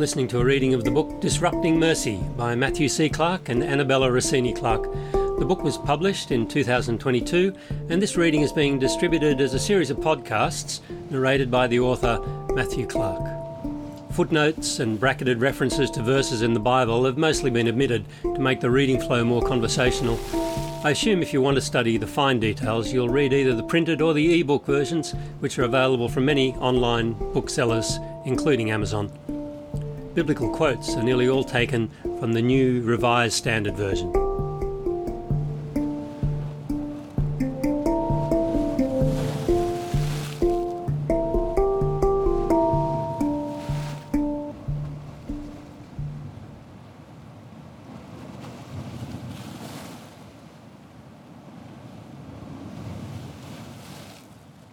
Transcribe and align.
Listening 0.00 0.28
to 0.28 0.40
a 0.40 0.44
reading 0.46 0.72
of 0.72 0.82
the 0.82 0.90
book 0.90 1.20
Disrupting 1.20 1.78
Mercy 1.78 2.24
by 2.34 2.54
Matthew 2.54 2.88
C. 2.88 3.10
Clarke 3.10 3.50
and 3.50 3.62
Annabella 3.62 4.10
Rossini 4.10 4.54
Clarke. 4.54 4.90
The 5.12 5.44
book 5.44 5.62
was 5.62 5.76
published 5.76 6.30
in 6.30 6.48
2022, 6.48 7.54
and 7.90 8.00
this 8.00 8.16
reading 8.16 8.40
is 8.40 8.50
being 8.50 8.78
distributed 8.78 9.42
as 9.42 9.52
a 9.52 9.58
series 9.58 9.90
of 9.90 9.98
podcasts 9.98 10.80
narrated 11.10 11.50
by 11.50 11.66
the 11.66 11.80
author 11.80 12.18
Matthew 12.54 12.86
Clarke. 12.86 13.28
Footnotes 14.12 14.80
and 14.80 14.98
bracketed 14.98 15.42
references 15.42 15.90
to 15.90 16.02
verses 16.02 16.40
in 16.40 16.54
the 16.54 16.60
Bible 16.60 17.04
have 17.04 17.18
mostly 17.18 17.50
been 17.50 17.68
omitted 17.68 18.06
to 18.22 18.38
make 18.38 18.60
the 18.60 18.70
reading 18.70 18.98
flow 18.98 19.22
more 19.22 19.42
conversational. 19.42 20.18
I 20.82 20.92
assume 20.92 21.20
if 21.20 21.34
you 21.34 21.42
want 21.42 21.56
to 21.56 21.60
study 21.60 21.98
the 21.98 22.06
fine 22.06 22.40
details, 22.40 22.90
you'll 22.90 23.10
read 23.10 23.34
either 23.34 23.54
the 23.54 23.62
printed 23.64 24.00
or 24.00 24.14
the 24.14 24.24
e-book 24.24 24.64
versions, 24.64 25.12
which 25.40 25.58
are 25.58 25.64
available 25.64 26.08
from 26.08 26.24
many 26.24 26.54
online 26.54 27.12
booksellers, 27.34 27.98
including 28.24 28.70
Amazon. 28.70 29.12
Biblical 30.12 30.50
quotes 30.50 30.96
are 30.96 31.04
nearly 31.04 31.28
all 31.28 31.44
taken 31.44 31.88
from 32.18 32.32
the 32.32 32.42
New 32.42 32.82
Revised 32.82 33.34
Standard 33.34 33.76
Version. 33.76 34.12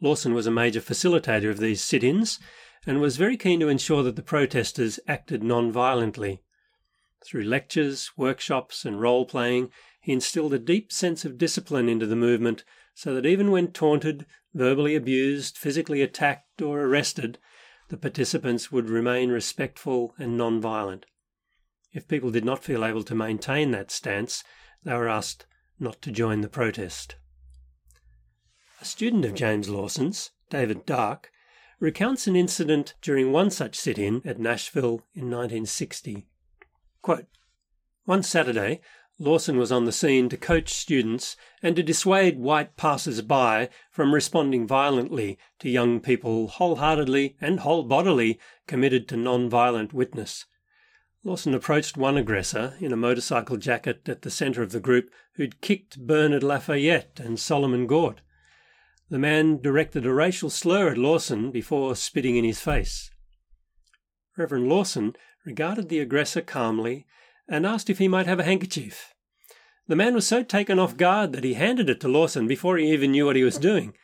Lawson 0.05 0.35
was 0.35 0.47
a 0.47 0.51
major 0.51 0.83
facilitator 0.83 1.49
of 1.49 1.57
these 1.57 1.81
sit 1.81 2.05
ins 2.05 2.39
and 2.85 3.01
was 3.01 3.17
very 3.17 3.39
keen 3.39 3.59
to 3.61 3.69
ensure 3.69 4.03
that 4.03 4.17
the 4.17 4.23
protesters 4.23 5.01
acted 5.09 5.43
non 5.43 5.73
violently. 5.73 6.43
Through 7.25 7.45
lectures, 7.45 8.11
workshops, 8.15 8.85
and 8.85 9.01
role 9.01 9.25
playing, 9.25 9.71
he 10.03 10.13
instilled 10.13 10.53
a 10.53 10.59
deep 10.59 10.93
sense 10.93 11.25
of 11.25 11.39
discipline 11.39 11.89
into 11.89 12.05
the 12.05 12.17
movement 12.17 12.65
so 12.93 13.15
that 13.15 13.25
even 13.25 13.51
when 13.51 13.73
taunted, 13.73 14.27
verbally 14.53 14.95
abused, 14.95 15.57
physically 15.57 16.03
attacked, 16.03 16.61
or 16.61 16.83
arrested, 16.83 17.39
the 17.89 17.97
participants 17.97 18.71
would 18.71 18.91
remain 18.91 19.31
respectful 19.31 20.15
and 20.19 20.37
non 20.37 20.61
violent. 20.61 21.07
If 21.95 22.09
people 22.09 22.31
did 22.31 22.45
not 22.45 22.63
feel 22.63 22.85
able 22.85 23.05
to 23.05 23.15
maintain 23.15 23.71
that 23.71 23.91
stance, 23.91 24.45
they 24.83 24.93
were 24.93 25.09
asked 25.09 25.47
not 25.81 26.03
to 26.03 26.13
join 26.13 26.43
the 26.43 26.51
protest. 26.51 27.17
A 28.85 28.87
student 28.87 29.25
of 29.25 29.33
James 29.33 29.71
Lawson's, 29.71 30.33
David 30.51 30.85
Dark, 30.85 31.33
recounts 31.81 32.27
an 32.27 32.37
incident 32.37 32.93
during 33.01 33.33
one 33.33 33.49
such 33.49 33.77
sit 33.77 33.99
in 33.99 34.21
at 34.27 34.39
Nashville 34.39 35.01
in 35.15 35.31
1960. 35.31 36.27
Quote, 37.01 37.25
one 38.05 38.23
Saturday, 38.23 38.83
Lawson 39.19 39.57
was 39.57 39.73
on 39.73 39.87
the 39.87 39.91
scene 39.91 40.29
to 40.29 40.37
coach 40.37 40.75
students 40.75 41.35
and 41.63 41.75
to 41.77 41.83
dissuade 41.83 42.39
white 42.39 42.77
passers 42.77 43.23
by 43.23 43.71
from 43.91 44.13
responding 44.13 44.67
violently 44.67 45.39
to 45.61 45.71
young 45.71 45.99
people 45.99 46.49
wholeheartedly 46.49 47.37
and 47.41 47.61
whole-bodily 47.61 48.39
committed 48.67 49.09
to 49.09 49.17
non-violent 49.17 49.95
witness. 49.95 50.45
Lawson 51.23 51.55
approached 51.55 51.97
one 51.97 52.19
aggressor 52.19 52.75
in 52.81 52.93
a 52.93 52.97
motorcycle 52.97 53.57
jacket 53.57 54.07
at 54.11 54.21
the 54.21 54.31
centre 54.31 54.63
of 54.63 54.73
the 54.73 54.79
group 54.79 55.11
who'd 55.37 55.63
kicked 55.63 56.07
Bernard 56.07 56.43
Lafayette 56.43 57.19
and 57.19 57.41
Solomon 57.41 57.87
Gort. 57.87 58.21
The 59.15 59.21
man 59.21 59.63
directed 59.63 60.05
a 60.07 60.13
racial 60.13 60.51
slur 60.51 60.89
at 60.89 60.99
Lawson 60.99 61.53
before 61.53 61.95
spitting 61.95 62.35
in 62.35 62.43
his 62.43 62.59
face. 62.59 63.13
Reverend 64.37 64.69
Lawson 64.69 65.15
regarded 65.47 65.89
the 65.89 66.01
aggressor 66.01 66.41
calmly 66.41 67.07
and 67.47 67.65
asked 67.65 67.89
if 67.89 67.99
he 67.99 68.09
might 68.09 68.27
have 68.27 68.41
a 68.41 68.45
handkerchief. 68.45 69.15
The 69.87 69.95
man 69.95 70.15
was 70.15 70.27
so 70.27 70.43
taken 70.43 70.81
off 70.81 70.97
guard 70.97 71.33
that 71.33 71.45
he 71.45 71.55
handed 71.55 71.89
it 71.89 72.01
to 72.01 72.09
Lawson 72.09 72.49
before 72.49 72.77
he 72.77 72.93
even 72.93 73.13
knew 73.13 73.27
what 73.27 73.37
he 73.37 73.45
was 73.45 73.57
doing. 73.57 73.95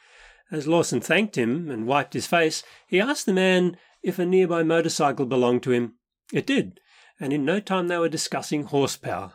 As 0.48 0.68
Lawson 0.68 1.00
thanked 1.00 1.36
him 1.36 1.72
and 1.72 1.88
wiped 1.88 2.14
his 2.14 2.28
face, 2.28 2.62
he 2.86 3.00
asked 3.00 3.26
the 3.26 3.32
man 3.32 3.76
if 4.04 4.20
a 4.20 4.24
nearby 4.24 4.62
motorcycle 4.62 5.26
belonged 5.26 5.64
to 5.64 5.72
him. 5.72 5.94
It 6.32 6.46
did, 6.46 6.78
and 7.18 7.32
in 7.32 7.44
no 7.44 7.58
time 7.58 7.88
they 7.88 7.98
were 7.98 8.08
discussing 8.08 8.62
horsepower. 8.62 9.32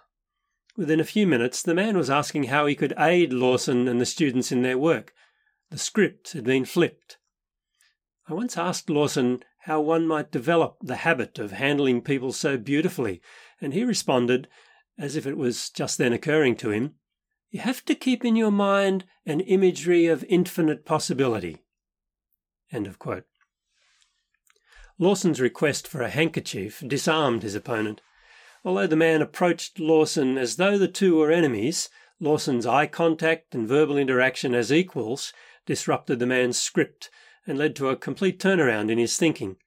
Within 0.78 1.02
a 1.02 1.03
few 1.03 1.28
minutes, 1.28 1.62
the 1.62 1.75
man 1.75 1.97
was 1.97 2.09
asking 2.09 2.46
how 2.46 2.66
he 2.66 2.75
could 2.75 2.94
aid 2.97 3.34
Lawson 3.34 3.90
and 3.90 4.00
the 4.00 4.06
students 4.06 4.53
in 4.53 4.62
their 4.62 4.78
work. 4.78 5.12
The 5.72 5.78
script 5.78 6.34
had 6.34 6.44
been 6.44 6.66
flipped. 6.66 7.18
I 8.28 8.34
once 8.34 8.58
asked 8.58 8.90
Lawson 8.90 9.44
how 9.59 9.81
one 9.81 10.08
might 10.08 10.31
develop 10.31 10.78
the 10.82 10.97
habit 10.97 11.40
of 11.40 11.52
handling 11.52 12.02
people 12.02 12.32
so 12.32 12.58
beautifully, 12.58 13.22
and 13.59 13.73
he 13.73 13.84
responded, 13.84 14.47
as 14.97 15.16
if 15.16 15.26
it 15.26 15.38
was 15.38 15.70
just 15.70 15.97
then 15.97 16.14
occurring 16.14 16.56
to 16.58 16.70
him, 16.70 16.96
You 17.50 17.59
have 17.62 17.84
to 17.85 17.96
keep 17.96 18.23
in 18.23 18.35
your 18.35 18.52
mind 18.52 19.06
an 19.26 19.40
imagery 19.41 20.06
of 20.06 20.23
infinite 20.29 20.85
possibility. 20.85 21.58
End 22.72 22.88
of 22.88 23.00
quote. 23.00 23.26
Lawson's 24.97 25.41
request 25.41 25.88
for 25.88 26.02
a 26.02 26.09
handkerchief 26.09 26.84
disarmed 26.88 27.44
his 27.44 27.56
opponent. 27.56 28.02
Although 28.64 28.88
the 28.88 28.96
man 28.96 29.22
approached 29.22 29.79
Lawson 29.79 30.38
as 30.38 30.56
though 30.56 30.78
the 30.78 30.88
two 30.88 31.17
were 31.17 31.32
enemies, 31.32 31.90
Lawson's 32.20 32.66
eye 32.66 32.88
contact 32.88 33.53
and 33.53 33.67
verbal 33.67 33.97
interaction 33.97 34.56
as 34.56 34.72
equals 34.72 35.34
disrupted 35.66 36.20
the 36.20 36.26
man's 36.26 36.58
script 36.58 37.09
and 37.47 37.58
led 37.58 37.76
to 37.76 37.90
a 37.90 37.96
complete 37.96 38.40
turnaround 38.40 38.90
in 38.90 38.97
his 38.97 39.17
thinking. 39.17 39.58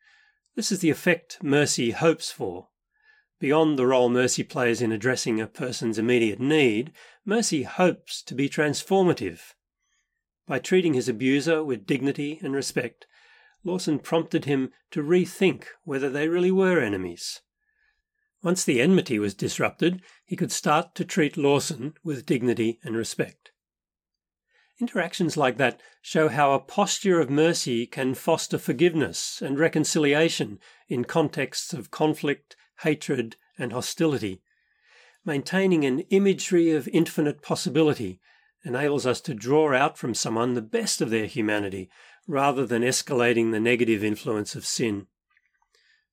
This 0.57 0.73
is 0.73 0.81
the 0.81 0.91
effect 0.91 1.39
mercy 1.43 1.93
hopes 1.93 2.31
for. 2.31 2.69
Beyond 3.41 3.79
the 3.79 3.87
role 3.87 4.09
mercy 4.09 4.43
plays 4.43 4.83
in 4.83 4.91
addressing 4.91 5.41
a 5.41 5.47
person's 5.47 5.99
immediate 5.99 6.41
need, 6.41 6.93
mercy 7.25 7.63
hopes 7.63 8.23
to 8.23 8.35
be 8.35 8.49
transformative. 8.49 9.55
By 10.47 10.59
treating 10.59 10.95
his 10.95 11.09
abuser 11.09 11.63
with 11.63 11.87
dignity 11.87 12.41
and 12.43 12.55
respect, 12.55 13.07
Lawson 13.63 13.99
prompted 13.99 14.45
him 14.45 14.73
to 14.91 15.03
rethink 15.03 15.65
whether 15.85 16.11
they 16.11 16.29
really 16.29 16.51
were 16.51 16.81
enemies. 16.81 17.41
Once 18.43 18.65
the 18.65 18.81
enmity 18.81 19.19
was 19.19 19.35
disrupted, 19.35 20.01
he 20.25 20.37
could 20.37 20.53
start 20.53 20.95
to 20.95 21.05
treat 21.05 21.37
Lawson 21.37 21.95
with 22.03 22.27
dignity 22.27 22.79
and 22.83 22.97
respect. 22.97 23.51
Interactions 24.81 25.37
like 25.37 25.57
that 25.57 25.81
show 26.01 26.29
how 26.29 26.53
a 26.53 26.61
posture 26.61 27.21
of 27.21 27.29
mercy 27.29 27.85
can 27.85 28.15
foster 28.15 28.59
forgiveness 28.59 29.43
and 29.43 29.59
reconciliation 29.59 30.61
in 30.89 31.05
contexts 31.05 31.73
of 31.73 31.91
conflict, 31.91 32.55
hatred, 32.83 33.37
and 33.59 33.73
hostility. 33.73 34.41
Maintaining 35.25 35.85
an 35.85 36.01
imagery 36.11 36.71
of 36.71 36.89
infinite 36.89 37.43
possibility 37.43 38.21
enables 38.65 39.05
us 39.05 39.21
to 39.23 39.35
draw 39.35 39.75
out 39.75 39.99
from 39.99 40.15
someone 40.15 40.55
the 40.55 40.63
best 40.63 41.01
of 41.01 41.11
their 41.11 41.27
humanity 41.27 41.91
rather 42.29 42.65
than 42.65 42.83
escalating 42.83 43.51
the 43.51 43.61
negative 43.61 44.05
influence 44.05 44.55
of 44.55 44.65
sin. 44.65 45.09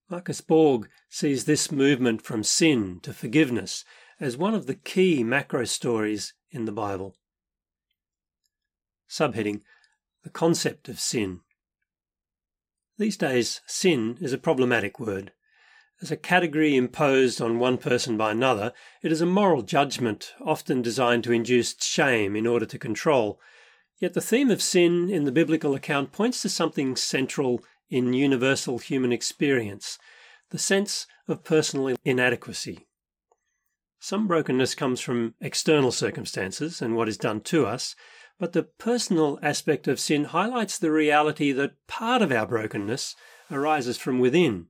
Marcus 0.10 0.42
Borg 0.42 0.90
sees 1.10 1.46
this 1.46 1.72
movement 1.72 2.22
from 2.24 2.44
sin 2.44 3.00
to 3.04 3.14
forgiveness 3.14 3.86
as 4.20 4.38
one 4.38 4.56
of 4.56 4.66
the 4.66 4.76
key 4.76 5.24
macro 5.24 5.66
stories 5.66 6.34
in 6.50 6.66
the 6.66 6.72
Bible. 6.72 7.16
Subheading 9.18 9.62
The 10.26 10.30
Concept 10.30 10.90
of 10.90 11.00
Sin. 11.00 11.40
These 12.98 13.16
days, 13.16 13.62
sin 13.66 14.18
is 14.20 14.34
a 14.34 14.38
problematic 14.38 15.00
word. 15.00 15.32
As 16.02 16.12
a 16.12 16.18
category 16.18 16.76
imposed 16.76 17.40
on 17.42 17.58
one 17.58 17.78
person 17.78 18.18
by 18.18 18.32
another, 18.32 18.74
it 19.02 19.14
is 19.14 19.22
a 19.22 19.26
moral 19.26 19.62
judgment 19.62 20.34
often 20.42 20.82
designed 20.82 21.24
to 21.24 21.32
induce 21.32 21.82
shame 21.82 22.36
in 22.36 22.46
order 22.46 22.66
to 22.66 22.78
control. 22.78 23.40
Yet 24.00 24.16
the 24.16 24.20
theme 24.20 24.52
of 24.52 24.62
sin 24.62 25.10
in 25.10 25.24
the 25.24 25.32
biblical 25.32 25.74
account 25.76 26.12
points 26.12 26.42
to 26.42 26.50
something 26.50 26.98
central 26.98 27.64
in 27.90 28.12
universal 28.12 28.80
human 28.80 29.14
experience 29.14 29.98
the 30.50 30.58
sense 30.58 31.08
of 31.26 31.46
personal 31.46 31.96
inadequacy. 32.04 32.86
Some 33.98 34.28
brokenness 34.28 34.76
comes 34.76 35.00
from 35.00 35.36
external 35.40 35.94
circumstances 35.94 36.82
and 36.82 36.98
what 36.98 37.08
is 37.08 37.18
done 37.18 37.40
to 37.44 37.66
us, 37.66 37.96
but 38.40 38.54
the 38.54 38.64
personal 38.64 39.40
aspect 39.42 39.88
of 39.88 40.00
sin 40.00 40.26
highlights 40.26 40.78
the 40.78 40.92
reality 40.92 41.52
that 41.52 41.76
part 41.88 42.22
of 42.22 42.32
our 42.32 42.46
brokenness 42.46 43.16
arises 43.50 43.98
from 43.98 44.20
within. 44.20 44.68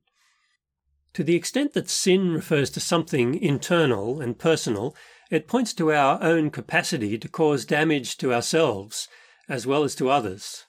To 1.14 1.24
the 1.24 1.34
extent 1.34 1.72
that 1.72 1.88
sin 1.88 2.32
refers 2.32 2.70
to 2.70 2.80
something 2.80 3.34
internal 3.34 4.20
and 4.20 4.38
personal, 4.38 4.94
it 5.30 5.48
points 5.48 5.72
to 5.74 5.92
our 5.92 6.22
own 6.22 6.50
capacity 6.50 7.18
to 7.18 7.28
cause 7.28 7.64
damage 7.64 8.16
to 8.18 8.32
ourselves 8.32 9.08
as 9.48 9.66
well 9.66 9.82
as 9.82 9.94
to 9.96 10.10
others. 10.10 10.64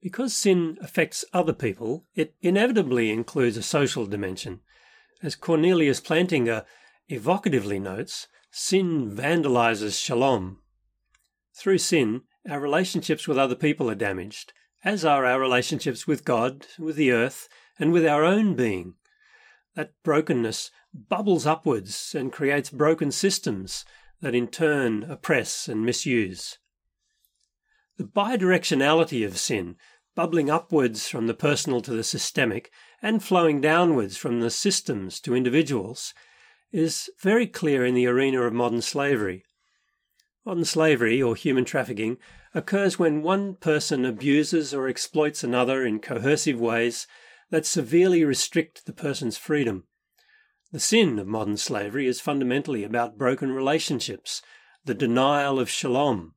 Because 0.00 0.34
sin 0.34 0.78
affects 0.80 1.24
other 1.32 1.52
people, 1.52 2.06
it 2.14 2.34
inevitably 2.40 3.10
includes 3.10 3.56
a 3.56 3.62
social 3.62 4.06
dimension. 4.06 4.60
As 5.22 5.34
Cornelius 5.34 6.00
Plantinga 6.00 6.64
evocatively 7.10 7.80
notes, 7.80 8.28
sin 8.52 9.10
vandalizes 9.10 10.00
shalom. 10.00 10.60
Through 11.58 11.78
sin, 11.78 12.22
our 12.48 12.60
relationships 12.60 13.26
with 13.26 13.36
other 13.36 13.56
people 13.56 13.90
are 13.90 13.96
damaged, 13.96 14.52
as 14.84 15.04
are 15.04 15.26
our 15.26 15.40
relationships 15.40 16.06
with 16.06 16.24
God, 16.24 16.68
with 16.78 16.94
the 16.94 17.10
earth, 17.10 17.48
and 17.80 17.92
with 17.92 18.06
our 18.06 18.22
own 18.22 18.54
being. 18.54 18.94
That 19.74 19.92
brokenness 20.04 20.70
bubbles 20.94 21.46
upwards 21.46 22.14
and 22.14 22.32
creates 22.32 22.70
broken 22.70 23.10
systems 23.10 23.84
that 24.20 24.36
in 24.36 24.46
turn 24.46 25.02
oppress 25.02 25.66
and 25.66 25.84
misuse. 25.84 26.58
The 27.96 28.04
bidirectionality 28.04 29.26
of 29.26 29.36
sin, 29.36 29.74
bubbling 30.14 30.48
upwards 30.48 31.08
from 31.08 31.26
the 31.26 31.34
personal 31.34 31.80
to 31.80 31.92
the 31.92 32.04
systemic 32.04 32.70
and 33.02 33.20
flowing 33.20 33.60
downwards 33.60 34.16
from 34.16 34.40
the 34.40 34.50
systems 34.50 35.18
to 35.22 35.34
individuals, 35.34 36.14
is 36.70 37.10
very 37.20 37.48
clear 37.48 37.84
in 37.84 37.94
the 37.94 38.06
arena 38.06 38.42
of 38.42 38.52
modern 38.52 38.80
slavery. 38.80 39.44
Modern 40.48 40.64
slavery, 40.64 41.20
or 41.20 41.36
human 41.36 41.66
trafficking, 41.66 42.16
occurs 42.54 42.98
when 42.98 43.20
one 43.20 43.56
person 43.56 44.06
abuses 44.06 44.72
or 44.72 44.88
exploits 44.88 45.44
another 45.44 45.84
in 45.84 45.98
coercive 45.98 46.58
ways 46.58 47.06
that 47.50 47.66
severely 47.66 48.24
restrict 48.24 48.86
the 48.86 48.94
person's 48.94 49.36
freedom. 49.36 49.84
The 50.72 50.80
sin 50.80 51.18
of 51.18 51.26
modern 51.26 51.58
slavery 51.58 52.06
is 52.06 52.22
fundamentally 52.22 52.82
about 52.82 53.18
broken 53.18 53.52
relationships, 53.52 54.40
the 54.86 54.94
denial 54.94 55.60
of 55.60 55.68
shalom. 55.68 56.32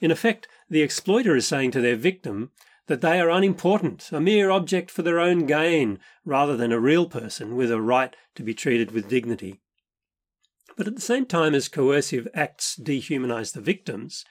In 0.00 0.10
effect, 0.10 0.48
the 0.70 0.80
exploiter 0.80 1.36
is 1.36 1.46
saying 1.46 1.72
to 1.72 1.82
their 1.82 1.96
victim 1.96 2.50
that 2.86 3.02
they 3.02 3.20
are 3.20 3.28
unimportant, 3.28 4.08
a 4.10 4.22
mere 4.22 4.50
object 4.50 4.90
for 4.90 5.02
their 5.02 5.20
own 5.20 5.44
gain, 5.44 5.98
rather 6.24 6.56
than 6.56 6.72
a 6.72 6.80
real 6.80 7.06
person 7.10 7.56
with 7.56 7.70
a 7.70 7.82
right 7.82 8.16
to 8.36 8.42
be 8.42 8.54
treated 8.54 8.92
with 8.92 9.06
dignity. 9.06 9.60
But 10.76 10.88
at 10.88 10.96
the 10.96 11.02
same 11.02 11.26
time 11.26 11.54
as 11.54 11.68
coercive 11.68 12.26
acts 12.34 12.76
dehumanize 12.76 13.52
the 13.52 13.60
victims, 13.60 14.24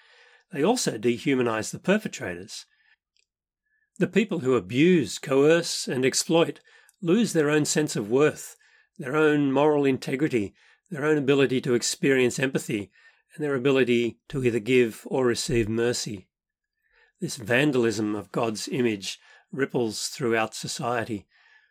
they 0.51 0.63
also 0.63 0.97
dehumanize 0.97 1.71
the 1.71 1.79
perpetrators. 1.79 2.65
The 3.97 4.07
people 4.07 4.39
who 4.39 4.55
abuse, 4.55 5.19
coerce, 5.19 5.87
and 5.87 6.03
exploit 6.03 6.59
lose 7.01 7.33
their 7.33 7.49
own 7.49 7.65
sense 7.65 7.95
of 7.95 8.09
worth, 8.09 8.55
their 8.97 9.15
own 9.15 9.51
moral 9.51 9.85
integrity, 9.85 10.53
their 10.89 11.05
own 11.05 11.17
ability 11.17 11.61
to 11.61 11.73
experience 11.73 12.39
empathy, 12.39 12.91
and 13.35 13.43
their 13.43 13.55
ability 13.55 14.19
to 14.29 14.43
either 14.43 14.59
give 14.59 15.01
or 15.05 15.25
receive 15.25 15.67
mercy. 15.69 16.27
This 17.19 17.37
vandalism 17.37 18.15
of 18.15 18.31
God's 18.31 18.67
image 18.67 19.19
ripples 19.51 20.07
throughout 20.07 20.53
society. 20.53 21.25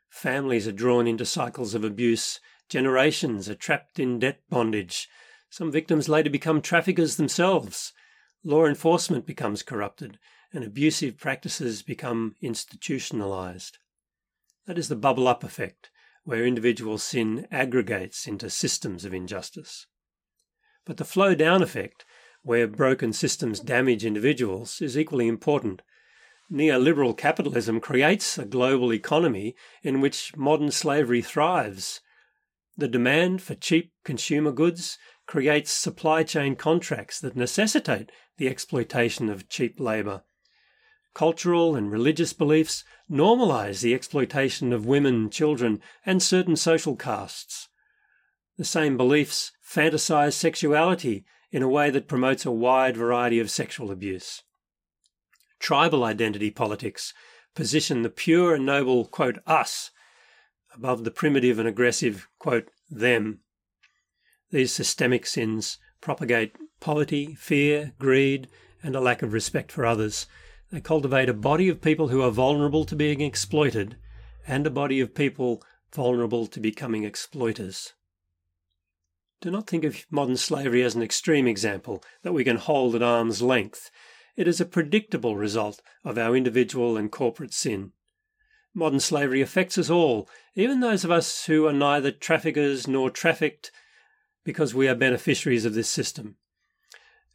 Families 0.08 0.66
are 0.66 0.72
drawn 0.72 1.06
into 1.06 1.24
cycles 1.24 1.74
of 1.74 1.84
abuse, 1.84 2.40
generations 2.72 3.50
are 3.50 3.54
trapped 3.54 3.98
in 3.98 4.18
debt 4.18 4.40
bondage. 4.48 5.06
Some 5.50 5.70
victims 5.70 6.08
later 6.08 6.30
become 6.30 6.62
traffickers 6.62 7.16
themselves. 7.16 7.92
Law 8.42 8.64
enforcement 8.64 9.26
becomes 9.26 9.62
corrupted, 9.62 10.18
and 10.54 10.64
abusive 10.64 11.18
practices 11.18 11.82
become 11.82 12.34
institutionalized. 12.40 13.76
That 14.66 14.78
is 14.78 14.88
the 14.88 14.96
bubble 14.96 15.28
up 15.28 15.44
effect, 15.44 15.90
where 16.24 16.46
individual 16.46 16.96
sin 16.96 17.46
aggregates 17.50 18.26
into 18.26 18.48
systems 18.48 19.04
of 19.04 19.12
injustice. 19.12 19.86
But 20.86 20.96
the 20.96 21.04
flow 21.04 21.34
down 21.34 21.62
effect, 21.62 22.06
where 22.42 22.66
broken 22.66 23.12
systems 23.12 23.60
damage 23.60 24.02
individuals, 24.02 24.80
is 24.80 24.96
equally 24.96 25.28
important. 25.28 25.82
Neoliberal 26.50 27.16
capitalism 27.16 27.80
creates 27.80 28.38
a 28.38 28.46
global 28.46 28.94
economy 28.94 29.56
in 29.82 30.00
which 30.00 30.34
modern 30.38 30.70
slavery 30.70 31.20
thrives. 31.20 32.00
The 32.76 32.88
demand 32.88 33.42
for 33.42 33.54
cheap 33.54 33.92
consumer 34.04 34.52
goods 34.52 34.98
creates 35.26 35.70
supply 35.70 36.22
chain 36.22 36.56
contracts 36.56 37.20
that 37.20 37.36
necessitate 37.36 38.10
the 38.38 38.48
exploitation 38.48 39.28
of 39.28 39.48
cheap 39.48 39.78
labour 39.78 40.22
Cultural 41.14 41.76
and 41.76 41.92
religious 41.92 42.32
beliefs 42.32 42.84
normalize 43.10 43.82
the 43.82 43.94
exploitation 43.94 44.72
of 44.72 44.86
women, 44.86 45.28
children, 45.28 45.80
and 46.06 46.22
certain 46.22 46.56
social 46.56 46.96
castes. 46.96 47.68
The 48.56 48.64
same 48.64 48.96
beliefs 48.96 49.52
fantasize 49.62 50.32
sexuality 50.32 51.24
in 51.50 51.62
a 51.62 51.68
way 51.68 51.90
that 51.90 52.08
promotes 52.08 52.46
a 52.46 52.50
wide 52.50 52.96
variety 52.96 53.38
of 53.40 53.50
sexual 53.50 53.90
abuse. 53.90 54.42
Tribal 55.58 56.02
identity 56.02 56.50
politics 56.50 57.12
position 57.54 58.02
the 58.02 58.08
pure 58.08 58.54
and 58.54 58.64
noble, 58.64 59.04
quote, 59.04 59.38
us 59.46 59.90
above 60.74 61.04
the 61.04 61.10
primitive 61.10 61.58
and 61.58 61.68
aggressive, 61.68 62.28
quote, 62.38 62.68
them. 62.90 63.40
These 64.50 64.72
systemic 64.72 65.26
sins 65.26 65.78
propagate 66.00 66.56
poverty, 66.80 67.34
fear, 67.34 67.92
greed, 67.98 68.48
and 68.82 68.96
a 68.96 69.00
lack 69.00 69.22
of 69.22 69.32
respect 69.32 69.70
for 69.70 69.86
others, 69.86 70.26
they 70.70 70.80
cultivate 70.80 71.28
a 71.28 71.34
body 71.34 71.68
of 71.68 71.80
people 71.80 72.08
who 72.08 72.22
are 72.22 72.30
vulnerable 72.30 72.84
to 72.86 72.96
being 72.96 73.20
exploited 73.20 73.96
and 74.46 74.66
a 74.66 74.70
body 74.70 75.00
of 75.00 75.14
people 75.14 75.62
vulnerable 75.92 76.46
to 76.46 76.58
becoming 76.58 77.04
exploiters. 77.04 77.92
Do 79.40 79.50
not 79.50 79.66
think 79.66 79.84
of 79.84 80.06
modern 80.10 80.36
slavery 80.36 80.82
as 80.82 80.94
an 80.94 81.02
extreme 81.02 81.46
example 81.46 82.02
that 82.22 82.32
we 82.32 82.44
can 82.44 82.56
hold 82.56 82.94
at 82.94 83.02
arm's 83.02 83.42
length. 83.42 83.90
It 84.36 84.48
is 84.48 84.60
a 84.60 84.64
predictable 84.64 85.36
result 85.36 85.82
of 86.04 86.16
our 86.16 86.34
individual 86.36 86.96
and 86.96 87.10
corporate 87.12 87.52
sin. 87.52 87.92
Modern 88.74 89.00
slavery 89.00 89.42
affects 89.42 89.76
us 89.76 89.90
all, 89.90 90.28
even 90.54 90.80
those 90.80 91.04
of 91.04 91.10
us 91.10 91.44
who 91.46 91.66
are 91.66 91.72
neither 91.72 92.10
traffickers 92.10 92.88
nor 92.88 93.10
trafficked, 93.10 93.70
because 94.44 94.74
we 94.74 94.88
are 94.88 94.94
beneficiaries 94.94 95.64
of 95.64 95.74
this 95.74 95.90
system. 95.90 96.36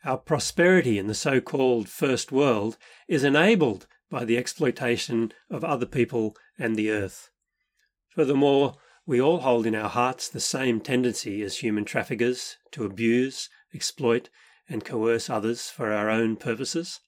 Our 0.04 0.18
prosperity 0.18 0.98
in 0.98 1.08
the 1.08 1.14
so 1.14 1.40
called 1.42 1.90
First 1.90 2.32
World 2.32 2.78
is 3.08 3.24
enabled 3.24 3.88
by 4.10 4.26
the 4.26 4.38
exploitation 4.38 5.32
of 5.50 5.64
other 5.64 5.86
people 5.86 6.36
and 6.58 6.76
the 6.76 6.90
earth. 6.90 7.30
Furthermore, 8.10 8.76
we 9.06 9.22
all 9.22 9.40
hold 9.40 9.66
in 9.66 9.76
our 9.76 9.90
hearts 9.90 10.28
the 10.28 10.40
same 10.40 10.82
tendency 10.82 11.42
as 11.42 11.58
human 11.58 11.86
traffickers 11.86 12.58
to 12.72 12.84
abuse, 12.84 13.50
exploit, 13.74 14.30
and 14.68 14.84
coerce 14.84 15.30
others 15.30 15.70
for 15.70 15.94
our 15.94 16.10
own 16.10 16.36
purposes. 16.36 17.00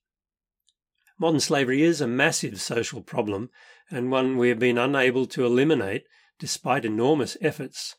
Modern 1.18 1.42
slavery 1.42 1.82
is 1.82 2.00
a 2.00 2.08
massive 2.08 2.62
social 2.62 3.02
problem 3.02 3.50
and 3.92 4.12
one 4.12 4.38
we 4.38 4.50
have 4.50 4.60
been 4.60 4.78
unable 4.78 5.26
to 5.26 5.46
eliminate 5.46 6.06
despite 6.40 6.86
enormous 6.86 7.38
efforts. 7.42 7.96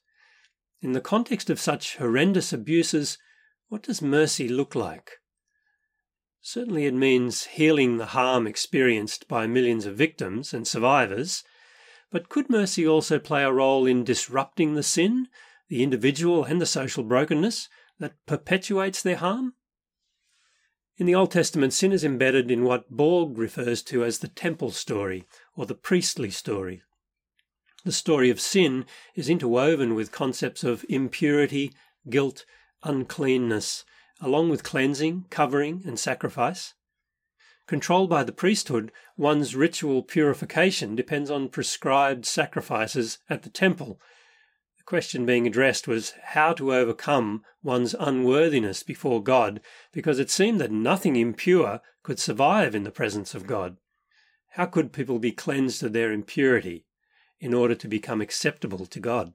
In 0.80 0.92
the 0.92 1.00
context 1.00 1.50
of 1.50 1.60
such 1.60 1.96
horrendous 1.96 2.52
abuses, 2.52 3.18
what 3.68 3.82
does 3.82 4.00
mercy 4.00 4.48
look 4.48 4.74
like? 4.74 5.12
Certainly, 6.40 6.86
it 6.86 6.94
means 6.94 7.44
healing 7.44 7.98
the 7.98 8.06
harm 8.06 8.46
experienced 8.46 9.28
by 9.28 9.46
millions 9.46 9.84
of 9.84 9.96
victims 9.96 10.54
and 10.54 10.66
survivors. 10.66 11.44
But 12.10 12.30
could 12.30 12.48
mercy 12.48 12.86
also 12.86 13.18
play 13.18 13.44
a 13.44 13.52
role 13.52 13.86
in 13.86 14.04
disrupting 14.04 14.74
the 14.74 14.82
sin, 14.82 15.28
the 15.68 15.82
individual 15.82 16.44
and 16.44 16.60
the 16.60 16.66
social 16.66 17.04
brokenness 17.04 17.68
that 17.98 18.14
perpetuates 18.26 19.02
their 19.02 19.16
harm? 19.16 19.54
In 20.96 21.06
the 21.06 21.14
Old 21.14 21.30
Testament, 21.30 21.72
sin 21.72 21.92
is 21.92 22.04
embedded 22.04 22.50
in 22.50 22.64
what 22.64 22.90
Borg 22.90 23.38
refers 23.38 23.82
to 23.84 24.04
as 24.04 24.18
the 24.18 24.28
temple 24.28 24.70
story 24.70 25.26
or 25.60 25.66
the 25.66 25.74
priestly 25.74 26.30
story. 26.30 26.80
The 27.84 27.92
story 27.92 28.30
of 28.30 28.40
sin 28.40 28.86
is 29.14 29.28
interwoven 29.28 29.94
with 29.94 30.10
concepts 30.10 30.64
of 30.64 30.86
impurity, 30.88 31.74
guilt, 32.08 32.46
uncleanness, 32.82 33.84
along 34.22 34.48
with 34.48 34.62
cleansing, 34.62 35.26
covering, 35.28 35.82
and 35.84 35.98
sacrifice. 35.98 36.72
Controlled 37.66 38.08
by 38.08 38.24
the 38.24 38.32
priesthood, 38.32 38.90
one's 39.18 39.54
ritual 39.54 40.02
purification 40.02 40.96
depends 40.96 41.30
on 41.30 41.50
prescribed 41.50 42.24
sacrifices 42.24 43.18
at 43.28 43.42
the 43.42 43.50
temple. 43.50 44.00
The 44.78 44.84
question 44.84 45.26
being 45.26 45.46
addressed 45.46 45.86
was 45.86 46.14
how 46.22 46.54
to 46.54 46.72
overcome 46.72 47.42
one's 47.62 47.94
unworthiness 48.00 48.82
before 48.82 49.22
God, 49.22 49.60
because 49.92 50.18
it 50.18 50.30
seemed 50.30 50.58
that 50.62 50.72
nothing 50.72 51.16
impure 51.16 51.82
could 52.02 52.18
survive 52.18 52.74
in 52.74 52.84
the 52.84 52.90
presence 52.90 53.34
of 53.34 53.46
God. 53.46 53.76
How 54.50 54.66
could 54.66 54.92
people 54.92 55.18
be 55.18 55.32
cleansed 55.32 55.82
of 55.82 55.92
their 55.92 56.12
impurity? 56.12 56.86
in 57.40 57.54
order 57.54 57.74
to 57.74 57.88
become 57.88 58.20
acceptable 58.20 58.86
to 58.86 59.00
God. 59.00 59.32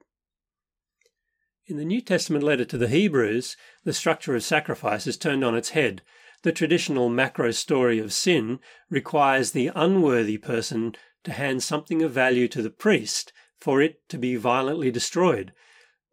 In 1.65 1.77
the 1.77 1.85
New 1.85 2.01
Testament 2.01 2.43
letter 2.43 2.65
to 2.65 2.77
the 2.77 2.87
Hebrews, 2.87 3.57
the 3.83 3.93
structure 3.93 4.35
of 4.35 4.43
sacrifice 4.43 5.07
is 5.07 5.17
turned 5.17 5.43
on 5.43 5.55
its 5.55 5.69
head. 5.69 6.03
The 6.43 6.51
traditional 6.51 7.09
macro 7.09 7.49
story 7.49 7.97
of 7.97 8.13
sin 8.13 8.59
requires 8.89 9.51
the 9.51 9.71
unworthy 9.73 10.37
person 10.37 10.95
to 11.23 11.33
hand 11.33 11.63
something 11.63 12.03
of 12.03 12.11
value 12.11 12.47
to 12.49 12.61
the 12.61 12.69
priest 12.69 13.33
for 13.57 13.81
it 13.81 14.07
to 14.09 14.19
be 14.19 14.35
violently 14.35 14.91
destroyed. 14.91 15.53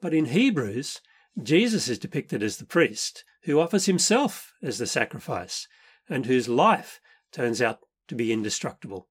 But 0.01 0.15
in 0.15 0.27
Hebrews, 0.27 1.03
Jesus 1.43 1.87
is 1.89 1.99
depicted 1.99 2.43
as 2.43 2.57
the 2.57 2.65
priest 2.65 3.25
who 3.43 3.61
offers 3.61 3.85
himself 3.85 4.55
as 4.63 4.79
the 4.79 4.87
sacrifice 4.87 5.69
and 6.09 6.25
whose 6.25 6.49
life 6.49 6.99
turns 7.31 7.61
out 7.61 7.81
to 8.13 8.17
be 8.17 8.31
indestructible. 8.31 9.09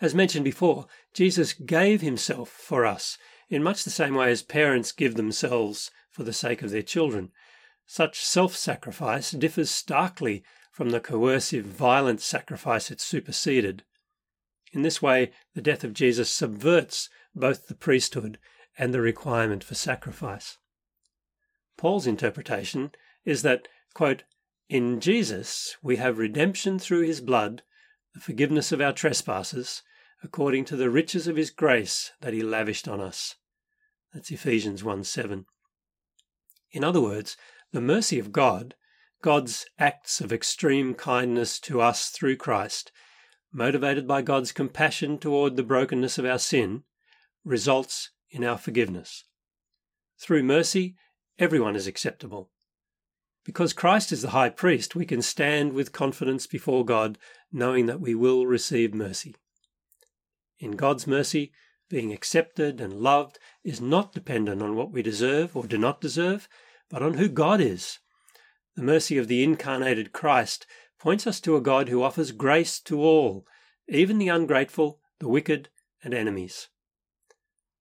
As 0.00 0.12
mentioned 0.12 0.44
before, 0.44 0.88
Jesus 1.14 1.52
gave 1.52 2.00
himself 2.00 2.48
for 2.48 2.84
us 2.84 3.16
in 3.48 3.62
much 3.62 3.84
the 3.84 3.90
same 3.90 4.16
way 4.16 4.32
as 4.32 4.42
parents 4.42 4.90
give 4.90 5.14
themselves 5.14 5.92
for 6.10 6.24
the 6.24 6.32
sake 6.32 6.62
of 6.62 6.70
their 6.70 6.82
children. 6.82 7.30
Such 7.86 8.20
self 8.20 8.56
sacrifice 8.56 9.30
differs 9.30 9.70
starkly 9.70 10.42
from 10.72 10.90
the 10.90 10.98
coercive, 10.98 11.64
violent 11.64 12.20
sacrifice 12.20 12.90
it 12.90 13.00
superseded. 13.00 13.84
In 14.72 14.82
this 14.82 15.00
way, 15.00 15.30
the 15.54 15.62
death 15.62 15.84
of 15.84 15.94
Jesus 15.94 16.28
subverts 16.28 17.08
both 17.36 17.68
the 17.68 17.76
priesthood 17.76 18.40
and 18.76 18.92
the 18.92 19.00
requirement 19.00 19.62
for 19.62 19.76
sacrifice. 19.76 20.58
Paul's 21.76 22.08
interpretation 22.08 22.90
is 23.24 23.42
that, 23.42 23.68
quote, 23.94 24.24
in 24.68 24.98
Jesus 24.98 25.76
we 25.82 25.98
have 25.98 26.18
redemption 26.18 26.80
through 26.80 27.02
his 27.02 27.20
blood, 27.20 27.62
the 28.14 28.20
forgiveness 28.20 28.72
of 28.72 28.80
our 28.80 28.92
trespasses, 28.92 29.82
according 30.22 30.64
to 30.66 30.76
the 30.76 30.90
riches 30.90 31.26
of 31.26 31.36
his 31.36 31.50
grace 31.50 32.12
that 32.20 32.32
he 32.32 32.42
lavished 32.42 32.86
on 32.86 33.00
us. 33.00 33.36
That's 34.12 34.30
Ephesians 34.30 34.84
1 34.84 35.04
7. 35.04 35.46
In 36.70 36.84
other 36.84 37.00
words, 37.00 37.36
the 37.72 37.80
mercy 37.80 38.18
of 38.18 38.32
God, 38.32 38.74
God's 39.22 39.66
acts 39.78 40.20
of 40.20 40.32
extreme 40.32 40.94
kindness 40.94 41.58
to 41.60 41.80
us 41.80 42.10
through 42.10 42.36
Christ, 42.36 42.92
motivated 43.52 44.06
by 44.06 44.22
God's 44.22 44.52
compassion 44.52 45.18
toward 45.18 45.56
the 45.56 45.62
brokenness 45.62 46.18
of 46.18 46.24
our 46.24 46.38
sin, 46.38 46.84
results 47.44 48.10
in 48.30 48.44
our 48.44 48.58
forgiveness. 48.58 49.24
Through 50.18 50.42
mercy, 50.42 50.94
everyone 51.38 51.76
is 51.76 51.86
acceptable. 51.86 52.50
Because 53.44 53.72
Christ 53.72 54.12
is 54.12 54.22
the 54.22 54.30
high 54.30 54.50
priest, 54.50 54.94
we 54.94 55.04
can 55.04 55.22
stand 55.22 55.72
with 55.72 55.92
confidence 55.92 56.46
before 56.46 56.84
God, 56.84 57.18
knowing 57.52 57.86
that 57.86 58.00
we 58.00 58.14
will 58.14 58.46
receive 58.46 58.94
mercy 58.94 59.34
in 60.62 60.72
God's 60.72 61.06
mercy, 61.06 61.52
being 61.90 62.12
accepted 62.12 62.80
and 62.80 62.92
loved 62.92 63.38
is 63.64 63.80
not 63.80 64.12
dependent 64.12 64.62
on 64.62 64.76
what 64.76 64.92
we 64.92 65.02
deserve 65.02 65.56
or 65.56 65.66
do 65.66 65.76
not 65.76 66.00
deserve, 66.00 66.48
but 66.88 67.02
on 67.02 67.14
who 67.14 67.28
God 67.28 67.60
is. 67.60 67.98
The 68.76 68.82
mercy 68.82 69.18
of 69.18 69.28
the 69.28 69.42
incarnated 69.42 70.12
Christ 70.12 70.66
points 70.98 71.26
us 71.26 71.40
to 71.40 71.56
a 71.56 71.60
God 71.60 71.88
who 71.88 72.02
offers 72.02 72.30
grace 72.30 72.80
to 72.82 73.02
all, 73.02 73.44
even 73.88 74.18
the 74.18 74.28
ungrateful, 74.28 75.00
the 75.18 75.28
wicked, 75.28 75.68
and 76.02 76.14
enemies. 76.14 76.68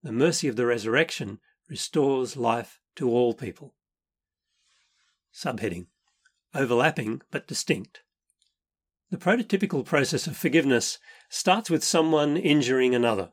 The 0.03 0.12
mercy 0.12 0.48
of 0.48 0.56
the 0.56 0.65
resurrection 0.65 1.39
restores 1.70 2.36
life 2.36 2.82
to 2.96 3.10
all 3.10 3.34
people. 3.34 3.75
Subheading 5.34 5.88
Overlapping 6.54 7.22
but 7.32 7.48
distinct. 7.48 8.02
The 9.12 9.18
prototypical 9.18 9.86
process 9.86 10.28
of 10.28 10.36
forgiveness 10.36 11.00
starts 11.30 11.70
with 11.70 11.84
someone 11.84 12.38
injuring 12.38 12.94
another. 12.94 13.32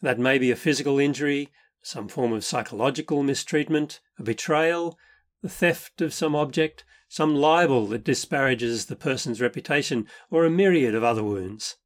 That 0.00 0.18
may 0.18 0.38
be 0.38 0.50
a 0.50 0.56
physical 0.56 0.98
injury, 0.98 1.50
some 1.82 2.08
form 2.08 2.32
of 2.32 2.44
psychological 2.44 3.22
mistreatment, 3.22 4.00
a 4.18 4.22
betrayal, 4.22 4.98
the 5.42 5.48
theft 5.48 6.00
of 6.00 6.14
some 6.14 6.34
object, 6.34 6.84
some 7.08 7.34
libel 7.34 7.86
that 7.88 8.04
disparages 8.04 8.86
the 8.86 8.96
person's 8.96 9.40
reputation, 9.40 10.08
or 10.30 10.44
a 10.44 10.50
myriad 10.50 10.94
of 10.94 11.04
other 11.04 11.22
wounds. 11.22 11.76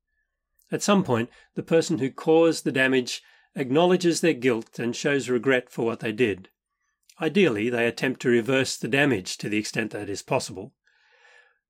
At 0.72 0.82
some 0.82 1.04
point, 1.04 1.28
the 1.54 1.62
person 1.62 1.98
who 1.98 2.10
caused 2.10 2.64
the 2.64 2.72
damage 2.72 3.22
acknowledges 3.54 4.20
their 4.20 4.32
guilt 4.32 4.78
and 4.78 4.94
shows 4.94 5.28
regret 5.28 5.70
for 5.70 5.84
what 5.84 6.00
they 6.00 6.12
did. 6.12 6.48
Ideally, 7.20 7.68
they 7.68 7.86
attempt 7.86 8.20
to 8.22 8.30
reverse 8.30 8.76
the 8.76 8.88
damage 8.88 9.36
to 9.38 9.48
the 9.48 9.58
extent 9.58 9.90
that 9.90 10.08
is 10.08 10.22
possible. 10.22 10.72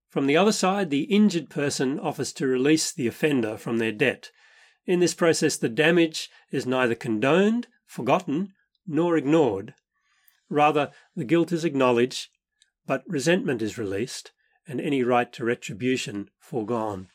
From 0.09 0.27
the 0.27 0.37
other 0.37 0.53
side, 0.53 0.91
the 0.91 1.03
injured 1.03 1.51
person 1.51 1.99
offers 1.99 2.33
to 2.35 2.47
release 2.47 2.93
the 2.93 3.07
offender 3.07 3.57
from 3.57 3.79
their 3.79 3.93
debt. 3.93 4.31
In 4.87 5.01
this 5.01 5.15
process, 5.15 5.57
the 5.57 5.69
damage 5.69 6.31
is 6.51 6.67
neither 6.67 6.95
condoned, 6.95 7.67
forgotten, 7.87 8.55
nor 8.87 9.17
ignored. 9.17 9.75
Rather, 10.49 10.91
the 11.15 11.25
guilt 11.25 11.53
is 11.53 11.65
acknowledged, 11.65 12.29
but 12.87 13.05
resentment 13.07 13.63
is 13.63 13.79
released, 13.79 14.33
and 14.67 14.81
any 14.81 15.03
right 15.03 15.33
to 15.33 15.45
retribution 15.45 16.29
foregone. 16.39 17.09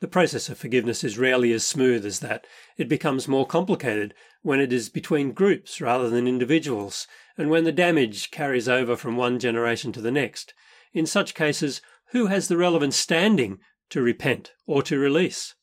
The 0.00 0.08
process 0.08 0.48
of 0.48 0.58
forgiveness 0.58 1.02
is 1.02 1.18
rarely 1.18 1.52
as 1.52 1.66
smooth 1.66 2.06
as 2.06 2.20
that. 2.20 2.46
It 2.76 2.88
becomes 2.88 3.26
more 3.26 3.46
complicated 3.46 4.14
when 4.42 4.60
it 4.60 4.72
is 4.72 4.88
between 4.88 5.32
groups 5.32 5.80
rather 5.80 6.08
than 6.08 6.28
individuals, 6.28 7.08
and 7.36 7.50
when 7.50 7.64
the 7.64 7.72
damage 7.72 8.30
carries 8.30 8.68
over 8.68 8.96
from 8.96 9.16
one 9.16 9.40
generation 9.40 9.90
to 9.92 10.00
the 10.00 10.12
next. 10.12 10.54
In 10.92 11.04
such 11.04 11.34
cases, 11.34 11.80
who 12.12 12.26
has 12.26 12.46
the 12.46 12.56
relevant 12.56 12.94
standing 12.94 13.58
to 13.90 14.00
repent 14.00 14.52
or 14.66 14.82
to 14.84 14.98
release? 14.98 15.54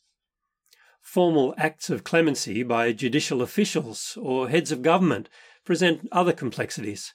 Formal 1.01 1.53
acts 1.57 1.89
of 1.89 2.03
clemency 2.03 2.61
by 2.61 2.91
judicial 2.91 3.41
officials 3.41 4.17
or 4.21 4.49
heads 4.49 4.71
of 4.71 4.81
government 4.81 5.29
present 5.63 6.07
other 6.11 6.33
complexities. 6.33 7.13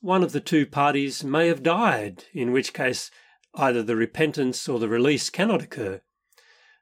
One 0.00 0.22
of 0.22 0.30
the 0.30 0.40
two 0.40 0.64
parties 0.64 1.24
may 1.24 1.48
have 1.48 1.62
died, 1.64 2.24
in 2.32 2.52
which 2.52 2.72
case 2.72 3.10
either 3.54 3.82
the 3.82 3.96
repentance 3.96 4.68
or 4.68 4.78
the 4.78 4.88
release 4.88 5.30
cannot 5.30 5.62
occur. 5.62 6.00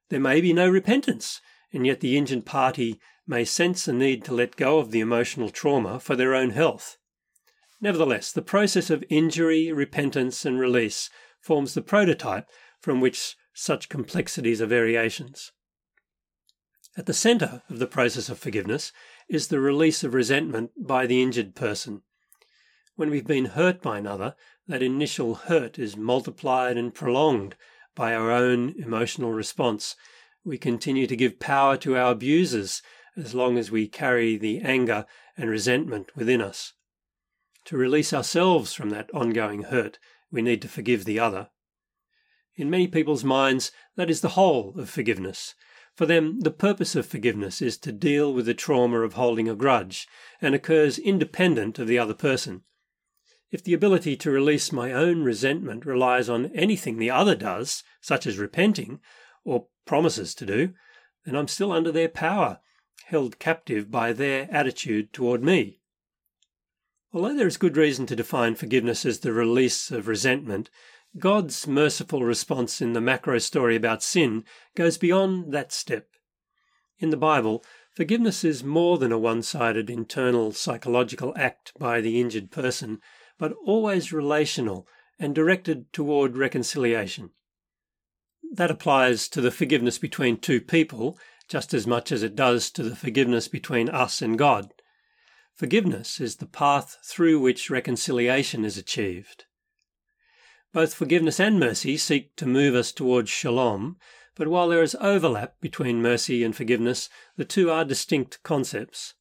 There 0.08 0.20
may 0.20 0.40
be 0.40 0.52
no 0.52 0.68
repentance, 0.68 1.40
and 1.72 1.86
yet 1.86 2.00
the 2.00 2.16
injured 2.16 2.46
party 2.46 3.00
may 3.26 3.44
sense 3.44 3.88
a 3.88 3.92
need 3.92 4.24
to 4.24 4.34
let 4.34 4.56
go 4.56 4.78
of 4.78 4.90
the 4.90 5.00
emotional 5.00 5.50
trauma 5.50 5.98
for 5.98 6.14
their 6.14 6.34
own 6.34 6.50
health. 6.50 6.96
Nevertheless, 7.80 8.32
the 8.32 8.42
process 8.42 8.88
of 8.88 9.04
injury, 9.08 9.72
repentance, 9.72 10.44
and 10.44 10.58
release 10.58 11.10
forms 11.40 11.74
the 11.74 11.82
prototype 11.82 12.48
from 12.80 13.00
which 13.00 13.36
such 13.52 13.88
complexities 13.88 14.62
are 14.62 14.66
variations. 14.66 15.52
At 16.96 17.06
the 17.06 17.12
centre 17.12 17.62
of 17.68 17.78
the 17.78 17.86
process 17.86 18.28
of 18.28 18.38
forgiveness 18.38 18.92
is 19.28 19.48
the 19.48 19.60
release 19.60 20.02
of 20.02 20.14
resentment 20.14 20.70
by 20.78 21.06
the 21.06 21.22
injured 21.22 21.54
person. 21.54 22.02
When 22.94 23.10
we've 23.10 23.26
been 23.26 23.46
hurt 23.46 23.82
by 23.82 23.98
another, 23.98 24.34
that 24.68 24.82
initial 24.82 25.34
hurt 25.34 25.78
is 25.78 25.96
multiplied 25.96 26.76
and 26.76 26.94
prolonged 26.94 27.54
by 27.94 28.14
our 28.14 28.30
own 28.30 28.74
emotional 28.78 29.32
response. 29.32 29.96
We 30.44 30.58
continue 30.58 31.06
to 31.06 31.16
give 31.16 31.40
power 31.40 31.76
to 31.78 31.96
our 31.96 32.12
abusers 32.12 32.82
as 33.16 33.34
long 33.34 33.56
as 33.58 33.70
we 33.70 33.88
carry 33.88 34.36
the 34.36 34.60
anger 34.60 35.06
and 35.36 35.48
resentment 35.48 36.14
within 36.14 36.40
us. 36.40 36.74
To 37.66 37.76
release 37.76 38.12
ourselves 38.12 38.72
from 38.74 38.90
that 38.90 39.10
ongoing 39.12 39.64
hurt, 39.64 39.98
we 40.30 40.42
need 40.42 40.62
to 40.62 40.68
forgive 40.68 41.04
the 41.04 41.18
other. 41.18 41.48
In 42.54 42.70
many 42.70 42.86
people's 42.86 43.24
minds, 43.24 43.72
that 43.96 44.10
is 44.10 44.20
the 44.20 44.30
whole 44.30 44.78
of 44.78 44.88
forgiveness. 44.88 45.54
For 45.94 46.06
them, 46.06 46.40
the 46.40 46.50
purpose 46.50 46.94
of 46.94 47.06
forgiveness 47.06 47.62
is 47.62 47.78
to 47.78 47.92
deal 47.92 48.32
with 48.32 48.46
the 48.46 48.54
trauma 48.54 49.00
of 49.00 49.14
holding 49.14 49.48
a 49.48 49.54
grudge 49.54 50.06
and 50.40 50.54
occurs 50.54 50.98
independent 50.98 51.78
of 51.78 51.88
the 51.88 51.98
other 51.98 52.14
person. 52.14 52.62
If 53.50 53.62
the 53.62 53.74
ability 53.74 54.16
to 54.16 54.30
release 54.30 54.72
my 54.72 54.92
own 54.92 55.22
resentment 55.22 55.86
relies 55.86 56.28
on 56.28 56.46
anything 56.46 56.98
the 56.98 57.10
other 57.10 57.36
does, 57.36 57.84
such 58.00 58.26
as 58.26 58.38
repenting, 58.38 59.00
or 59.44 59.68
promises 59.86 60.34
to 60.36 60.46
do, 60.46 60.74
then 61.24 61.36
I'm 61.36 61.48
still 61.48 61.70
under 61.70 61.92
their 61.92 62.08
power, 62.08 62.60
held 63.04 63.38
captive 63.38 63.90
by 63.90 64.12
their 64.12 64.48
attitude 64.50 65.12
toward 65.12 65.44
me. 65.44 65.80
Although 67.12 67.36
there 67.36 67.46
is 67.46 67.56
good 67.56 67.76
reason 67.76 68.04
to 68.06 68.16
define 68.16 68.56
forgiveness 68.56 69.06
as 69.06 69.20
the 69.20 69.32
release 69.32 69.90
of 69.90 70.08
resentment, 70.08 70.68
God's 71.18 71.66
merciful 71.66 72.24
response 72.24 72.82
in 72.82 72.92
the 72.92 73.00
macro 73.00 73.38
story 73.38 73.76
about 73.76 74.02
sin 74.02 74.44
goes 74.74 74.98
beyond 74.98 75.52
that 75.52 75.72
step. 75.72 76.08
In 76.98 77.10
the 77.10 77.16
Bible, 77.16 77.64
forgiveness 77.94 78.44
is 78.44 78.64
more 78.64 78.98
than 78.98 79.12
a 79.12 79.18
one 79.18 79.42
sided 79.42 79.88
internal 79.88 80.52
psychological 80.52 81.32
act 81.36 81.72
by 81.78 82.00
the 82.00 82.20
injured 82.20 82.50
person, 82.50 83.00
but 83.38 83.54
always 83.64 84.12
relational 84.12 84.86
and 85.18 85.34
directed 85.34 85.92
toward 85.92 86.36
reconciliation. 86.36 87.30
That 88.52 88.70
applies 88.70 89.28
to 89.28 89.40
the 89.40 89.50
forgiveness 89.50 89.98
between 89.98 90.38
two 90.38 90.60
people 90.60 91.18
just 91.48 91.72
as 91.72 91.86
much 91.86 92.10
as 92.10 92.22
it 92.22 92.34
does 92.34 92.70
to 92.72 92.82
the 92.82 92.96
forgiveness 92.96 93.48
between 93.48 93.88
us 93.88 94.20
and 94.20 94.38
God. 94.38 94.72
Forgiveness 95.54 96.20
is 96.20 96.36
the 96.36 96.46
path 96.46 96.98
through 97.04 97.40
which 97.40 97.70
reconciliation 97.70 98.64
is 98.64 98.76
achieved. 98.76 99.44
Both 100.72 100.94
forgiveness 100.94 101.40
and 101.40 101.58
mercy 101.58 101.96
seek 101.96 102.36
to 102.36 102.46
move 102.46 102.74
us 102.74 102.92
towards 102.92 103.30
shalom, 103.30 103.96
but 104.34 104.48
while 104.48 104.68
there 104.68 104.82
is 104.82 104.96
overlap 105.00 105.58
between 105.60 106.02
mercy 106.02 106.44
and 106.44 106.54
forgiveness, 106.54 107.08
the 107.36 107.46
two 107.46 107.70
are 107.70 107.84
distinct 107.84 108.42
concepts. 108.42 109.14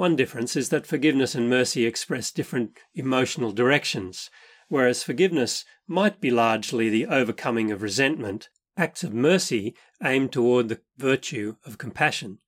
One 0.00 0.16
difference 0.16 0.56
is 0.56 0.70
that 0.70 0.86
forgiveness 0.86 1.34
and 1.34 1.50
mercy 1.50 1.84
express 1.84 2.30
different 2.30 2.78
emotional 2.94 3.52
directions, 3.52 4.30
whereas 4.68 5.02
forgiveness 5.02 5.66
might 5.86 6.22
be 6.22 6.30
largely 6.30 6.88
the 6.88 7.04
overcoming 7.04 7.70
of 7.70 7.82
resentment, 7.82 8.48
acts 8.78 9.04
of 9.04 9.12
mercy 9.12 9.74
aim 10.02 10.30
toward 10.30 10.70
the 10.70 10.80
virtue 10.96 11.56
of 11.66 11.76
compassion. 11.76 12.38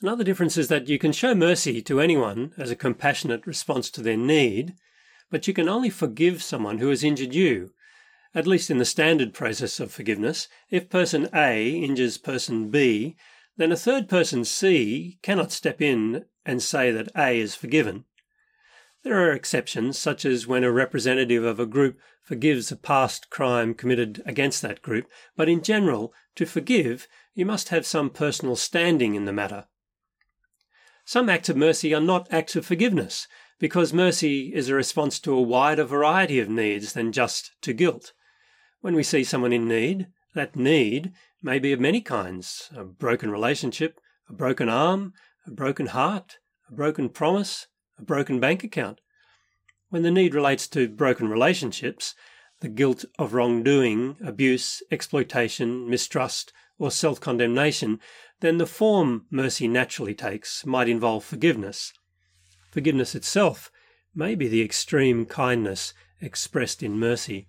Another 0.00 0.24
difference 0.24 0.56
is 0.56 0.68
that 0.68 0.88
you 0.88 0.98
can 0.98 1.12
show 1.12 1.34
mercy 1.34 1.82
to 1.82 2.00
anyone 2.00 2.54
as 2.56 2.70
a 2.70 2.74
compassionate 2.74 3.46
response 3.46 3.90
to 3.90 4.00
their 4.00 4.16
need, 4.16 4.76
but 5.30 5.46
you 5.46 5.52
can 5.52 5.68
only 5.68 5.90
forgive 5.90 6.42
someone 6.42 6.78
who 6.78 6.88
has 6.88 7.04
injured 7.04 7.34
you. 7.34 7.74
At 8.34 8.46
least 8.46 8.70
in 8.70 8.78
the 8.78 8.86
standard 8.86 9.34
process 9.34 9.78
of 9.78 9.92
forgiveness, 9.92 10.48
if 10.70 10.88
person 10.88 11.28
A 11.34 11.68
injures 11.68 12.16
person 12.16 12.70
B, 12.70 13.18
then 13.60 13.70
a 13.72 13.76
third 13.76 14.08
person 14.08 14.42
C 14.42 15.18
cannot 15.20 15.52
step 15.52 15.82
in 15.82 16.24
and 16.46 16.62
say 16.62 16.90
that 16.92 17.10
A 17.14 17.38
is 17.38 17.54
forgiven. 17.54 18.06
There 19.02 19.22
are 19.22 19.32
exceptions, 19.32 19.98
such 19.98 20.24
as 20.24 20.46
when 20.46 20.64
a 20.64 20.72
representative 20.72 21.44
of 21.44 21.60
a 21.60 21.66
group 21.66 21.98
forgives 22.22 22.72
a 22.72 22.76
past 22.76 23.28
crime 23.28 23.74
committed 23.74 24.22
against 24.24 24.62
that 24.62 24.80
group, 24.80 25.10
but 25.36 25.46
in 25.46 25.62
general, 25.62 26.14
to 26.36 26.46
forgive, 26.46 27.06
you 27.34 27.44
must 27.44 27.68
have 27.68 27.84
some 27.84 28.08
personal 28.08 28.56
standing 28.56 29.14
in 29.14 29.26
the 29.26 29.32
matter. 29.32 29.66
Some 31.04 31.28
acts 31.28 31.50
of 31.50 31.56
mercy 31.58 31.92
are 31.92 32.00
not 32.00 32.32
acts 32.32 32.56
of 32.56 32.64
forgiveness, 32.64 33.28
because 33.58 33.92
mercy 33.92 34.54
is 34.54 34.70
a 34.70 34.74
response 34.74 35.20
to 35.20 35.34
a 35.34 35.42
wider 35.42 35.84
variety 35.84 36.40
of 36.40 36.48
needs 36.48 36.94
than 36.94 37.12
just 37.12 37.50
to 37.60 37.74
guilt. 37.74 38.14
When 38.80 38.94
we 38.94 39.02
see 39.02 39.22
someone 39.22 39.52
in 39.52 39.68
need, 39.68 40.06
that 40.34 40.56
need 40.56 41.12
may 41.42 41.58
be 41.58 41.72
of 41.72 41.80
many 41.80 42.00
kinds 42.00 42.70
a 42.76 42.84
broken 42.84 43.30
relationship, 43.30 44.00
a 44.28 44.32
broken 44.32 44.68
arm, 44.68 45.12
a 45.46 45.50
broken 45.50 45.86
heart, 45.86 46.38
a 46.70 46.74
broken 46.74 47.08
promise, 47.08 47.66
a 47.98 48.02
broken 48.02 48.40
bank 48.40 48.62
account. 48.62 49.00
When 49.88 50.02
the 50.02 50.10
need 50.10 50.34
relates 50.34 50.68
to 50.68 50.88
broken 50.88 51.28
relationships, 51.28 52.14
the 52.60 52.68
guilt 52.68 53.04
of 53.18 53.34
wrongdoing, 53.34 54.16
abuse, 54.24 54.82
exploitation, 54.90 55.88
mistrust, 55.88 56.52
or 56.78 56.90
self 56.90 57.20
condemnation, 57.20 57.98
then 58.40 58.58
the 58.58 58.66
form 58.66 59.26
mercy 59.30 59.68
naturally 59.68 60.14
takes 60.14 60.64
might 60.64 60.88
involve 60.88 61.24
forgiveness. 61.24 61.92
Forgiveness 62.70 63.14
itself 63.14 63.70
may 64.14 64.34
be 64.34 64.48
the 64.48 64.62
extreme 64.62 65.26
kindness 65.26 65.92
expressed 66.20 66.82
in 66.82 66.98
mercy. 66.98 67.48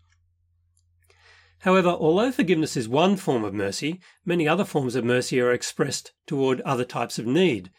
However, 1.62 1.90
although 1.90 2.32
forgiveness 2.32 2.76
is 2.76 2.90
one 2.90 3.18
form 3.18 3.44
of 3.44 3.54
mercy, 3.54 4.00
many 4.26 4.48
other 4.48 4.66
forms 4.66 4.96
of 4.96 5.06
mercy 5.06 5.40
are 5.40 5.52
expressed 5.52 6.12
toward 6.26 6.62
other 6.62 6.86
types 6.86 7.20
of 7.20 7.26
need, 7.26 7.72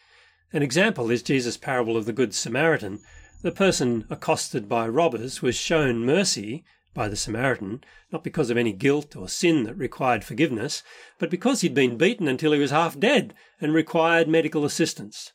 an 0.53 0.61
example 0.61 1.09
is 1.09 1.23
Jesus' 1.23 1.57
parable 1.57 1.97
of 1.97 2.05
the 2.05 2.13
Good 2.13 2.35
Samaritan. 2.35 2.99
The 3.41 3.51
person 3.51 4.05
accosted 4.11 4.69
by 4.69 4.87
robbers 4.87 5.41
was 5.41 5.55
shown 5.55 6.05
mercy 6.05 6.63
by 6.93 7.09
the 7.09 7.15
Samaritan, 7.15 7.83
not 8.11 8.23
because 8.23 8.51
of 8.51 8.57
any 8.57 8.71
guilt 8.71 9.15
or 9.15 9.27
sin 9.27 9.63
that 9.63 9.73
required 9.73 10.23
forgiveness, 10.23 10.83
but 11.17 11.31
because 11.31 11.61
he'd 11.61 11.73
been 11.73 11.97
beaten 11.97 12.27
until 12.27 12.51
he 12.51 12.59
was 12.59 12.69
half 12.69 12.99
dead 12.99 13.33
and 13.59 13.73
required 13.73 14.27
medical 14.27 14.63
assistance. 14.63 15.33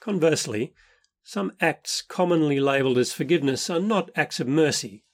Conversely, 0.00 0.74
some 1.24 1.52
acts 1.58 2.02
commonly 2.02 2.60
labelled 2.60 2.98
as 2.98 3.14
forgiveness 3.14 3.70
are 3.70 3.80
not 3.80 4.10
acts 4.14 4.38
of 4.38 4.46
mercy. 4.46 5.04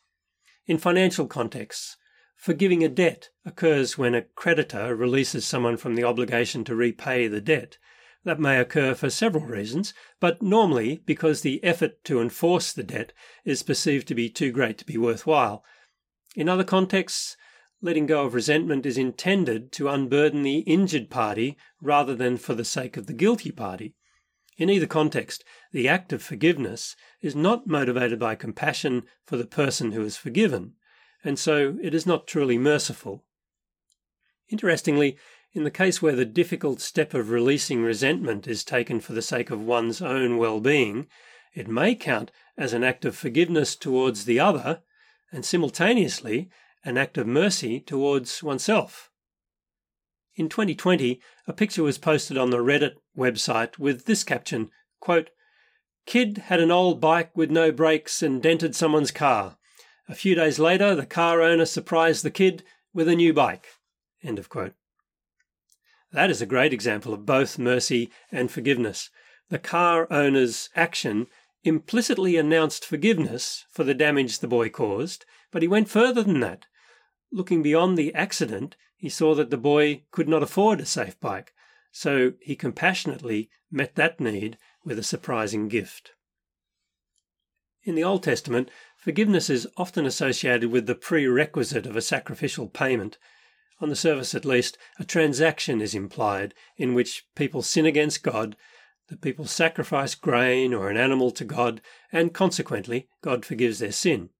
In 0.66 0.79
financial 0.79 1.29
contexts, 1.29 1.96
forgiving 2.37 2.85
a 2.85 2.88
debt 2.88 3.31
occurs 3.44 3.99
when 3.99 4.14
a 4.14 4.22
creditor 4.22 4.94
releases 4.94 5.44
someone 5.44 5.77
from 5.77 5.94
the 5.94 6.05
obligation 6.05 6.62
to 6.64 6.77
repay 6.77 7.27
the 7.27 7.40
debt. 7.40 7.79
That 8.25 8.38
may 8.40 8.59
occur 8.59 8.94
for 8.94 9.09
several 9.09 9.44
reasons, 9.44 9.94
but 10.20 10.42
normally 10.42 11.03
because 11.07 11.40
the 11.40 11.62
effort 11.64 12.05
to 12.05 12.20
enforce 12.20 12.72
the 12.72 12.83
debt 12.83 13.12
is 13.44 13.62
perceived 13.62 14.07
to 14.09 14.14
be 14.14 14.29
too 14.29 14.51
great 14.51 14.79
to 14.79 14.85
be 14.85 14.99
worthwhile. 14.99 15.64
In 16.35 16.49
other 16.49 16.64
contexts, 16.64 17.37
letting 17.81 18.07
go 18.07 18.25
of 18.25 18.35
resentment 18.35 18.85
is 18.85 18.99
intended 18.99 19.70
to 19.72 19.88
unburden 19.88 20.42
the 20.42 20.59
injured 20.61 21.09
party 21.09 21.57
rather 21.81 22.14
than 22.14 22.37
for 22.37 22.55
the 22.55 22.64
sake 22.64 22.96
of 22.96 23.07
the 23.07 23.12
guilty 23.12 23.51
party. 23.51 23.94
In 24.59 24.70
either 24.70 24.87
context, 24.87 25.44
the 25.72 25.88
act 25.88 26.12
of 26.12 26.22
forgiveness 26.22 26.96
is 27.20 27.37
not 27.37 27.66
motivated 27.66 28.18
by 28.18 28.35
compassion 28.35 29.05
for 29.27 29.37
the 29.37 29.46
person 29.46 29.92
who 29.92 30.03
is 30.03 30.16
forgiven, 30.16 30.72
and 31.27 31.39
so 31.39 31.77
it 31.83 31.95
is 31.95 32.07
not 32.07 32.27
truly 32.27 32.57
merciful. 32.57 33.25
Interestingly, 34.49 35.17
in 35.53 35.65
the 35.65 35.71
case 35.71 36.01
where 36.01 36.15
the 36.15 36.25
difficult 36.25 36.81
step 36.81 37.15
of 37.15 37.31
releasing 37.31 37.83
resentment 37.83 38.47
is 38.47 38.62
taken 38.62 39.01
for 39.01 39.12
the 39.12 39.23
sake 39.23 39.51
of 39.51 39.61
one's 39.61 40.01
own 40.01 40.39
well 40.39 40.61
being, 40.61 41.09
it 41.55 41.67
may 41.67 41.95
count 41.95 42.31
as 42.57 42.73
an 42.73 42.85
act 42.85 43.05
of 43.05 43.17
forgiveness 43.17 43.75
towards 43.75 44.25
the 44.25 44.39
other 44.39 44.83
and 45.33 45.45
simultaneously 45.45 46.49
an 46.85 46.97
act 46.97 47.19
of 47.19 47.27
mercy 47.27 47.81
towards 47.81 48.43
oneself. 48.43 49.11
In 50.37 50.49
2020, 50.49 51.21
a 51.47 51.53
picture 51.53 51.83
was 51.83 51.99
posted 51.99 52.37
on 52.37 52.51
the 52.51 52.59
Reddit 52.59 52.97
website 53.17 53.79
with 53.79 54.05
this 54.05 54.23
caption 54.23 54.71
quote, 55.01 55.31
Kid 56.05 56.39
had 56.47 56.61
an 56.61 56.71
old 56.71 57.01
bike 57.01 57.37
with 57.37 57.51
no 57.51 57.73
brakes 57.73 58.23
and 58.23 58.43
dented 58.43 58.77
someone's 58.77 59.11
car. 59.11 59.57
A 60.09 60.14
few 60.14 60.35
days 60.35 60.59
later, 60.59 60.95
the 60.95 61.07
car 61.07 61.42
owner 61.42 61.64
surprised 61.64 62.25
the 62.25 62.31
kid 62.31 62.62
with 62.95 63.09
a 63.09 63.16
new 63.16 63.33
bike. 63.33 63.66
End 64.23 64.38
of 64.38 64.49
quote. 64.49 64.75
That 66.12 66.31
is 66.31 66.40
a 66.40 66.47
great 66.47 66.73
example 66.73 67.12
of 67.12 67.27
both 67.27 67.59
mercy 67.59 68.11
and 68.31 68.51
forgiveness. 68.51 69.11
The 69.51 69.59
car 69.59 70.07
owner's 70.11 70.71
action 70.77 71.27
implicitly 71.64 72.37
announced 72.37 72.85
forgiveness 72.85 73.64
for 73.71 73.83
the 73.83 73.95
damage 73.95 74.38
the 74.38 74.49
boy 74.49 74.69
caused, 74.69 75.27
but 75.51 75.62
he 75.62 75.69
went 75.69 75.88
further 75.88 76.23
than 76.23 76.40
that. 76.40 76.66
Looking 77.33 77.62
beyond 77.62 77.99
the 77.99 78.14
accident, 78.14 78.77
he 78.97 79.09
saw 79.09 79.35
that 79.35 79.51
the 79.51 79.57
boy 79.57 80.05
could 80.12 80.29
not 80.29 80.42
afford 80.42 80.81
a 80.81 80.87
safe 80.87 81.19
bike, 81.21 81.53
so 81.90 82.35
he 82.40 82.55
compassionately 82.55 83.51
met 83.71 83.97
that 83.97 84.21
need 84.21 84.57
with 84.85 84.99
a 84.99 85.03
surprising 85.03 85.69
gift. 85.69 86.12
In 87.83 87.95
the 87.95 88.05
Old 88.05 88.23
Testament, 88.23 88.71
forgiveness 89.07 89.49
is 89.49 89.69
often 89.77 90.05
associated 90.05 90.69
with 90.69 90.87
the 90.88 90.95
prerequisite 90.97 91.87
of 91.87 91.95
a 91.95 92.03
sacrificial 92.03 92.66
payment. 92.66 93.19
On 93.81 93.88
the 93.88 93.95
surface 93.95 94.35
at 94.35 94.45
least, 94.45 94.77
a 94.99 95.05
transaction 95.05 95.81
is 95.81 95.95
implied 95.95 96.55
in 96.77 96.92
which 96.92 97.25
people 97.37 97.62
sin 97.62 97.87
against 97.87 98.25
God, 98.25 98.57
the 99.09 99.16
people 99.16 99.45
sacrifice 99.45 100.16
grain 100.16 100.75
or 100.75 100.90
an 100.90 100.97
animal 100.97 101.31
to 101.31 101.45
God, 101.45 101.81
and 102.11 102.35
consequently, 102.35 103.07
God 103.23 103.45
forgives 103.45 103.79
their 103.79 103.92
sin. 103.92 104.31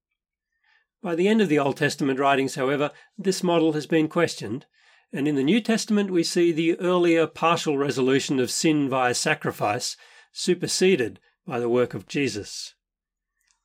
By 1.01 1.15
the 1.15 1.29
end 1.29 1.41
of 1.41 1.49
the 1.49 1.61
Old 1.61 1.77
Testament 1.77 2.19
writings, 2.19 2.57
however, 2.57 2.91
this 3.17 3.45
model 3.45 3.75
has 3.75 3.87
been 3.87 4.09
questioned, 4.09 4.67
and 5.13 5.29
in 5.29 5.37
the 5.37 5.45
New 5.45 5.61
Testament 5.61 6.11
we 6.11 6.25
see 6.25 6.51
the 6.51 6.77
earlier 6.81 7.29
partial 7.29 7.79
resolution 7.79 8.41
of 8.41 8.51
sin 8.51 8.89
via 8.89 9.15
sacrifice 9.15 9.97
superseded 10.33 11.21
by 11.47 11.61
the 11.61 11.69
work 11.69 11.95
of 11.95 12.09
Jesus. 12.09 12.75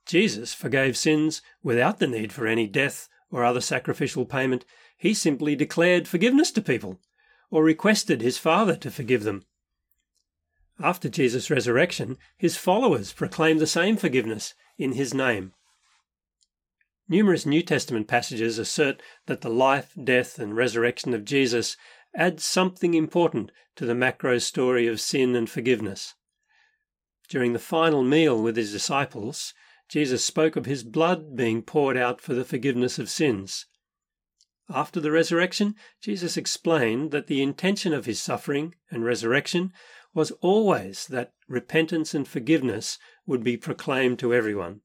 Jesus 0.05 0.53
forgave 0.53 0.97
sins 0.97 1.41
without 1.63 1.99
the 1.99 2.07
need 2.07 2.33
for 2.33 2.47
any 2.47 2.67
death 2.67 3.07
or 3.29 3.43
other 3.43 3.61
sacrificial 3.61 4.25
payment, 4.25 4.65
he 4.97 5.13
simply 5.13 5.55
declared 5.55 6.07
forgiveness 6.07 6.51
to 6.51 6.61
people 6.61 6.99
or 7.49 7.63
requested 7.63 8.21
his 8.21 8.37
Father 8.37 8.75
to 8.75 8.91
forgive 8.91 9.23
them. 9.23 9.43
After 10.79 11.09
Jesus' 11.09 11.49
resurrection, 11.49 12.17
his 12.37 12.57
followers 12.57 13.13
proclaimed 13.13 13.59
the 13.59 13.67
same 13.67 13.97
forgiveness 13.97 14.53
in 14.77 14.93
his 14.93 15.13
name. 15.13 15.53
Numerous 17.07 17.45
New 17.45 17.61
Testament 17.61 18.07
passages 18.07 18.57
assert 18.57 19.01
that 19.25 19.41
the 19.41 19.49
life, 19.49 19.93
death, 20.01 20.39
and 20.39 20.55
resurrection 20.55 21.13
of 21.13 21.25
Jesus 21.25 21.75
add 22.15 22.39
something 22.39 22.93
important 22.93 23.51
to 23.75 23.85
the 23.85 23.93
macro 23.93 24.37
story 24.37 24.87
of 24.87 25.01
sin 25.01 25.35
and 25.35 25.49
forgiveness. 25.49 26.15
During 27.29 27.53
the 27.53 27.59
final 27.59 28.03
meal 28.03 28.41
with 28.41 28.55
his 28.55 28.71
disciples, 28.71 29.53
Jesus 29.91 30.23
spoke 30.23 30.55
of 30.55 30.65
his 30.65 30.85
blood 30.85 31.35
being 31.35 31.61
poured 31.61 31.97
out 31.97 32.21
for 32.21 32.33
the 32.33 32.45
forgiveness 32.45 32.97
of 32.97 33.09
sins. 33.09 33.65
After 34.69 35.01
the 35.01 35.11
resurrection, 35.11 35.75
Jesus 35.99 36.37
explained 36.37 37.11
that 37.11 37.27
the 37.27 37.41
intention 37.41 37.93
of 37.93 38.05
his 38.05 38.21
suffering 38.21 38.73
and 38.89 39.03
resurrection 39.03 39.73
was 40.13 40.31
always 40.39 41.07
that 41.07 41.33
repentance 41.49 42.13
and 42.13 42.25
forgiveness 42.25 42.99
would 43.25 43.43
be 43.43 43.57
proclaimed 43.57 44.17
to 44.19 44.33
everyone. 44.33 44.79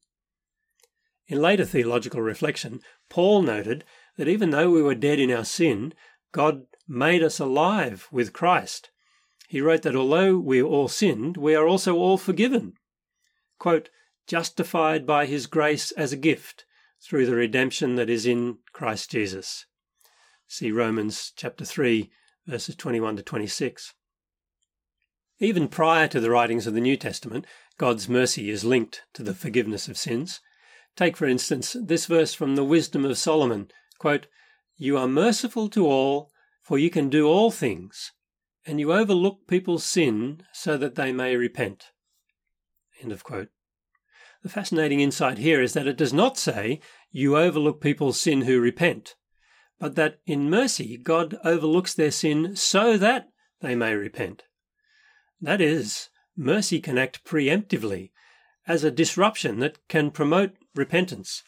In 1.28 1.40
later 1.40 1.64
theological 1.64 2.20
reflection, 2.20 2.80
Paul 3.08 3.42
noted 3.42 3.84
that 4.16 4.26
even 4.26 4.50
though 4.50 4.72
we 4.72 4.82
were 4.82 4.96
dead 4.96 5.20
in 5.20 5.30
our 5.30 5.44
sin, 5.44 5.94
God 6.32 6.66
made 6.88 7.22
us 7.22 7.38
alive 7.38 8.08
with 8.10 8.32
Christ. 8.32 8.90
He 9.46 9.60
wrote 9.60 9.82
that 9.82 9.94
although 9.94 10.36
we 10.36 10.60
all 10.60 10.88
sinned, 10.88 11.36
we 11.36 11.54
are 11.54 11.68
also 11.68 11.94
all 11.94 12.18
forgiven. 12.18 12.72
Quote, 13.60 13.88
justified 14.26 15.06
by 15.06 15.26
his 15.26 15.46
grace 15.46 15.90
as 15.92 16.12
a 16.12 16.16
gift 16.16 16.64
through 17.00 17.26
the 17.26 17.34
redemption 17.34 17.94
that 17.96 18.10
is 18.10 18.26
in 18.26 18.58
Christ 18.72 19.10
Jesus. 19.10 19.66
See 20.48 20.70
Romans 20.70 21.32
chapter 21.36 21.64
3, 21.64 22.10
verses 22.46 22.76
21 22.76 23.16
to 23.16 23.22
26. 23.22 23.94
Even 25.38 25.68
prior 25.68 26.08
to 26.08 26.20
the 26.20 26.30
writings 26.30 26.66
of 26.66 26.74
the 26.74 26.80
New 26.80 26.96
Testament, 26.96 27.46
God's 27.78 28.08
mercy 28.08 28.48
is 28.48 28.64
linked 28.64 29.02
to 29.12 29.22
the 29.22 29.34
forgiveness 29.34 29.86
of 29.86 29.98
sins. 29.98 30.40
Take, 30.96 31.16
for 31.16 31.26
instance, 31.26 31.76
this 31.78 32.06
verse 32.06 32.32
from 32.32 32.56
the 32.56 32.64
Wisdom 32.64 33.04
of 33.04 33.18
Solomon 33.18 33.68
quote, 33.98 34.26
You 34.76 34.96
are 34.96 35.08
merciful 35.08 35.68
to 35.70 35.86
all, 35.86 36.30
for 36.62 36.78
you 36.78 36.90
can 36.90 37.10
do 37.10 37.28
all 37.28 37.50
things, 37.50 38.12
and 38.64 38.80
you 38.80 38.92
overlook 38.92 39.46
people's 39.46 39.84
sin 39.84 40.42
so 40.52 40.76
that 40.78 40.94
they 40.94 41.12
may 41.12 41.36
repent. 41.36 41.90
End 43.02 43.12
of 43.12 43.22
quote. 43.22 43.48
The 44.46 44.52
fascinating 44.52 45.00
insight 45.00 45.38
here 45.38 45.60
is 45.60 45.72
that 45.72 45.88
it 45.88 45.96
does 45.96 46.12
not 46.12 46.38
say, 46.38 46.78
You 47.10 47.36
overlook 47.36 47.80
people's 47.80 48.20
sin 48.20 48.42
who 48.42 48.60
repent, 48.60 49.16
but 49.80 49.96
that 49.96 50.20
in 50.24 50.48
mercy 50.48 50.96
God 50.96 51.36
overlooks 51.42 51.92
their 51.92 52.12
sin 52.12 52.54
so 52.54 52.96
that 52.96 53.26
they 53.60 53.74
may 53.74 53.96
repent. 53.96 54.44
That 55.40 55.60
is, 55.60 56.10
mercy 56.36 56.80
can 56.80 56.96
act 56.96 57.24
preemptively 57.24 58.12
as 58.68 58.84
a 58.84 58.92
disruption 58.92 59.58
that 59.58 59.78
can 59.88 60.12
promote 60.12 60.52
repentance. 60.76 61.42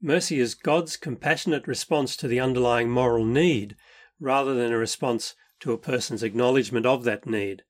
Mercy 0.00 0.38
is 0.38 0.54
God's 0.54 0.96
compassionate 0.96 1.66
response 1.66 2.14
to 2.18 2.28
the 2.28 2.38
underlying 2.38 2.88
moral 2.88 3.24
need 3.24 3.74
rather 4.20 4.54
than 4.54 4.72
a 4.72 4.78
response 4.78 5.34
to 5.58 5.72
a 5.72 5.76
person's 5.76 6.22
acknowledgement 6.22 6.86
of 6.86 7.02
that 7.02 7.26
need. 7.26 7.64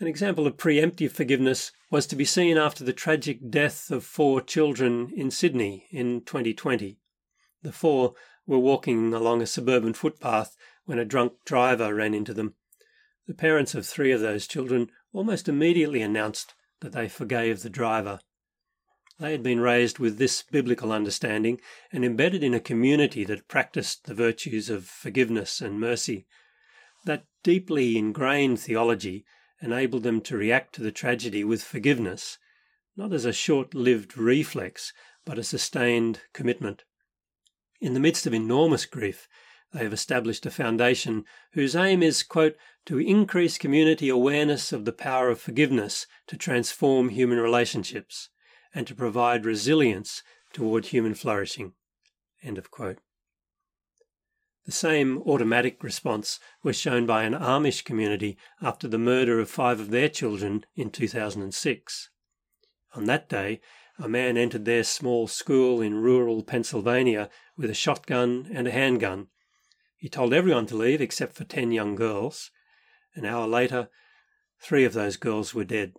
An 0.00 0.06
example 0.06 0.46
of 0.46 0.56
preemptive 0.56 1.10
forgiveness 1.10 1.72
was 1.90 2.06
to 2.06 2.16
be 2.16 2.24
seen 2.24 2.56
after 2.56 2.82
the 2.82 2.94
tragic 2.94 3.50
death 3.50 3.90
of 3.90 4.02
four 4.02 4.40
children 4.40 5.12
in 5.14 5.30
Sydney 5.30 5.88
in 5.90 6.22
2020. 6.22 6.98
The 7.62 7.72
four 7.72 8.14
were 8.46 8.58
walking 8.58 9.12
along 9.12 9.42
a 9.42 9.46
suburban 9.46 9.92
footpath 9.92 10.56
when 10.86 10.98
a 10.98 11.04
drunk 11.04 11.34
driver 11.44 11.94
ran 11.94 12.14
into 12.14 12.32
them. 12.32 12.54
The 13.26 13.34
parents 13.34 13.74
of 13.74 13.86
three 13.86 14.10
of 14.10 14.22
those 14.22 14.46
children 14.46 14.90
almost 15.12 15.50
immediately 15.50 16.00
announced 16.00 16.54
that 16.80 16.92
they 16.92 17.06
forgave 17.06 17.60
the 17.60 17.68
driver. 17.68 18.20
They 19.18 19.32
had 19.32 19.42
been 19.42 19.60
raised 19.60 19.98
with 19.98 20.16
this 20.16 20.42
biblical 20.42 20.92
understanding 20.92 21.60
and 21.92 22.06
embedded 22.06 22.42
in 22.42 22.54
a 22.54 22.60
community 22.60 23.24
that 23.24 23.48
practiced 23.48 24.06
the 24.06 24.14
virtues 24.14 24.70
of 24.70 24.86
forgiveness 24.86 25.60
and 25.60 25.78
mercy. 25.78 26.26
That 27.04 27.26
deeply 27.42 27.98
ingrained 27.98 28.60
theology 28.60 29.26
enabled 29.62 30.02
them 30.02 30.20
to 30.22 30.36
react 30.36 30.74
to 30.74 30.82
the 30.82 30.92
tragedy 30.92 31.44
with 31.44 31.62
forgiveness, 31.62 32.38
not 32.96 33.12
as 33.12 33.24
a 33.24 33.32
short 33.32 33.74
lived 33.74 34.16
reflex, 34.16 34.92
but 35.24 35.38
a 35.38 35.44
sustained 35.44 36.20
commitment. 36.32 36.84
In 37.80 37.94
the 37.94 38.00
midst 38.00 38.26
of 38.26 38.34
enormous 38.34 38.86
grief, 38.86 39.28
they 39.72 39.80
have 39.80 39.92
established 39.92 40.44
a 40.46 40.50
foundation 40.50 41.24
whose 41.52 41.76
aim 41.76 42.02
is, 42.02 42.22
quote, 42.22 42.56
to 42.86 42.98
increase 42.98 43.58
community 43.58 44.08
awareness 44.08 44.72
of 44.72 44.84
the 44.84 44.92
power 44.92 45.28
of 45.28 45.40
forgiveness 45.40 46.06
to 46.26 46.36
transform 46.36 47.10
human 47.10 47.38
relationships 47.38 48.30
and 48.74 48.86
to 48.86 48.94
provide 48.94 49.44
resilience 49.44 50.22
toward 50.52 50.86
human 50.86 51.14
flourishing. 51.14 51.74
End 52.42 52.58
of 52.58 52.70
quote. 52.70 52.98
The 54.66 54.72
same 54.72 55.18
automatic 55.22 55.82
response 55.82 56.38
was 56.62 56.78
shown 56.78 57.06
by 57.06 57.24
an 57.24 57.32
Amish 57.32 57.82
community 57.82 58.36
after 58.60 58.86
the 58.86 58.98
murder 58.98 59.40
of 59.40 59.48
five 59.48 59.80
of 59.80 59.90
their 59.90 60.08
children 60.08 60.64
in 60.76 60.90
2006. 60.90 62.10
On 62.94 63.04
that 63.04 63.28
day, 63.28 63.60
a 63.98 64.08
man 64.08 64.36
entered 64.36 64.64
their 64.64 64.84
small 64.84 65.28
school 65.28 65.80
in 65.80 66.02
rural 66.02 66.42
Pennsylvania 66.42 67.30
with 67.56 67.70
a 67.70 67.74
shotgun 67.74 68.48
and 68.52 68.66
a 68.66 68.70
handgun. 68.70 69.28
He 69.96 70.08
told 70.08 70.32
everyone 70.32 70.66
to 70.66 70.76
leave 70.76 71.00
except 71.00 71.34
for 71.34 71.44
ten 71.44 71.72
young 71.72 71.94
girls. 71.94 72.50
An 73.14 73.24
hour 73.24 73.46
later, 73.46 73.88
three 74.58 74.84
of 74.84 74.94
those 74.94 75.16
girls 75.16 75.54
were 75.54 75.64
dead. 75.64 75.94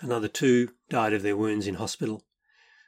Another 0.00 0.28
two 0.28 0.70
died 0.88 1.12
of 1.12 1.22
their 1.22 1.36
wounds 1.36 1.66
in 1.66 1.74
hospital. 1.74 2.24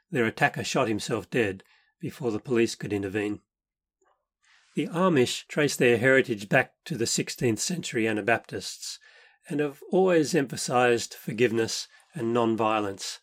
Their 0.09 0.25
attacker 0.25 0.63
shot 0.63 0.87
himself 0.87 1.29
dead 1.29 1.63
before 1.99 2.31
the 2.31 2.39
police 2.39 2.73
could 2.75 2.93
intervene. 2.93 3.41
The 4.73 4.87
Amish 4.87 5.47
trace 5.47 5.75
their 5.75 5.97
heritage 5.97 6.47
back 6.47 6.73
to 6.85 6.95
the 6.95 7.05
16th 7.05 7.59
century 7.59 8.07
Anabaptists 8.07 8.99
and 9.49 9.59
have 9.59 9.83
always 9.91 10.33
emphasized 10.33 11.13
forgiveness 11.13 11.89
and 12.13 12.33
non-violence. 12.33 13.19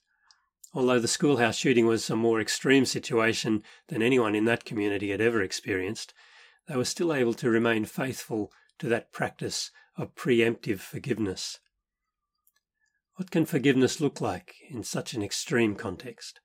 Although 0.74 0.98
the 0.98 1.08
schoolhouse 1.08 1.56
shooting 1.56 1.86
was 1.86 2.10
a 2.10 2.16
more 2.16 2.38
extreme 2.38 2.84
situation 2.84 3.62
than 3.88 4.02
anyone 4.02 4.34
in 4.34 4.44
that 4.44 4.66
community 4.66 5.10
had 5.10 5.22
ever 5.22 5.42
experienced, 5.42 6.12
they 6.66 6.76
were 6.76 6.84
still 6.84 7.14
able 7.14 7.32
to 7.34 7.48
remain 7.48 7.86
faithful 7.86 8.52
to 8.78 8.88
that 8.88 9.10
practice 9.10 9.70
of 9.96 10.14
preemptive 10.14 10.80
forgiveness. 10.80 11.60
What 13.14 13.30
can 13.30 13.46
forgiveness 13.46 14.00
look 14.00 14.20
like 14.20 14.56
in 14.68 14.84
such 14.84 15.14
an 15.14 15.22
extreme 15.22 15.74
context? 15.74 16.40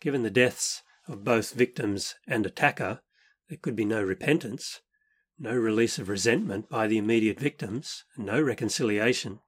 Given 0.00 0.24
the 0.24 0.30
deaths 0.30 0.82
of 1.06 1.22
both 1.22 1.52
victims 1.54 2.16
and 2.26 2.44
attacker, 2.44 3.00
there 3.48 3.58
could 3.58 3.76
be 3.76 3.84
no 3.84 4.02
repentance, 4.02 4.80
no 5.38 5.54
release 5.54 5.98
of 5.98 6.08
resentment 6.08 6.68
by 6.68 6.86
the 6.86 6.98
immediate 6.98 7.38
victims, 7.38 8.04
and 8.16 8.26
no 8.26 8.40
reconciliation. 8.40 9.40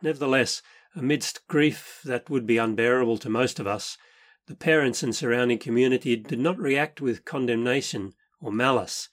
Nevertheless, 0.00 0.62
amidst 0.94 1.46
grief 1.48 2.00
that 2.04 2.30
would 2.30 2.46
be 2.46 2.58
unbearable 2.58 3.18
to 3.18 3.28
most 3.28 3.58
of 3.58 3.66
us, 3.66 3.98
the 4.46 4.54
parents 4.54 5.02
and 5.02 5.14
surrounding 5.14 5.58
community 5.58 6.16
did 6.16 6.38
not 6.38 6.58
react 6.58 7.00
with 7.00 7.24
condemnation 7.24 8.14
or 8.40 8.52
malice. 8.52 9.08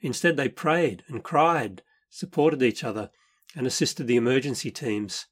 Instead, 0.00 0.36
they 0.36 0.48
prayed 0.48 1.02
and 1.08 1.24
cried, 1.24 1.82
supported 2.10 2.62
each 2.62 2.84
other, 2.84 3.10
and 3.54 3.66
assisted 3.66 4.06
the 4.06 4.16
emergency 4.16 4.70
teams. 4.70 5.26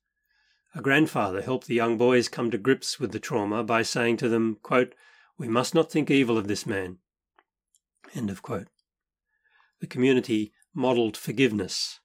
A 0.75 0.81
grandfather 0.81 1.43
helped 1.43 1.67
the 1.67 1.75
young 1.75 1.99
boys 1.99 2.29
come 2.29 2.51
to 2.51 2.59
grips 2.59 2.99
with 2.99 3.13
the 3.13 3.21
trauma 3.21 3.63
by 3.63 3.83
saying 3.83 4.17
to 4.19 4.29
them, 4.29 4.57
quote, 4.63 4.95
We 5.37 5.47
must 5.47 5.75
not 5.75 5.93
think 5.93 6.11
evil 6.11 6.39
of 6.39 6.49
this 6.49 6.67
man. 6.67 6.99
End 8.15 8.31
of 8.31 8.43
quote. 8.43 8.69
The 9.81 9.87
community 9.87 10.53
modelled 10.73 11.17
forgiveness, 11.17 12.01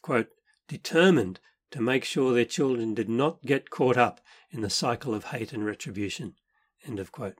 quote, 0.00 0.28
determined 0.68 1.40
to 1.72 1.80
make 1.80 2.04
sure 2.04 2.32
their 2.32 2.44
children 2.44 2.94
did 2.94 3.08
not 3.08 3.42
get 3.42 3.70
caught 3.70 3.96
up 3.96 4.20
in 4.50 4.60
the 4.60 4.70
cycle 4.70 5.14
of 5.14 5.24
hate 5.24 5.52
and 5.52 5.64
retribution. 5.64 6.34
End 6.86 6.98
of 6.98 7.12
quote. 7.12 7.38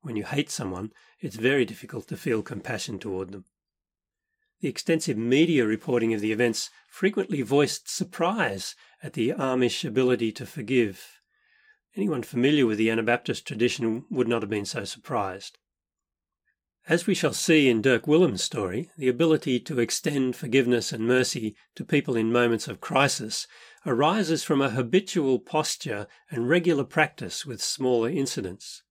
When 0.00 0.16
you 0.16 0.24
hate 0.24 0.50
someone, 0.50 0.92
it's 1.20 1.36
very 1.36 1.64
difficult 1.64 2.08
to 2.08 2.16
feel 2.16 2.42
compassion 2.42 2.98
toward 2.98 3.32
them. 3.32 3.44
The 4.60 4.68
extensive 4.68 5.16
media 5.16 5.66
reporting 5.66 6.14
of 6.14 6.20
the 6.20 6.32
events 6.32 6.70
frequently 6.88 7.42
voiced 7.42 7.88
surprise 7.88 8.74
at 9.02 9.12
the 9.12 9.30
Amish 9.30 9.84
ability 9.84 10.32
to 10.32 10.46
forgive. 10.46 11.20
Anyone 11.96 12.22
familiar 12.22 12.66
with 12.66 12.78
the 12.78 12.90
Anabaptist 12.90 13.46
tradition 13.46 14.04
would 14.10 14.28
not 14.28 14.42
have 14.42 14.50
been 14.50 14.64
so 14.64 14.84
surprised. 14.84 15.58
As 16.88 17.06
we 17.06 17.12
shall 17.12 17.34
see 17.34 17.68
in 17.68 17.82
Dirk 17.82 18.06
Willems' 18.06 18.42
story, 18.42 18.88
the 18.96 19.08
ability 19.08 19.60
to 19.60 19.78
extend 19.78 20.34
forgiveness 20.34 20.90
and 20.90 21.06
mercy 21.06 21.54
to 21.74 21.84
people 21.84 22.16
in 22.16 22.32
moments 22.32 22.66
of 22.66 22.80
crisis 22.80 23.46
arises 23.84 24.42
from 24.42 24.62
a 24.62 24.70
habitual 24.70 25.38
posture 25.38 26.06
and 26.30 26.48
regular 26.48 26.84
practice 26.84 27.44
with 27.44 27.60
smaller 27.60 28.08
incidents. 28.08 28.84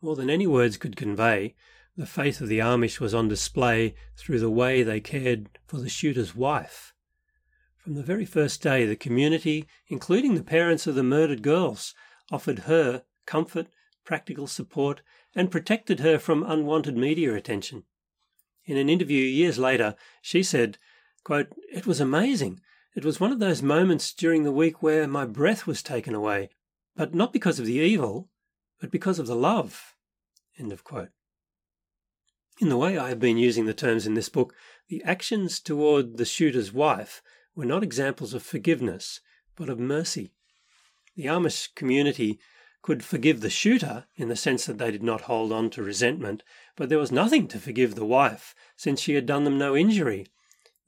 More 0.00 0.14
than 0.14 0.30
any 0.30 0.46
words 0.46 0.76
could 0.76 0.94
convey, 0.94 1.56
the 1.96 2.06
faith 2.06 2.40
of 2.40 2.46
the 2.46 2.60
Amish 2.60 3.00
was 3.00 3.12
on 3.12 3.26
display 3.26 3.96
through 4.16 4.38
the 4.38 4.48
way 4.48 4.84
they 4.84 5.00
cared 5.00 5.58
for 5.66 5.78
the 5.78 5.88
shooter's 5.88 6.32
wife. 6.32 6.94
From 7.76 7.94
the 7.94 8.04
very 8.04 8.24
first 8.24 8.62
day, 8.62 8.86
the 8.86 8.94
community, 8.94 9.66
including 9.88 10.36
the 10.36 10.44
parents 10.44 10.86
of 10.86 10.94
the 10.94 11.02
murdered 11.02 11.42
girls, 11.42 11.92
offered 12.30 12.60
her 12.60 13.02
comfort, 13.26 13.66
practical 14.04 14.46
support, 14.46 15.02
and 15.34 15.50
protected 15.50 16.00
her 16.00 16.18
from 16.18 16.42
unwanted 16.42 16.96
media 16.96 17.34
attention. 17.34 17.84
In 18.64 18.76
an 18.76 18.88
interview 18.88 19.24
years 19.24 19.58
later, 19.58 19.96
she 20.20 20.42
said, 20.42 20.78
quote, 21.24 21.48
It 21.72 21.86
was 21.86 22.00
amazing. 22.00 22.60
It 22.94 23.04
was 23.04 23.18
one 23.18 23.32
of 23.32 23.38
those 23.38 23.62
moments 23.62 24.12
during 24.12 24.44
the 24.44 24.52
week 24.52 24.82
where 24.82 25.06
my 25.08 25.24
breath 25.24 25.66
was 25.66 25.82
taken 25.82 26.14
away, 26.14 26.50
but 26.94 27.14
not 27.14 27.32
because 27.32 27.58
of 27.58 27.66
the 27.66 27.78
evil, 27.78 28.28
but 28.80 28.90
because 28.90 29.18
of 29.18 29.26
the 29.26 29.34
love. 29.34 29.94
End 30.58 30.72
of 30.72 30.84
quote. 30.84 31.08
In 32.60 32.68
the 32.68 32.76
way 32.76 32.98
I 32.98 33.08
have 33.08 33.18
been 33.18 33.38
using 33.38 33.64
the 33.64 33.74
terms 33.74 34.06
in 34.06 34.14
this 34.14 34.28
book, 34.28 34.54
the 34.88 35.02
actions 35.04 35.58
toward 35.58 36.18
the 36.18 36.24
shooter's 36.24 36.72
wife 36.72 37.22
were 37.54 37.64
not 37.64 37.82
examples 37.82 38.34
of 38.34 38.42
forgiveness, 38.42 39.20
but 39.56 39.68
of 39.68 39.78
mercy. 39.78 40.34
The 41.16 41.26
Amish 41.26 41.74
community 41.74 42.38
could 42.82 43.04
forgive 43.04 43.40
the 43.40 43.50
shooter 43.50 44.06
in 44.16 44.28
the 44.28 44.36
sense 44.36 44.66
that 44.66 44.78
they 44.78 44.90
did 44.90 45.02
not 45.02 45.22
hold 45.22 45.52
on 45.52 45.70
to 45.70 45.82
resentment, 45.82 46.42
but 46.76 46.88
there 46.88 46.98
was 46.98 47.12
nothing 47.12 47.46
to 47.48 47.60
forgive 47.60 47.94
the 47.94 48.04
wife, 48.04 48.54
since 48.76 49.00
she 49.00 49.14
had 49.14 49.24
done 49.24 49.44
them 49.44 49.56
no 49.56 49.76
injury. 49.76 50.26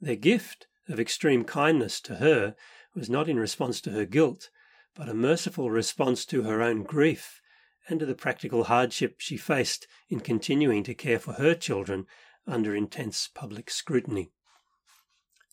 Their 0.01 0.17
gift 0.17 0.67
of 0.89 0.99
extreme 0.99 1.45
kindness 1.45 2.01
to 2.01 2.15
her 2.15 2.55
was 2.93 3.09
not 3.09 3.29
in 3.29 3.39
response 3.39 3.79
to 3.81 3.91
her 3.91 4.05
guilt, 4.05 4.49
but 4.93 5.09
a 5.09 5.13
merciful 5.13 5.71
response 5.71 6.25
to 6.25 6.43
her 6.43 6.61
own 6.61 6.83
grief 6.83 7.41
and 7.87 7.99
to 7.99 8.05
the 8.05 8.15
practical 8.15 8.65
hardship 8.65 9.15
she 9.19 9.37
faced 9.37 9.87
in 10.09 10.19
continuing 10.19 10.83
to 10.83 10.93
care 10.93 11.19
for 11.19 11.33
her 11.33 11.53
children 11.53 12.07
under 12.47 12.75
intense 12.75 13.29
public 13.33 13.69
scrutiny. 13.69 14.31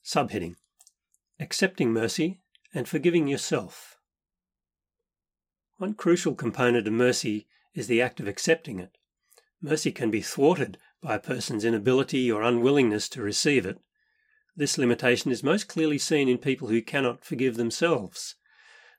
Subheading 0.05 0.57
Accepting 1.39 1.93
mercy 1.93 2.41
and 2.75 2.89
forgiving 2.89 3.27
yourself. 3.27 3.92
One 5.83 5.95
crucial 5.95 6.37
component 6.37 6.87
of 6.87 6.93
mercy 6.93 7.49
is 7.75 7.89
the 7.89 8.01
act 8.01 8.21
of 8.21 8.29
accepting 8.29 8.79
it. 8.79 8.97
Mercy 9.61 9.91
can 9.91 10.13
be 10.13 10.21
thwarted 10.21 10.79
by 11.01 11.17
a 11.17 11.19
person's 11.19 11.65
inability 11.65 12.31
or 12.31 12.41
unwillingness 12.41 13.09
to 13.09 13.21
receive 13.21 13.67
it. 13.67 13.81
This 14.55 14.79
limitation 14.79 15.33
is 15.33 15.43
most 15.43 15.67
clearly 15.67 15.99
seen 15.99 16.29
in 16.29 16.39
people 16.39 16.69
who 16.69 16.83
cannot 16.83 17.25
forgive 17.25 17.57
themselves. 17.57 18.37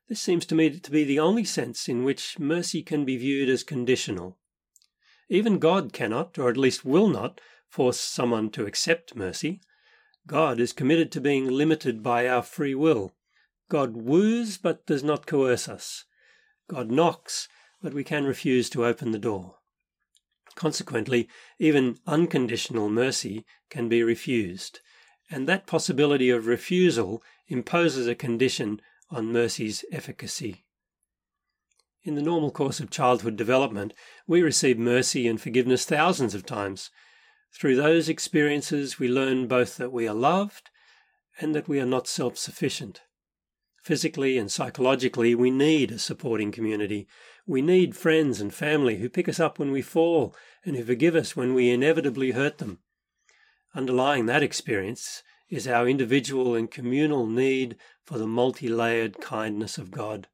This 0.10 0.20
seems 0.20 0.46
to 0.48 0.56
me 0.56 0.78
to 0.78 0.92
be 0.92 1.06
the 1.06 1.20
only 1.20 1.46
sense 1.46 1.88
in 1.88 2.04
which 2.04 2.38
mercy 2.38 2.84
can 2.84 3.06
be 3.06 3.16
viewed 3.16 3.48
as 3.48 3.64
conditional. 3.64 4.38
Even 5.30 5.60
God 5.60 5.94
cannot, 5.94 6.38
or 6.38 6.50
at 6.50 6.58
least 6.58 6.84
will 6.84 7.08
not, 7.08 7.40
force 7.70 7.98
someone 7.98 8.50
to 8.50 8.66
accept 8.66 9.16
mercy. 9.16 9.62
God 10.28 10.60
is 10.60 10.74
committed 10.74 11.14
to 11.14 11.22
being 11.22 11.48
limited 11.48 12.04
by 12.04 12.28
our 12.28 12.44
free 12.44 12.76
will. 12.76 13.14
God 13.70 13.96
woos 13.96 14.58
but 14.58 14.86
does 14.86 15.02
not 15.02 15.26
coerce 15.26 15.70
us. 15.70 16.04
God 16.74 16.90
knocks, 16.90 17.48
but 17.84 17.94
we 17.94 18.04
can 18.04 18.26
refuse 18.26 18.68
to 18.72 18.84
open 18.84 19.12
the 19.12 19.20
door. 19.20 19.58
Consequently, 20.56 21.30
even 21.60 22.00
unconditional 22.08 22.90
mercy 22.90 23.46
can 23.70 23.88
be 23.88 24.02
refused, 24.02 24.80
and 25.30 25.48
that 25.48 25.68
possibility 25.68 26.32
of 26.32 26.48
refusal 26.48 27.22
imposes 27.48 28.08
a 28.08 28.16
condition 28.16 28.82
on 29.12 29.32
mercy's 29.32 29.86
efficacy. 29.92 30.66
In 32.02 32.16
the 32.16 32.24
normal 32.24 32.50
course 32.50 32.80
of 32.80 32.90
childhood 32.90 33.36
development, 33.36 33.94
we 34.26 34.42
receive 34.42 34.80
mercy 34.80 35.28
and 35.28 35.40
forgiveness 35.40 35.86
thousands 35.86 36.34
of 36.34 36.44
times. 36.44 36.90
Through 37.52 37.76
those 37.76 38.10
experiences, 38.10 38.98
we 38.98 39.08
learn 39.08 39.46
both 39.46 39.78
that 39.78 39.92
we 39.92 40.08
are 40.08 40.16
loved 40.16 40.72
and 41.40 41.54
that 41.54 41.68
we 41.68 41.80
are 41.80 41.86
not 41.86 42.08
self 42.08 42.36
sufficient. 42.36 43.02
Physically 43.84 44.38
and 44.38 44.50
psychologically, 44.50 45.36
we 45.36 45.52
need 45.52 45.92
a 45.92 46.00
supporting 46.00 46.54
community. 46.54 47.06
We 47.46 47.62
need 47.62 47.98
friends 47.98 48.40
and 48.40 48.54
family 48.54 48.98
who 48.98 49.10
pick 49.10 49.28
us 49.28 49.42
up 49.42 49.60
when 49.60 49.72
we 49.72 49.82
fall 49.82 50.34
and 50.64 50.78
who 50.78 50.86
forgive 50.86 51.16
us 51.16 51.36
when 51.36 51.54
we 51.54 51.70
inevitably 51.70 52.32
hurt 52.32 52.60
them. 52.60 52.80
Underlying 53.76 54.26
that 54.28 54.42
experience 54.42 55.22
is 55.50 55.68
our 55.68 55.86
individual 55.86 56.56
and 56.56 56.72
communal 56.72 57.28
need 57.28 57.76
for 58.06 58.18
the 58.18 58.26
multi 58.26 58.70
layered 58.70 59.20
kindness 59.20 59.78
of 59.78 59.92
God. 59.92 60.30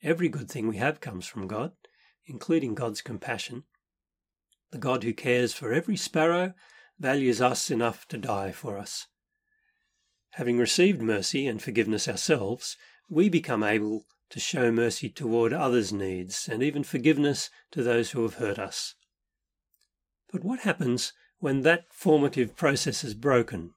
Every 0.00 0.28
good 0.28 0.48
thing 0.48 0.68
we 0.68 0.76
have 0.76 1.00
comes 1.00 1.26
from 1.26 1.48
God, 1.48 1.72
including 2.26 2.76
God's 2.76 3.02
compassion. 3.02 3.64
The 4.70 4.78
God 4.78 5.02
who 5.02 5.12
cares 5.12 5.52
for 5.52 5.72
every 5.72 5.96
sparrow 5.96 6.54
values 6.96 7.40
us 7.40 7.72
enough 7.72 8.06
to 8.08 8.18
die 8.18 8.52
for 8.52 8.78
us. 8.78 9.08
Having 10.36 10.58
received 10.58 11.00
mercy 11.00 11.46
and 11.46 11.62
forgiveness 11.62 12.06
ourselves, 12.06 12.76
we 13.08 13.30
become 13.30 13.62
able 13.62 14.04
to 14.28 14.38
show 14.38 14.70
mercy 14.70 15.08
toward 15.08 15.54
others' 15.54 15.94
needs 15.94 16.46
and 16.46 16.62
even 16.62 16.84
forgiveness 16.84 17.48
to 17.70 17.82
those 17.82 18.10
who 18.10 18.20
have 18.20 18.34
hurt 18.34 18.58
us. 18.58 18.96
But 20.30 20.44
what 20.44 20.60
happens 20.60 21.14
when 21.38 21.62
that 21.62 21.86
formative 21.90 22.54
process 22.54 23.02
is 23.02 23.14
broken, 23.14 23.72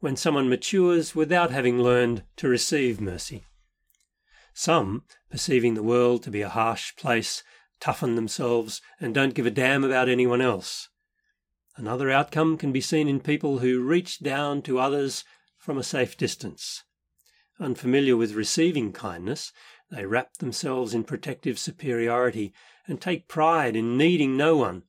when 0.00 0.16
someone 0.16 0.48
matures 0.48 1.14
without 1.14 1.52
having 1.52 1.80
learned 1.80 2.24
to 2.38 2.48
receive 2.48 3.00
mercy? 3.00 3.44
Some, 4.52 5.04
perceiving 5.30 5.74
the 5.74 5.82
world 5.84 6.24
to 6.24 6.30
be 6.32 6.42
a 6.42 6.48
harsh 6.48 6.96
place, 6.96 7.44
toughen 7.78 8.16
themselves 8.16 8.82
and 8.98 9.14
don't 9.14 9.34
give 9.34 9.46
a 9.46 9.50
damn 9.50 9.84
about 9.84 10.08
anyone 10.08 10.40
else. 10.40 10.88
Another 11.76 12.10
outcome 12.10 12.58
can 12.58 12.72
be 12.72 12.80
seen 12.80 13.06
in 13.06 13.20
people 13.20 13.60
who 13.60 13.80
reach 13.80 14.18
down 14.18 14.60
to 14.62 14.80
others 14.80 15.22
from 15.60 15.78
a 15.78 15.84
safe 15.84 16.16
distance. 16.16 16.82
Unfamiliar 17.60 18.16
with 18.16 18.32
receiving 18.32 18.92
kindness, 18.92 19.52
they 19.90 20.06
wrap 20.06 20.38
themselves 20.38 20.94
in 20.94 21.04
protective 21.04 21.58
superiority 21.58 22.54
and 22.86 23.00
take 23.00 23.28
pride 23.28 23.76
in 23.76 23.98
needing 23.98 24.36
no 24.36 24.56
one. 24.56 24.84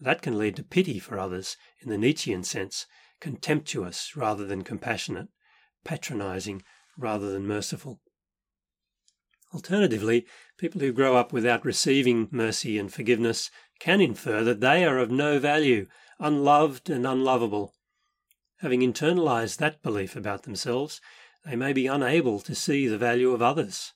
That 0.00 0.22
can 0.22 0.38
lead 0.38 0.56
to 0.56 0.64
pity 0.64 0.98
for 0.98 1.18
others 1.18 1.58
in 1.80 1.90
the 1.90 1.98
Nietzschean 1.98 2.42
sense, 2.42 2.86
contemptuous 3.20 4.16
rather 4.16 4.46
than 4.46 4.62
compassionate, 4.62 5.28
patronizing 5.84 6.62
rather 6.96 7.30
than 7.30 7.46
merciful. 7.46 8.00
Alternatively, 9.52 10.24
people 10.56 10.80
who 10.80 10.92
grow 10.92 11.14
up 11.14 11.32
without 11.32 11.66
receiving 11.66 12.28
mercy 12.30 12.78
and 12.78 12.90
forgiveness 12.90 13.50
can 13.78 14.00
infer 14.00 14.42
that 14.42 14.60
they 14.60 14.86
are 14.86 14.98
of 14.98 15.10
no 15.10 15.38
value, 15.38 15.86
unloved 16.18 16.88
and 16.88 17.06
unlovable. 17.06 17.74
Having 18.62 18.92
internalized 18.92 19.56
that 19.56 19.82
belief 19.82 20.14
about 20.14 20.44
themselves, 20.44 21.00
they 21.44 21.56
may 21.56 21.72
be 21.72 21.88
unable 21.88 22.38
to 22.38 22.54
see 22.54 22.86
the 22.86 22.96
value 22.96 23.32
of 23.32 23.42
others. 23.42 23.92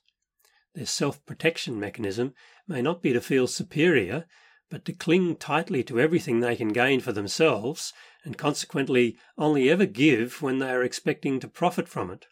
Their 0.75 0.85
self 0.85 1.25
protection 1.25 1.79
mechanism 1.79 2.33
may 2.67 2.81
not 2.81 3.01
be 3.01 3.13
to 3.13 3.21
feel 3.21 3.47
superior, 3.47 4.25
but 4.69 4.83
to 4.83 4.91
cling 4.91 5.37
tightly 5.37 5.85
to 5.85 6.01
everything 6.01 6.41
they 6.41 6.57
can 6.57 6.73
gain 6.73 6.99
for 6.99 7.13
themselves, 7.13 7.93
and 8.25 8.37
consequently 8.37 9.17
only 9.37 9.69
ever 9.69 9.85
give 9.85 10.41
when 10.41 10.59
they 10.59 10.69
are 10.69 10.83
expecting 10.83 11.39
to 11.39 11.47
profit 11.47 11.87
from 11.87 12.11
it. 12.11 12.25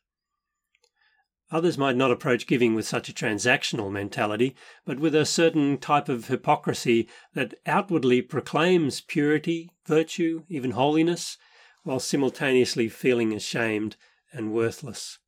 Others 1.52 1.78
might 1.78 1.96
not 1.96 2.12
approach 2.12 2.48
giving 2.48 2.76
with 2.76 2.86
such 2.86 3.08
a 3.08 3.14
transactional 3.14 3.90
mentality, 3.90 4.58
but 4.84 5.00
with 5.00 5.16
a 5.16 5.26
certain 5.26 5.78
type 5.78 6.10
of 6.10 6.28
hypocrisy 6.28 7.08
that 7.34 7.54
outwardly 7.66 8.22
proclaims 8.22 9.00
purity, 9.00 9.72
virtue, 9.86 10.44
even 10.50 10.72
holiness, 10.72 11.38
while 11.86 12.00
simultaneously 12.00 12.90
feeling 12.90 13.32
ashamed 13.32 13.96
and 14.34 14.52
worthless. 14.52 15.20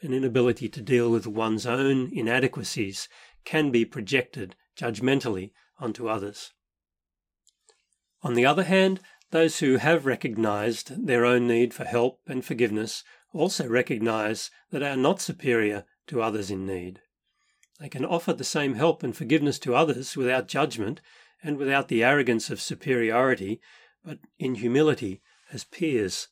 An 0.00 0.14
inability 0.14 0.66
to 0.70 0.80
deal 0.80 1.10
with 1.10 1.26
one's 1.26 1.66
own 1.66 2.10
inadequacies 2.12 3.06
can 3.44 3.70
be 3.70 3.84
projected 3.84 4.56
judgmentally 4.76 5.52
onto 5.78 6.08
others. 6.08 6.52
On 8.22 8.32
the 8.32 8.46
other 8.46 8.64
hand, 8.64 9.00
those 9.30 9.58
who 9.58 9.76
have 9.76 10.06
recognized 10.06 11.06
their 11.06 11.26
own 11.26 11.46
need 11.46 11.74
for 11.74 11.84
help 11.84 12.20
and 12.26 12.42
forgiveness 12.42 13.04
also 13.34 13.68
recognize 13.68 14.50
that 14.70 14.78
they 14.78 14.88
are 14.88 14.96
not 14.96 15.20
superior 15.20 15.84
to 16.06 16.22
others 16.22 16.50
in 16.50 16.66
need. 16.66 17.00
They 17.78 17.90
can 17.90 18.06
offer 18.06 18.32
the 18.32 18.42
same 18.42 18.74
help 18.74 19.02
and 19.02 19.14
forgiveness 19.14 19.58
to 19.60 19.74
others 19.74 20.16
without 20.16 20.48
judgment 20.48 21.02
and 21.42 21.58
without 21.58 21.88
the 21.88 22.02
arrogance 22.02 22.48
of 22.48 22.60
superiority, 22.60 23.60
but 24.02 24.18
in 24.38 24.54
humility 24.54 25.20
as 25.52 25.64
peers. 25.64 26.28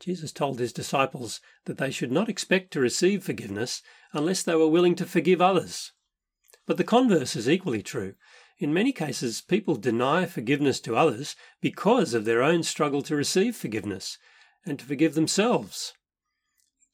Jesus 0.00 0.32
told 0.32 0.58
his 0.58 0.72
disciples 0.72 1.40
that 1.66 1.78
they 1.78 1.90
should 1.90 2.10
not 2.10 2.28
expect 2.28 2.72
to 2.72 2.80
receive 2.80 3.22
forgiveness 3.22 3.82
unless 4.12 4.42
they 4.42 4.54
were 4.54 4.68
willing 4.68 4.96
to 4.96 5.06
forgive 5.06 5.40
others. 5.40 5.92
But 6.66 6.76
the 6.76 6.84
converse 6.84 7.36
is 7.36 7.48
equally 7.48 7.82
true. 7.82 8.14
In 8.58 8.74
many 8.74 8.92
cases, 8.92 9.40
people 9.40 9.76
deny 9.76 10.26
forgiveness 10.26 10.80
to 10.80 10.96
others 10.96 11.36
because 11.60 12.14
of 12.14 12.24
their 12.24 12.42
own 12.42 12.62
struggle 12.62 13.02
to 13.02 13.16
receive 13.16 13.56
forgiveness 13.56 14.18
and 14.64 14.78
to 14.78 14.84
forgive 14.84 15.14
themselves. 15.14 15.94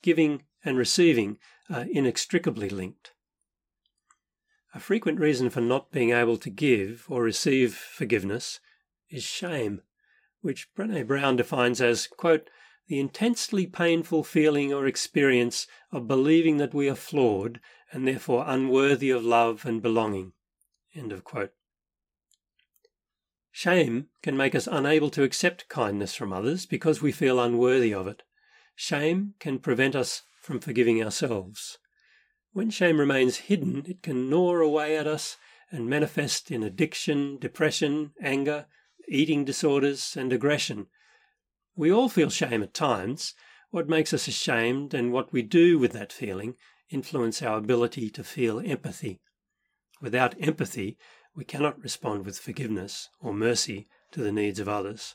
Giving 0.02 0.42
and 0.64 0.78
receiving 0.78 1.38
are 1.70 1.86
inextricably 1.90 2.68
linked. 2.68 3.12
A 4.74 4.80
frequent 4.80 5.18
reason 5.18 5.50
for 5.50 5.60
not 5.60 5.90
being 5.90 6.10
able 6.10 6.36
to 6.36 6.50
give 6.50 7.06
or 7.08 7.22
receive 7.22 7.74
forgiveness 7.74 8.60
is 9.10 9.22
shame 9.22 9.80
which 10.40 10.68
Brene 10.74 11.06
Brown 11.06 11.36
defines 11.36 11.80
as, 11.80 12.06
quote, 12.06 12.48
the 12.86 12.98
intensely 12.98 13.66
painful 13.66 14.24
feeling 14.24 14.72
or 14.72 14.86
experience 14.86 15.66
of 15.92 16.08
believing 16.08 16.56
that 16.56 16.74
we 16.74 16.88
are 16.88 16.94
flawed 16.94 17.60
and 17.92 18.06
therefore 18.06 18.44
unworthy 18.46 19.10
of 19.10 19.24
love 19.24 19.64
and 19.64 19.82
belonging. 19.82 20.32
Shame 23.50 24.06
can 24.22 24.36
make 24.36 24.54
us 24.54 24.68
unable 24.70 25.10
to 25.10 25.22
accept 25.22 25.68
kindness 25.68 26.14
from 26.14 26.32
others 26.32 26.64
because 26.64 27.02
we 27.02 27.12
feel 27.12 27.40
unworthy 27.40 27.92
of 27.92 28.06
it. 28.06 28.22
Shame 28.74 29.34
can 29.38 29.58
prevent 29.58 29.96
us 29.96 30.22
from 30.40 30.60
forgiving 30.60 31.02
ourselves. 31.02 31.78
When 32.52 32.70
shame 32.70 32.98
remains 32.98 33.36
hidden, 33.36 33.84
it 33.86 34.02
can 34.02 34.30
gnaw 34.30 34.54
away 34.56 34.96
at 34.96 35.06
us 35.06 35.36
and 35.70 35.90
manifest 35.90 36.50
in 36.50 36.62
addiction, 36.62 37.36
depression, 37.38 38.12
anger, 38.22 38.66
eating 39.08 39.44
disorders, 39.44 40.16
and 40.16 40.32
aggression. 40.32 40.86
We 41.76 41.92
all 41.92 42.08
feel 42.08 42.30
shame 42.30 42.62
at 42.62 42.74
times. 42.74 43.34
What 43.70 43.88
makes 43.88 44.12
us 44.12 44.28
ashamed 44.28 44.94
and 44.94 45.12
what 45.12 45.32
we 45.32 45.42
do 45.42 45.78
with 45.78 45.92
that 45.92 46.12
feeling 46.12 46.54
influence 46.90 47.42
our 47.42 47.58
ability 47.58 48.10
to 48.10 48.24
feel 48.24 48.60
empathy. 48.60 49.20
Without 50.00 50.34
empathy, 50.40 50.96
we 51.34 51.44
cannot 51.44 51.82
respond 51.82 52.24
with 52.24 52.38
forgiveness 52.38 53.10
or 53.20 53.32
mercy 53.32 53.88
to 54.12 54.20
the 54.20 54.32
needs 54.32 54.58
of 54.58 54.68
others. 54.68 55.14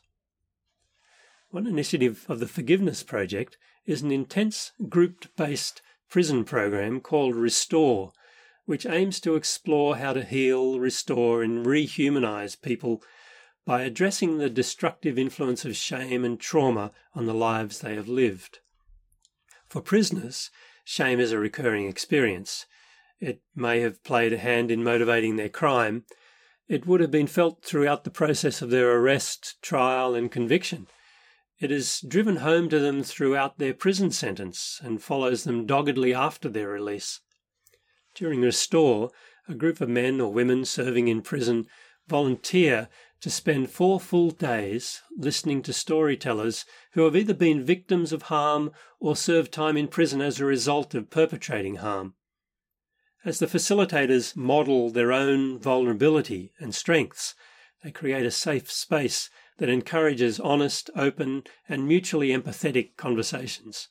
One 1.50 1.68
initiative 1.68 2.26
of 2.28 2.40
the 2.40 2.48
Forgiveness 2.48 3.04
Project 3.04 3.58
is 3.86 4.02
an 4.02 4.12
intense 4.12 4.72
group 4.90 5.36
based 5.36 5.82
prison 6.10 6.46
program 6.46 7.00
called 7.00 7.36
Restore, 7.36 8.12
which 8.66 8.86
aims 8.86 9.20
to 9.20 9.36
explore 9.36 9.98
how 9.98 10.14
to 10.14 10.24
heal, 10.24 10.80
restore, 10.80 11.44
and 11.44 11.66
rehumanize 11.66 12.60
people 12.60 13.04
by 13.66 13.82
addressing 13.84 14.38
the 14.38 14.50
destructive 14.50 15.18
influence 15.18 15.64
of 15.64 15.76
shame 15.76 16.26
and 16.26 16.40
trauma 16.40 16.92
on 17.14 17.26
the 17.26 17.34
lives 17.34 17.80
they 17.80 17.96
have 17.96 18.08
lived. 18.08 18.60
For 19.68 19.82
prisoners, 19.82 20.52
shame 20.84 21.20
is 21.20 21.32
a 21.32 21.40
recurring 21.40 21.88
experience. 21.88 22.66
It 23.20 23.42
may 23.56 23.80
have 23.80 24.04
played 24.04 24.34
a 24.34 24.38
hand 24.38 24.70
in 24.70 24.84
motivating 24.84 25.38
their 25.38 25.50
crime. 25.50 26.04
It 26.68 26.86
would 26.86 27.00
have 27.00 27.12
been 27.12 27.28
felt 27.28 27.64
throughout 27.64 28.04
the 28.04 28.12
process 28.12 28.62
of 28.62 28.70
their 28.70 28.92
arrest, 28.98 29.62
trial, 29.62 30.14
and 30.14 30.32
conviction. 30.32 30.88
It 31.60 31.72
is 31.72 32.02
driven 32.06 32.38
home 32.38 32.68
to 32.70 32.80
them 32.80 33.04
throughout 33.04 33.58
their 33.58 33.74
prison 33.74 34.12
sentence 34.12 34.82
and 34.84 35.02
follows 35.02 35.46
them 35.46 35.66
doggedly 35.66 36.14
after 36.14 36.50
their 36.50 36.68
release. 36.68 37.22
During 38.14 38.42
Restore, 38.42 39.12
a 39.48 39.56
group 39.56 39.80
of 39.80 39.90
men 39.90 40.20
or 40.20 40.34
women 40.34 40.66
serving 40.66 41.08
in 41.08 41.22
prison 41.22 41.68
volunteer 42.08 42.90
to 43.24 43.30
spend 43.30 43.70
four 43.70 44.02
full 44.02 44.32
days 44.32 45.02
listening 45.18 45.62
to 45.62 45.72
storytellers 45.72 46.66
who 46.92 47.06
have 47.06 47.16
either 47.16 47.34
been 47.34 47.64
victims 47.64 48.12
of 48.12 48.24
harm 48.24 48.70
or 49.00 49.16
served 49.16 49.50
time 49.50 49.78
in 49.78 49.88
prison 49.88 50.20
as 50.20 50.42
a 50.42 50.46
result 50.46 50.94
of 50.94 51.10
perpetrating 51.10 51.78
harm. 51.78 52.16
As 53.24 53.40
the 53.40 53.46
facilitators 53.46 54.36
model 54.36 54.90
their 54.90 55.14
own 55.14 55.58
vulnerability 55.58 56.52
and 56.60 56.76
strengths, 56.76 57.34
they 57.82 57.92
create 57.92 58.26
a 58.26 58.32
safe 58.32 58.70
space 58.70 59.30
that 59.58 59.70
encourages 59.70 60.38
honest, 60.42 60.90
open, 60.94 61.44
and 61.70 61.88
mutually 61.88 62.28
empathetic 62.28 62.98
conversations. 62.98 63.88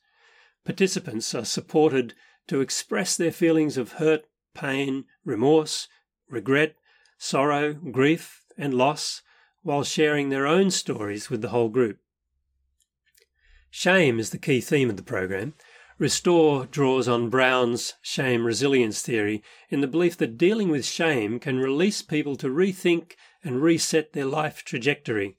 Participants 0.66 1.35
are 1.35 1.47
supported 1.47 2.12
to 2.49 2.61
express 2.61 3.16
their 3.16 3.33
feelings 3.33 3.79
of 3.79 3.92
hurt, 3.92 4.27
pain, 4.53 5.07
remorse, 5.25 5.88
regret, 6.29 6.77
sorrow, 7.16 7.73
grief, 7.73 8.42
and 8.57 8.75
loss 8.75 9.23
while 9.62 9.85
sharing 9.85 10.29
their 10.29 10.47
own 10.47 10.71
stories 10.71 11.31
with 11.31 11.43
the 11.43 11.49
whole 11.49 11.69
group. 11.69 11.99
Shame 13.71 14.19
is 14.19 14.31
the 14.31 14.38
key 14.38 14.61
theme 14.61 14.91
of 14.91 14.97
the 14.97 15.03
program. 15.03 15.55
Restore 15.99 16.67
draws 16.67 17.09
on 17.09 17.31
Brown's 17.31 17.95
shame 18.03 18.45
resilience 18.45 19.03
theory 19.03 19.43
in 19.71 19.81
the 19.81 19.87
belief 19.87 20.17
that 20.19 20.37
dealing 20.37 20.69
with 20.69 20.85
shame 20.85 21.38
can 21.38 21.59
release 21.59 22.03
people 22.03 22.37
to 22.37 22.49
rethink 22.49 23.12
and 23.45 23.62
reset 23.62 24.12
their 24.12 24.27
life 24.27 24.65
trajectory. 24.65 25.37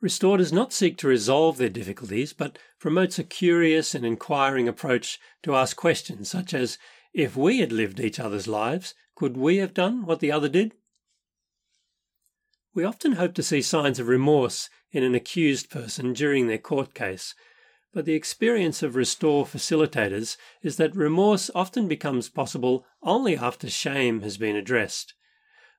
Restore 0.00 0.38
does 0.38 0.52
not 0.52 0.72
seek 0.72 0.96
to 0.98 1.08
resolve 1.08 1.58
their 1.58 1.68
difficulties, 1.68 2.32
but 2.32 2.58
promotes 2.78 3.18
a 3.18 3.24
curious 3.24 3.94
and 3.94 4.04
inquiring 4.04 4.66
approach 4.66 5.20
to 5.42 5.54
ask 5.54 5.76
questions 5.76 6.30
such 6.30 6.54
as 6.54 6.78
if 7.12 7.36
we 7.36 7.58
had 7.60 7.72
lived 7.72 8.00
each 8.00 8.18
other's 8.18 8.48
lives, 8.48 8.94
could 9.14 9.36
we 9.36 9.58
have 9.58 9.74
done 9.74 10.06
what 10.06 10.20
the 10.20 10.32
other 10.32 10.48
did? 10.48 10.74
We 12.72 12.84
often 12.84 13.12
hope 13.12 13.34
to 13.34 13.42
see 13.42 13.62
signs 13.62 13.98
of 13.98 14.06
remorse 14.06 14.70
in 14.92 15.02
an 15.02 15.14
accused 15.14 15.70
person 15.70 16.12
during 16.12 16.46
their 16.46 16.58
court 16.58 16.94
case, 16.94 17.34
but 17.92 18.04
the 18.04 18.14
experience 18.14 18.82
of 18.82 18.94
Restore 18.94 19.44
facilitators 19.44 20.36
is 20.62 20.76
that 20.76 20.94
remorse 20.94 21.50
often 21.52 21.88
becomes 21.88 22.28
possible 22.28 22.86
only 23.02 23.36
after 23.36 23.68
shame 23.68 24.20
has 24.20 24.36
been 24.36 24.54
addressed. 24.54 25.14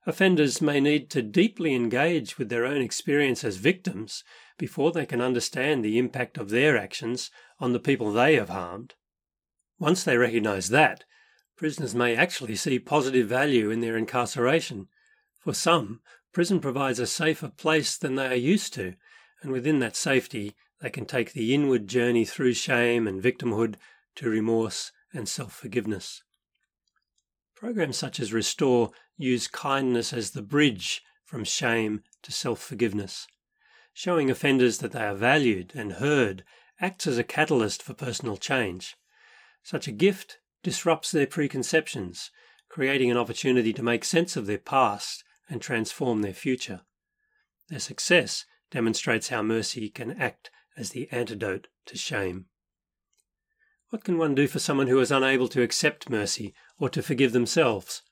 Offenders 0.04 0.60
may 0.60 0.80
need 0.80 1.08
to 1.10 1.22
deeply 1.22 1.74
engage 1.74 2.36
with 2.36 2.50
their 2.50 2.66
own 2.66 2.82
experience 2.82 3.42
as 3.42 3.56
victims 3.56 4.22
before 4.58 4.92
they 4.92 5.06
can 5.06 5.20
understand 5.20 5.82
the 5.82 5.96
impact 5.98 6.36
of 6.36 6.50
their 6.50 6.76
actions 6.76 7.30
on 7.58 7.72
the 7.72 7.80
people 7.80 8.12
they 8.12 8.34
have 8.34 8.50
harmed. 8.50 8.94
Once 9.78 10.04
they 10.04 10.18
recognise 10.18 10.68
that, 10.68 11.04
prisoners 11.56 11.94
may 11.94 12.14
actually 12.14 12.56
see 12.56 12.78
positive 12.78 13.28
value 13.28 13.70
in 13.70 13.80
their 13.80 13.96
incarceration. 13.96 14.88
For 15.38 15.54
some, 15.54 16.00
Prison 16.32 16.60
provides 16.60 16.98
a 16.98 17.06
safer 17.06 17.48
place 17.48 17.96
than 17.96 18.14
they 18.14 18.26
are 18.26 18.34
used 18.34 18.72
to, 18.74 18.94
and 19.42 19.52
within 19.52 19.80
that 19.80 19.96
safety, 19.96 20.54
they 20.80 20.88
can 20.88 21.04
take 21.04 21.32
the 21.32 21.54
inward 21.54 21.86
journey 21.86 22.24
through 22.24 22.54
shame 22.54 23.06
and 23.06 23.22
victimhood 23.22 23.76
to 24.16 24.30
remorse 24.30 24.92
and 25.12 25.28
self 25.28 25.52
forgiveness. 25.52 26.22
Programs 27.54 27.98
such 27.98 28.18
as 28.18 28.32
Restore 28.32 28.92
use 29.16 29.46
kindness 29.46 30.12
as 30.12 30.30
the 30.30 30.42
bridge 30.42 31.02
from 31.24 31.44
shame 31.44 32.02
to 32.22 32.32
self 32.32 32.60
forgiveness. 32.60 33.26
Showing 33.92 34.30
offenders 34.30 34.78
that 34.78 34.92
they 34.92 35.04
are 35.04 35.14
valued 35.14 35.72
and 35.74 35.94
heard 35.94 36.44
acts 36.80 37.06
as 37.06 37.18
a 37.18 37.24
catalyst 37.24 37.82
for 37.82 37.92
personal 37.92 38.38
change. 38.38 38.96
Such 39.62 39.86
a 39.86 39.92
gift 39.92 40.38
disrupts 40.62 41.10
their 41.10 41.26
preconceptions, 41.26 42.30
creating 42.70 43.10
an 43.10 43.18
opportunity 43.18 43.72
to 43.74 43.82
make 43.82 44.04
sense 44.04 44.34
of 44.34 44.46
their 44.46 44.58
past 44.58 45.24
and 45.48 45.60
transform 45.60 46.22
their 46.22 46.32
future. 46.32 46.82
Their 47.68 47.78
success 47.78 48.44
demonstrates 48.70 49.28
how 49.28 49.42
mercy 49.42 49.88
can 49.88 50.12
act 50.12 50.50
as 50.76 50.90
the 50.90 51.08
antidote 51.10 51.68
to 51.86 51.96
shame. 51.96 52.46
What 53.90 54.04
can 54.04 54.16
one 54.16 54.34
do 54.34 54.48
for 54.48 54.58
someone 54.58 54.86
who 54.86 54.98
is 55.00 55.12
unable 55.12 55.48
to 55.48 55.62
accept 55.62 56.08
mercy 56.08 56.54
or 56.78 56.88
to 56.88 57.02
forgive 57.02 57.32
themselves? 57.32 58.02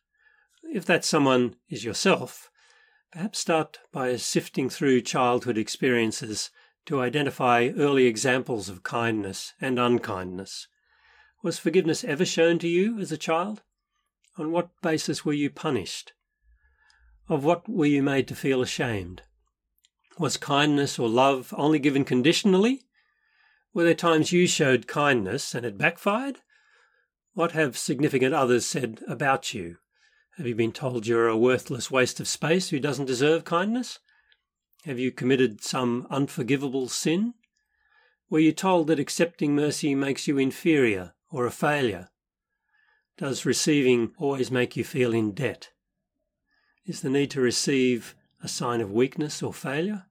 If 0.63 0.85
that 0.85 1.05
someone 1.05 1.57
is 1.69 1.85
yourself, 1.85 2.51
perhaps 3.13 3.39
start 3.39 3.79
by 3.91 4.17
sifting 4.17 4.69
through 4.69 5.01
childhood 5.01 5.57
experiences 5.57 6.51
to 6.87 7.01
identify 7.01 7.71
early 7.77 8.07
examples 8.07 8.69
of 8.69 8.83
kindness 8.83 9.55
and 9.61 9.79
unkindness. 9.79 10.69
Was 11.43 11.59
forgiveness 11.59 12.05
ever 12.05 12.27
shown 12.27 12.59
to 12.59 12.69
you 12.69 12.99
as 12.99 13.11
a 13.11 13.17
child? 13.17 13.63
On 14.37 14.53
what 14.53 14.71
basis 14.83 15.25
were 15.25 15.33
you 15.33 15.49
punished? 15.51 16.13
Of 17.31 17.45
what 17.45 17.69
were 17.69 17.87
you 17.87 18.03
made 18.03 18.27
to 18.27 18.35
feel 18.35 18.61
ashamed? 18.61 19.23
Was 20.19 20.37
kindness 20.37 20.99
or 20.99 21.09
love 21.09 21.55
only 21.57 21.79
given 21.79 22.05
conditionally? 22.05 22.83
Were 23.73 23.85
there 23.85 23.95
times 23.95 24.33
you 24.33 24.49
showed 24.49 24.89
kindness 24.89 25.55
and 25.55 25.65
it 25.65 25.79
backfired? 25.79 26.41
What 27.35 27.53
have 27.53 27.79
significant 27.79 28.35
others 28.35 28.67
said 28.67 29.05
about 29.07 29.55
you? 29.55 29.77
Have 30.39 30.47
you 30.49 30.57
been 30.57 30.73
told 30.73 31.07
you're 31.07 31.29
a 31.29 31.37
worthless 31.37 31.89
waste 31.89 32.19
of 32.19 32.27
space 32.27 32.71
who 32.71 32.81
doesn't 32.81 33.07
deserve 33.07 33.45
kindness? 33.45 34.01
Have 34.85 34.99
you 34.99 35.13
committed 35.13 35.63
some 35.63 36.09
unforgivable 36.11 36.89
sin? 36.89 37.35
Were 38.29 38.41
you 38.41 38.51
told 38.51 38.89
that 38.89 38.99
accepting 38.99 39.55
mercy 39.55 39.95
makes 39.95 40.27
you 40.27 40.37
inferior 40.37 41.15
or 41.31 41.47
a 41.47 41.53
failure? 41.53 42.11
Does 43.17 43.47
receiving 43.47 44.15
always 44.19 44.51
make 44.51 44.77
you 44.77 44.83
feel 44.83 45.15
in 45.15 45.31
debt? 45.31 45.71
Is 46.91 47.03
the 47.03 47.09
need 47.09 47.31
to 47.31 47.41
receive 47.41 48.17
a 48.43 48.49
sign 48.49 48.81
of 48.81 48.91
weakness 48.91 49.45
or 49.45 49.55
failure? 49.55 50.07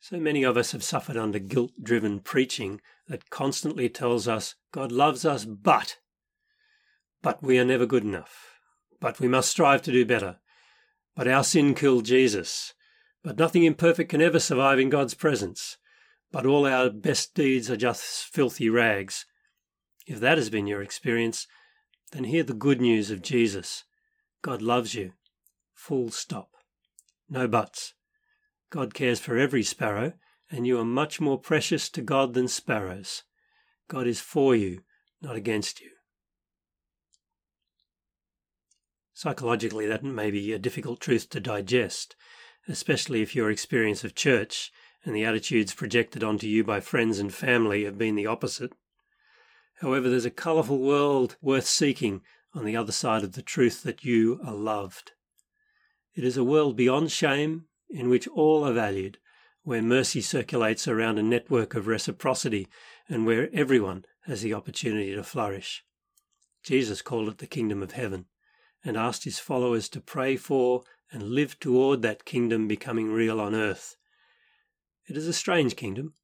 So 0.00 0.18
many 0.18 0.42
of 0.42 0.58
us 0.58 0.72
have 0.72 0.84
suffered 0.84 1.16
under 1.16 1.38
guilt 1.38 1.72
driven 1.82 2.20
preaching 2.20 2.82
that 3.08 3.30
constantly 3.30 3.88
tells 3.88 4.28
us 4.28 4.54
God 4.70 4.92
loves 4.92 5.24
us, 5.24 5.46
but, 5.46 5.96
but 7.22 7.42
we 7.42 7.58
are 7.58 7.64
never 7.64 7.86
good 7.86 8.04
enough, 8.04 8.58
but 9.00 9.18
we 9.18 9.28
must 9.28 9.48
strive 9.48 9.80
to 9.80 9.92
do 9.92 10.04
better, 10.04 10.40
but 11.16 11.26
our 11.26 11.42
sin 11.42 11.74
killed 11.74 12.04
Jesus, 12.04 12.74
but 13.22 13.38
nothing 13.38 13.64
imperfect 13.64 14.10
can 14.10 14.20
ever 14.20 14.38
survive 14.38 14.78
in 14.78 14.90
God's 14.90 15.14
presence, 15.14 15.78
but 16.30 16.44
all 16.44 16.66
our 16.66 16.90
best 16.90 17.32
deeds 17.34 17.70
are 17.70 17.78
just 17.78 18.26
filthy 18.26 18.68
rags. 18.68 19.24
If 20.06 20.20
that 20.20 20.36
has 20.36 20.50
been 20.50 20.66
your 20.66 20.82
experience, 20.82 21.46
then 22.12 22.24
hear 22.24 22.42
the 22.42 22.52
good 22.52 22.82
news 22.82 23.10
of 23.10 23.22
Jesus 23.22 23.84
God 24.44 24.60
loves 24.60 24.94
you. 24.94 25.12
Full 25.72 26.10
stop. 26.10 26.50
No 27.30 27.48
buts. 27.48 27.94
God 28.68 28.92
cares 28.92 29.18
for 29.18 29.38
every 29.38 29.62
sparrow 29.62 30.12
and 30.50 30.66
you 30.66 30.78
are 30.78 30.84
much 30.84 31.18
more 31.18 31.38
precious 31.38 31.88
to 31.88 32.02
God 32.02 32.34
than 32.34 32.46
sparrows. 32.46 33.22
God 33.88 34.06
is 34.06 34.20
for 34.20 34.54
you, 34.54 34.82
not 35.22 35.34
against 35.34 35.80
you. 35.80 35.92
Psychologically, 39.14 39.86
that 39.86 40.04
may 40.04 40.30
be 40.30 40.52
a 40.52 40.58
difficult 40.58 41.00
truth 41.00 41.30
to 41.30 41.40
digest, 41.40 42.14
especially 42.68 43.22
if 43.22 43.34
your 43.34 43.50
experience 43.50 44.04
of 44.04 44.14
church 44.14 44.70
and 45.06 45.16
the 45.16 45.24
attitudes 45.24 45.72
projected 45.72 46.22
onto 46.22 46.46
you 46.46 46.62
by 46.62 46.80
friends 46.80 47.18
and 47.18 47.32
family 47.32 47.84
have 47.84 47.96
been 47.96 48.14
the 48.14 48.26
opposite. 48.26 48.74
However, 49.80 50.10
there's 50.10 50.26
a 50.26 50.30
colourful 50.30 50.80
world 50.80 51.36
worth 51.40 51.66
seeking 51.66 52.20
on 52.54 52.64
the 52.64 52.76
other 52.76 52.92
side 52.92 53.24
of 53.24 53.32
the 53.32 53.42
truth 53.42 53.82
that 53.82 54.04
you 54.04 54.40
are 54.44 54.54
loved. 54.54 55.12
It 56.14 56.24
is 56.24 56.36
a 56.36 56.44
world 56.44 56.76
beyond 56.76 57.10
shame, 57.10 57.66
in 57.90 58.08
which 58.08 58.28
all 58.28 58.64
are 58.64 58.72
valued, 58.72 59.18
where 59.62 59.82
mercy 59.82 60.20
circulates 60.20 60.86
around 60.86 61.18
a 61.18 61.22
network 61.22 61.74
of 61.74 61.86
reciprocity, 61.86 62.68
and 63.08 63.26
where 63.26 63.48
everyone 63.52 64.04
has 64.26 64.42
the 64.42 64.54
opportunity 64.54 65.14
to 65.14 65.24
flourish. 65.24 65.84
Jesus 66.62 67.02
called 67.02 67.28
it 67.28 67.38
the 67.38 67.46
kingdom 67.46 67.82
of 67.82 67.92
heaven 67.92 68.26
and 68.84 68.96
asked 68.96 69.24
his 69.24 69.38
followers 69.38 69.88
to 69.88 70.00
pray 70.00 70.36
for 70.36 70.82
and 71.10 71.30
live 71.30 71.58
toward 71.58 72.02
that 72.02 72.24
kingdom 72.24 72.68
becoming 72.68 73.10
real 73.10 73.40
on 73.40 73.54
earth. 73.54 73.96
It 75.06 75.16
is 75.16 75.26
a 75.26 75.32
strange 75.32 75.76
kingdom, 75.76 76.14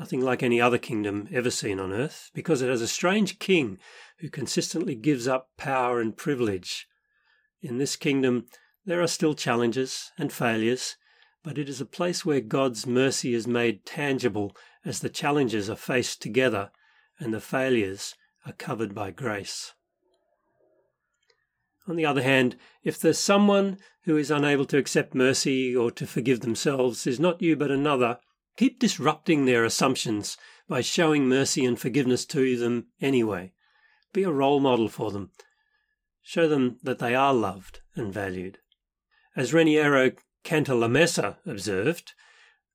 nothing 0.00 0.22
like 0.22 0.42
any 0.42 0.58
other 0.58 0.78
kingdom 0.78 1.28
ever 1.30 1.50
seen 1.50 1.78
on 1.78 1.92
earth, 1.92 2.30
because 2.32 2.62
it 2.62 2.70
has 2.70 2.80
a 2.80 2.88
strange 2.88 3.38
king 3.38 3.78
who 4.20 4.30
consistently 4.30 4.94
gives 4.94 5.28
up 5.28 5.50
power 5.58 6.00
and 6.00 6.16
privilege. 6.16 6.88
In 7.60 7.76
this 7.76 7.96
kingdom, 7.96 8.46
there 8.86 9.02
are 9.02 9.06
still 9.06 9.34
challenges 9.34 10.10
and 10.16 10.32
failures, 10.32 10.96
but 11.44 11.58
it 11.58 11.68
is 11.68 11.82
a 11.82 11.86
place 11.86 12.24
where 12.24 12.40
God's 12.40 12.86
mercy 12.86 13.34
is 13.34 13.46
made 13.46 13.84
tangible 13.84 14.56
as 14.86 15.00
the 15.00 15.10
challenges 15.10 15.68
are 15.68 15.76
faced 15.76 16.22
together 16.22 16.70
and 17.18 17.34
the 17.34 17.38
failures 17.38 18.14
are 18.46 18.54
covered 18.54 18.94
by 18.94 19.10
grace. 19.10 19.74
On 21.86 21.96
the 21.96 22.06
other 22.06 22.22
hand, 22.22 22.56
if 22.82 22.98
there's 22.98 23.18
someone 23.18 23.76
who 24.04 24.16
is 24.16 24.30
unable 24.30 24.64
to 24.64 24.78
accept 24.78 25.14
mercy 25.14 25.76
or 25.76 25.90
to 25.90 26.06
forgive 26.06 26.40
themselves 26.40 27.06
is 27.06 27.20
not 27.20 27.42
you 27.42 27.54
but 27.54 27.70
another, 27.70 28.18
keep 28.56 28.78
disrupting 28.78 29.44
their 29.44 29.64
assumptions 29.64 30.36
by 30.68 30.80
showing 30.80 31.28
mercy 31.28 31.64
and 31.64 31.78
forgiveness 31.78 32.24
to 32.26 32.56
them 32.56 32.86
anyway. 33.00 33.52
Be 34.12 34.22
a 34.22 34.30
role 34.30 34.60
model 34.60 34.88
for 34.88 35.10
them. 35.10 35.30
Show 36.22 36.48
them 36.48 36.78
that 36.82 36.98
they 36.98 37.14
are 37.14 37.34
loved 37.34 37.80
and 37.94 38.12
valued. 38.12 38.58
As 39.36 39.52
Raniero 39.52 40.16
Cantalamessa 40.44 41.36
observed, 41.46 42.12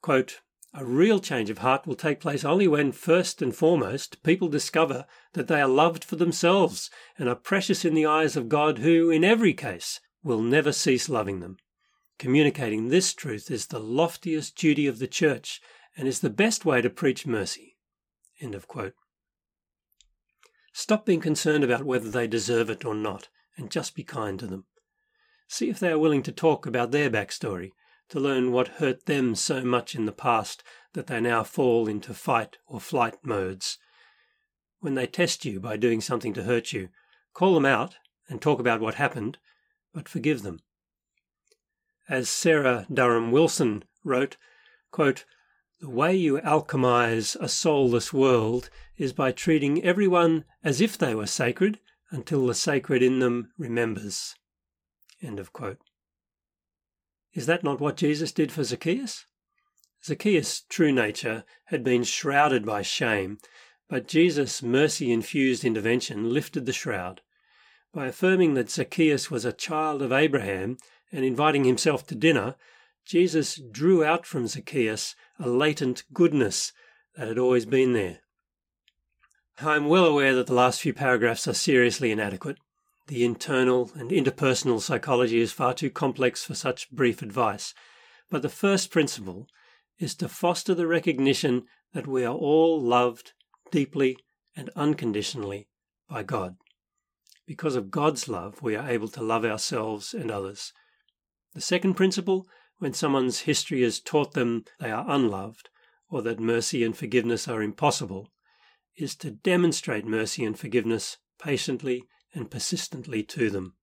quote, 0.02 0.42
a 0.74 0.84
real 0.84 1.20
change 1.20 1.50
of 1.50 1.60
heart 1.60 1.88
will 1.88 1.96
take 1.96 2.20
place 2.20 2.44
only 2.44 2.68
when, 2.68 2.92
first 2.92 3.42
and 3.42 3.56
foremost, 3.56 4.22
people 4.24 4.50
discover 4.50 5.06
that 5.32 5.48
they 5.48 5.62
are 5.62 5.70
loved 5.70 6.04
for 6.04 6.18
themselves 6.18 6.90
and 7.18 7.30
are 7.30 7.36
precious 7.36 7.86
in 7.86 7.94
the 7.94 8.06
eyes 8.06 8.36
of 8.36 8.50
God, 8.50 8.80
who, 8.80 9.10
in 9.10 9.24
every 9.24 9.54
case, 9.54 10.02
will 10.22 10.42
never 10.42 10.74
cease 10.74 11.08
loving 11.08 11.40
them. 11.40 11.56
Communicating 12.18 12.88
this 12.88 13.14
truth 13.14 13.52
is 13.52 13.68
the 13.68 13.80
loftiest 13.80 14.56
duty 14.56 14.88
of 14.88 15.00
the 15.00 15.08
Church 15.08 15.62
and 15.98 16.08
is 16.08 16.22
the 16.22 16.30
best 16.30 16.66
way 16.66 16.82
to 16.82 16.90
preach 16.90 17.28
mercy. 17.28 17.78
Stop 20.74 21.06
being 21.06 21.22
concerned 21.22 21.64
about 21.64 21.86
whether 21.86 22.10
they 22.10 22.28
deserve 22.28 22.70
it 22.70 22.86
or 22.86 22.96
not, 22.96 23.30
and 23.58 23.72
just 23.72 23.96
be 23.96 24.04
kind 24.04 24.40
to 24.40 24.48
them. 24.48 24.66
See 25.48 25.70
if 25.70 25.80
they 25.80 25.90
are 25.90 26.00
willing 26.00 26.24
to 26.24 26.32
talk 26.32 26.66
about 26.66 26.92
their 26.92 27.10
backstory 27.10 27.72
to 28.10 28.20
learn 28.20 28.52
what 28.52 28.68
hurt 28.80 29.06
them 29.06 29.36
so 29.36 29.64
much 29.64 29.96
in 29.96 30.06
the 30.06 30.12
past 30.12 30.64
that 30.94 31.08
they 31.08 31.20
now 31.20 31.44
fall 31.44 31.88
into 31.88 32.14
fight 32.14 32.58
or 32.68 32.80
flight 32.80 33.16
modes. 33.24 33.78
When 34.80 34.96
they 34.96 35.08
test 35.08 35.46
you 35.46 35.60
by 35.60 35.78
doing 35.78 36.02
something 36.02 36.34
to 36.34 36.44
hurt 36.44 36.72
you, 36.72 36.90
call 37.34 37.54
them 37.54 37.66
out 37.66 37.96
and 38.30 38.42
talk 38.42 38.60
about 38.60 38.82
what 38.82 38.96
happened, 38.96 39.38
but 39.94 40.10
forgive 40.10 40.44
them. 40.44 40.60
As 42.08 42.30
Sarah 42.30 42.86
Durham 42.94 43.32
Wilson 43.32 43.84
wrote, 44.04 44.38
quote, 44.92 45.26
The 45.80 45.90
way 45.90 46.16
you 46.16 46.40
alchemize 46.40 47.36
a 47.40 47.50
soulless 47.50 48.14
world 48.14 48.70
is 48.98 49.12
by 49.12 49.32
treating 49.32 49.84
everyone 49.84 50.46
as 50.64 50.82
if 50.82 50.98
they 50.98 51.16
were 51.16 51.26
sacred 51.26 51.80
until 52.12 52.46
the 52.46 52.54
sacred 52.54 53.02
in 53.02 53.20
them 53.20 53.52
remembers. 53.58 54.36
End 55.22 55.40
of 55.40 55.52
quote. 55.52 55.80
Is 57.34 57.48
that 57.48 57.64
not 57.64 57.82
what 57.82 57.98
Jesus 57.98 58.32
did 58.32 58.52
for 58.52 58.64
Zacchaeus? 58.64 59.26
Zacchaeus' 60.04 60.62
true 60.70 60.92
nature 60.92 61.44
had 61.66 61.84
been 61.84 62.04
shrouded 62.04 62.66
by 62.66 62.84
shame, 62.84 63.40
but 63.90 64.08
Jesus' 64.08 64.62
mercy 64.62 65.12
infused 65.12 65.66
intervention 65.66 66.32
lifted 66.32 66.66
the 66.66 66.74
shroud. 66.74 67.22
By 67.92 68.08
affirming 68.08 68.54
that 68.54 68.70
Zacchaeus 68.70 69.32
was 69.32 69.46
a 69.46 69.52
child 69.52 70.02
of 70.02 70.12
Abraham 70.12 70.78
and 71.16 71.24
inviting 71.24 71.64
himself 71.64 72.06
to 72.08 72.14
dinner, 72.14 72.56
Jesus 73.06 73.62
drew 73.72 74.04
out 74.04 74.26
from 74.26 74.48
Zacchaeus 74.48 75.16
a 75.40 75.48
latent 75.48 76.04
goodness 76.14 76.74
that 77.16 77.30
had 77.30 77.40
always 77.40 77.66
been 77.66 77.94
there. 77.94 78.20
I'm 79.62 79.88
well 79.88 80.06
aware 80.06 80.36
that 80.36 80.48
the 80.48 80.54
last 80.54 80.82
few 80.82 80.94
paragraphs 80.94 81.48
are 81.48 81.54
seriously 81.54 82.12
inadequate. 82.12 82.58
The 83.08 83.24
internal 83.24 83.92
and 83.96 84.12
interpersonal 84.12 84.82
psychology 84.82 85.40
is 85.40 85.54
far 85.54 85.74
too 85.74 85.90
complex 85.90 86.44
for 86.44 86.56
such 86.56 86.92
brief 86.92 87.22
advice. 87.22 87.74
But 88.30 88.42
the 88.42 88.50
first 88.50 88.92
principle 88.92 89.48
is 89.98 90.16
to 90.16 90.28
foster 90.28 90.76
the 90.76 90.88
recognition 90.88 91.64
that 91.94 92.08
we 92.08 92.26
are 92.26 92.36
all 92.36 92.82
loved 92.82 93.32
deeply 93.72 94.18
and 94.58 94.70
unconditionally 94.76 95.70
by 96.10 96.24
God. 96.24 96.58
Because 97.48 97.76
of 97.76 97.92
God's 97.92 98.28
love, 98.28 98.62
we 98.62 98.76
are 98.76 98.90
able 98.90 99.08
to 99.10 99.24
love 99.24 99.46
ourselves 99.46 100.14
and 100.14 100.30
others. 100.30 100.74
The 101.56 101.62
second 101.62 101.94
principle, 101.94 102.48
when 102.80 102.94
someone's 102.94 103.40
history 103.40 103.82
has 103.84 104.02
taught 104.02 104.34
them 104.34 104.66
they 104.80 104.92
are 104.92 105.10
unloved 105.10 105.70
or 106.10 106.22
that 106.22 106.40
mercy 106.40 106.84
and 106.84 106.96
forgiveness 106.96 107.48
are 107.48 107.64
impossible, 107.64 108.30
is 108.98 109.16
to 109.16 109.32
demonstrate 109.32 110.06
mercy 110.06 110.44
and 110.44 110.60
forgiveness 110.60 111.18
patiently 111.42 112.04
and 112.34 112.52
persistently 112.52 113.24
to 113.24 113.50
them. 113.50 113.76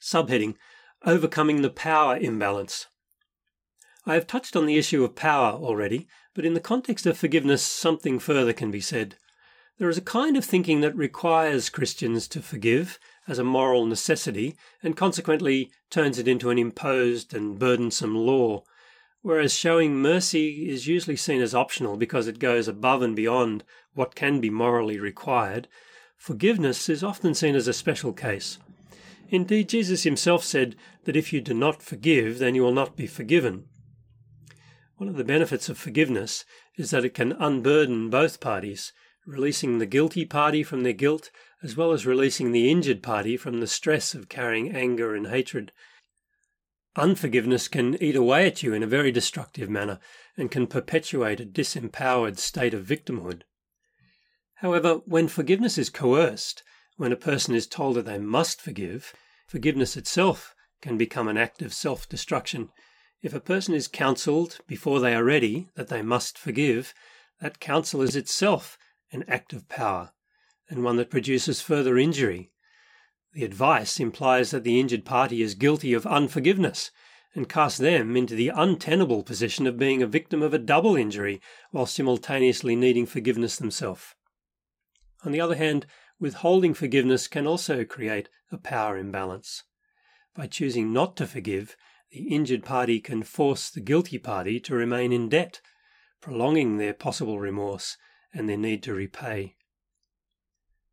Subheading 0.00 0.54
Overcoming 1.04 1.62
the 1.62 1.70
Power 1.70 2.16
Imbalance. 2.16 2.86
I 4.06 4.14
have 4.14 4.28
touched 4.28 4.54
on 4.54 4.66
the 4.66 4.78
issue 4.78 5.02
of 5.02 5.16
power 5.16 5.52
already, 5.52 6.06
but 6.34 6.46
in 6.46 6.54
the 6.54 6.60
context 6.60 7.04
of 7.04 7.18
forgiveness, 7.18 7.62
something 7.62 8.20
further 8.20 8.52
can 8.52 8.70
be 8.70 8.80
said. 8.80 9.16
There 9.78 9.88
is 9.88 9.98
a 9.98 10.02
kind 10.02 10.36
of 10.36 10.44
thinking 10.44 10.82
that 10.82 10.94
requires 10.94 11.68
Christians 11.68 12.28
to 12.28 12.40
forgive 12.40 12.98
as 13.28 13.38
a 13.38 13.44
moral 13.44 13.86
necessity 13.86 14.56
and 14.82 14.96
consequently 14.96 15.70
turns 15.90 16.18
it 16.18 16.28
into 16.28 16.50
an 16.50 16.58
imposed 16.58 17.34
and 17.34 17.58
burdensome 17.58 18.16
law, 18.16 18.62
whereas 19.22 19.54
showing 19.54 19.96
mercy 19.96 20.68
is 20.68 20.86
usually 20.86 21.16
seen 21.16 21.40
as 21.40 21.54
optional 21.54 21.96
because 21.96 22.26
it 22.26 22.38
goes 22.38 22.66
above 22.68 23.02
and 23.02 23.14
beyond 23.14 23.64
what 23.94 24.14
can 24.14 24.40
be 24.40 24.50
morally 24.50 24.98
required 24.98 25.68
Forgiveness 26.20 26.90
is 26.90 27.02
often 27.02 27.32
seen 27.32 27.54
as 27.54 27.66
a 27.66 27.72
special 27.72 28.12
case. 28.12 28.58
Indeed, 29.30 29.70
Jesus 29.70 30.02
himself 30.02 30.44
said 30.44 30.76
that 31.04 31.16
if 31.16 31.32
you 31.32 31.40
do 31.40 31.54
not 31.54 31.82
forgive, 31.82 32.38
then 32.38 32.54
you 32.54 32.60
will 32.60 32.74
not 32.74 32.94
be 32.94 33.06
forgiven. 33.06 33.64
One 34.98 35.08
of 35.08 35.16
the 35.16 35.24
benefits 35.24 35.70
of 35.70 35.78
forgiveness 35.78 36.44
is 36.76 36.90
that 36.90 37.06
it 37.06 37.14
can 37.14 37.32
unburden 37.32 38.10
both 38.10 38.38
parties, 38.38 38.92
releasing 39.26 39.78
the 39.78 39.86
guilty 39.86 40.26
party 40.26 40.62
from 40.62 40.82
their 40.82 40.92
guilt, 40.92 41.30
as 41.62 41.76
well 41.76 41.92
as 41.92 42.06
releasing 42.06 42.52
the 42.52 42.70
injured 42.70 43.02
party 43.02 43.36
from 43.36 43.60
the 43.60 43.66
stress 43.66 44.14
of 44.14 44.28
carrying 44.28 44.74
anger 44.74 45.14
and 45.14 45.26
hatred. 45.26 45.72
Unforgiveness 46.96 47.68
can 47.68 48.02
eat 48.02 48.16
away 48.16 48.46
at 48.46 48.62
you 48.62 48.72
in 48.72 48.82
a 48.82 48.86
very 48.86 49.12
destructive 49.12 49.68
manner 49.68 50.00
and 50.36 50.50
can 50.50 50.66
perpetuate 50.66 51.38
a 51.38 51.44
disempowered 51.44 52.38
state 52.38 52.74
of 52.74 52.86
victimhood. 52.86 53.42
However, 54.56 55.00
when 55.04 55.28
forgiveness 55.28 55.78
is 55.78 55.90
coerced, 55.90 56.62
when 56.96 57.12
a 57.12 57.16
person 57.16 57.54
is 57.54 57.66
told 57.66 57.96
that 57.96 58.06
they 58.06 58.18
must 58.18 58.60
forgive, 58.60 59.14
forgiveness 59.46 59.96
itself 59.96 60.54
can 60.82 60.98
become 60.98 61.28
an 61.28 61.36
act 61.36 61.62
of 61.62 61.72
self 61.72 62.08
destruction. 62.08 62.70
If 63.22 63.34
a 63.34 63.40
person 63.40 63.74
is 63.74 63.86
counseled 63.86 64.58
before 64.66 65.00
they 65.00 65.14
are 65.14 65.24
ready 65.24 65.68
that 65.74 65.88
they 65.88 66.02
must 66.02 66.38
forgive, 66.38 66.94
that 67.40 67.60
counsel 67.60 68.02
is 68.02 68.16
itself 68.16 68.78
an 69.12 69.24
act 69.28 69.52
of 69.52 69.68
power 69.68 70.12
and 70.70 70.82
one 70.82 70.96
that 70.96 71.10
produces 71.10 71.60
further 71.60 71.98
injury. 71.98 72.50
The 73.34 73.44
advice 73.44 74.00
implies 74.00 74.50
that 74.52 74.64
the 74.64 74.80
injured 74.80 75.04
party 75.04 75.42
is 75.42 75.54
guilty 75.54 75.92
of 75.92 76.06
unforgiveness 76.06 76.90
and 77.34 77.48
casts 77.48 77.78
them 77.78 78.16
into 78.16 78.34
the 78.34 78.48
untenable 78.48 79.22
position 79.22 79.66
of 79.66 79.78
being 79.78 80.02
a 80.02 80.06
victim 80.06 80.42
of 80.42 80.54
a 80.54 80.58
double 80.58 80.96
injury 80.96 81.40
while 81.70 81.86
simultaneously 81.86 82.74
needing 82.74 83.06
forgiveness 83.06 83.56
themselves. 83.56 84.14
On 85.24 85.32
the 85.32 85.40
other 85.40 85.56
hand, 85.56 85.86
withholding 86.18 86.74
forgiveness 86.74 87.28
can 87.28 87.46
also 87.46 87.84
create 87.84 88.28
a 88.50 88.56
power 88.56 88.96
imbalance. 88.96 89.64
By 90.34 90.46
choosing 90.46 90.92
not 90.92 91.16
to 91.18 91.26
forgive, 91.26 91.76
the 92.10 92.34
injured 92.34 92.64
party 92.64 93.00
can 93.00 93.22
force 93.22 93.70
the 93.70 93.80
guilty 93.80 94.18
party 94.18 94.58
to 94.60 94.74
remain 94.74 95.12
in 95.12 95.28
debt, 95.28 95.60
prolonging 96.20 96.76
their 96.76 96.94
possible 96.94 97.38
remorse 97.38 97.96
and 98.32 98.48
their 98.48 98.56
need 98.56 98.82
to 98.84 98.94
repay. 98.94 99.56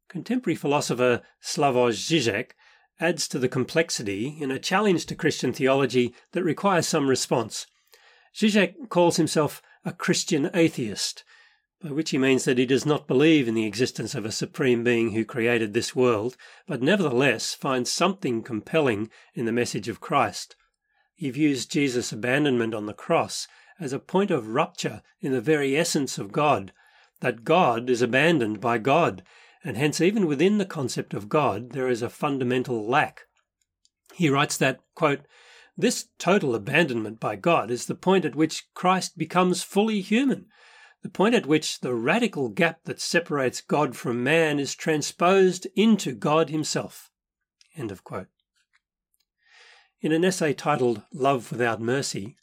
Contemporary 0.10 0.56
philosopher 0.56 1.22
Slavoj 1.42 1.92
Žižek 1.92 2.52
adds 3.00 3.28
to 3.28 3.38
the 3.38 3.50
complexity 3.50 4.38
in 4.40 4.52
a 4.52 4.60
challenge 4.60 5.06
to 5.06 5.16
Christian 5.16 5.54
theology 5.54 6.16
that 6.32 6.44
requires 6.44 6.88
some 6.88 7.08
response. 7.08 7.68
Zizek 8.36 8.90
calls 8.90 9.18
himself 9.18 9.62
a 9.84 9.92
Christian 9.92 10.50
atheist, 10.54 11.24
by 11.82 11.92
which 11.92 12.12
he 12.12 12.18
means 12.18 12.46
that 12.46 12.58
he 12.58 12.66
does 12.66 12.86
not 12.86 13.08
believe 13.08 13.48
in 13.48 13.54
the 13.54 13.66
existence 13.66 14.16
of 14.16 14.26
a 14.26 14.32
supreme 14.32 14.84
being 14.84 15.12
who 15.12 15.26
created 15.26 15.74
this 15.74 15.96
world, 15.96 16.38
but 16.68 16.82
nevertheless 16.82 17.54
finds 17.54 17.92
something 17.92 18.42
compelling 18.42 19.10
in 19.34 19.46
the 19.46 19.52
message 19.52 19.88
of 19.88 20.00
Christ. 20.00 20.56
He 21.16 21.30
views 21.30 21.66
Jesus' 21.66 22.12
abandonment 22.12 22.74
on 22.74 22.86
the 22.86 22.94
cross 22.94 23.48
as 23.80 23.94
a 23.94 24.00
point 24.00 24.32
of 24.32 24.50
rupture 24.50 25.02
in 25.20 25.32
the 25.32 25.42
very 25.42 25.78
essence 25.78 26.18
of 26.18 26.32
God, 26.32 26.72
that 27.20 27.44
God 27.44 27.90
is 27.90 28.02
abandoned 28.02 28.62
by 28.62 28.78
God, 28.78 29.24
and 29.68 29.76
hence 29.76 30.00
even 30.00 30.26
within 30.26 30.58
the 30.58 30.66
concept 30.66 31.14
of 31.14 31.28
God 31.28 31.74
there 31.74 31.90
is 31.90 32.02
a 32.02 32.10
fundamental 32.10 32.88
lack. 32.88 33.24
He 34.14 34.30
writes 34.30 34.58
that, 34.58 34.80
quote, 34.96 35.22
this 35.76 36.08
total 36.18 36.56
abandonment 36.56 37.20
by 37.20 37.36
God 37.36 37.70
is 37.70 37.86
the 37.86 37.94
point 37.94 38.24
at 38.24 38.34
which 38.34 38.66
Christ 38.74 39.18
becomes 39.18 39.64
fully 39.64 40.02
human 40.02 40.46
the 41.04 41.10
point 41.10 41.36
at 41.36 41.46
which 41.46 41.82
the 41.82 41.94
radical 41.94 42.50
gap 42.50 42.80
that 42.86 43.00
separates 43.00 43.62
God 43.62 43.96
from 43.96 44.24
man 44.24 44.60
is 44.60 44.74
transposed 44.74 45.68
into 45.76 46.14
God 46.14 46.50
Himself. 46.50 47.12
End 47.76 47.92
of 47.92 48.04
quote. 48.04 48.28
In 50.02 50.12
an 50.12 50.26
essay 50.26 50.54
titled 50.54 51.04
Love 51.14 51.52
Without 51.52 51.80
Mercy, 51.80 52.36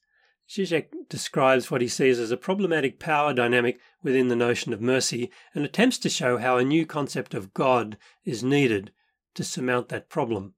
Zizek 0.49 0.87
describes 1.09 1.71
what 1.71 1.81
he 1.81 1.89
sees 1.89 2.19
as 2.19 2.31
a 2.31 2.37
problematic 2.37 3.01
power 3.01 3.33
dynamic 3.33 3.81
within 4.05 4.29
the 4.29 4.37
notion 4.37 4.73
of 4.73 4.81
mercy 4.81 5.33
and 5.55 5.65
attempts 5.65 5.99
to 5.99 6.09
show 6.09 6.37
how 6.37 6.59
a 6.59 6.65
new 6.65 6.87
concept 6.87 7.35
of 7.35 7.53
God 7.55 7.97
is 8.25 8.45
needed 8.45 8.93
to 9.35 9.43
surmount 9.43 9.89
that 9.89 10.09
problem. 10.09 10.55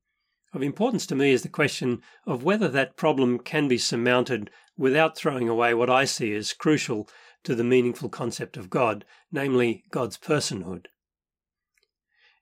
Of 0.52 0.62
importance 0.62 1.06
to 1.06 1.14
me 1.14 1.30
is 1.30 1.42
the 1.42 1.48
question 1.48 2.02
of 2.26 2.42
whether 2.42 2.68
that 2.68 2.96
problem 2.96 3.38
can 3.38 3.68
be 3.68 3.78
surmounted 3.78 4.50
without 4.76 5.16
throwing 5.16 5.48
away 5.48 5.72
what 5.72 5.88
I 5.88 6.04
see 6.04 6.34
as 6.34 6.52
crucial 6.52 7.08
to 7.44 7.54
the 7.54 7.64
meaningful 7.64 8.08
concept 8.08 8.56
of 8.56 8.68
God, 8.68 9.04
namely 9.30 9.84
God's 9.90 10.18
personhood. 10.18 10.86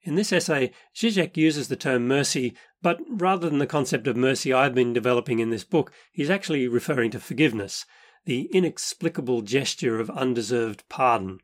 In 0.03 0.15
this 0.15 0.31
essay, 0.31 0.71
Zizek 0.95 1.35
uses 1.35 1.67
the 1.67 1.75
term 1.75 2.07
mercy, 2.07 2.55
but 2.81 2.99
rather 3.09 3.49
than 3.49 3.57
the 3.59 3.65
concept 3.65 4.07
of 4.07 4.15
mercy 4.15 4.53
I've 4.53 4.75
been 4.75 4.93
developing 4.93 5.39
in 5.39 5.49
this 5.49 5.63
book, 5.63 5.91
he's 6.11 6.29
actually 6.29 6.67
referring 6.67 7.09
to 7.11 7.19
forgiveness, 7.19 7.85
the 8.25 8.49
inexplicable 8.51 9.41
gesture 9.41 9.99
of 9.99 10.09
undeserved 10.09 10.83
pardon. 10.89 11.39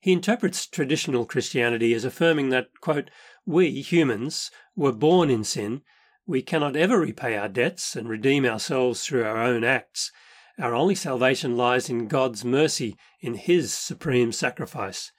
He 0.00 0.12
interprets 0.12 0.66
traditional 0.66 1.24
Christianity 1.24 1.94
as 1.94 2.04
affirming 2.04 2.50
that, 2.50 2.68
quote, 2.80 3.10
we 3.46 3.80
humans 3.80 4.50
were 4.76 4.92
born 4.92 5.30
in 5.30 5.44
sin, 5.44 5.82
we 6.26 6.42
cannot 6.42 6.76
ever 6.76 6.98
repay 6.98 7.36
our 7.36 7.48
debts 7.48 7.96
and 7.96 8.08
redeem 8.08 8.44
ourselves 8.44 9.04
through 9.04 9.24
our 9.24 9.42
own 9.42 9.64
acts, 9.64 10.10
our 10.58 10.74
only 10.74 10.94
salvation 10.94 11.56
lies 11.56 11.88
in 11.88 12.06
God's 12.06 12.44
mercy, 12.44 12.96
in 13.20 13.34
His 13.34 13.72
supreme 13.72 14.32
sacrifice. 14.32 15.12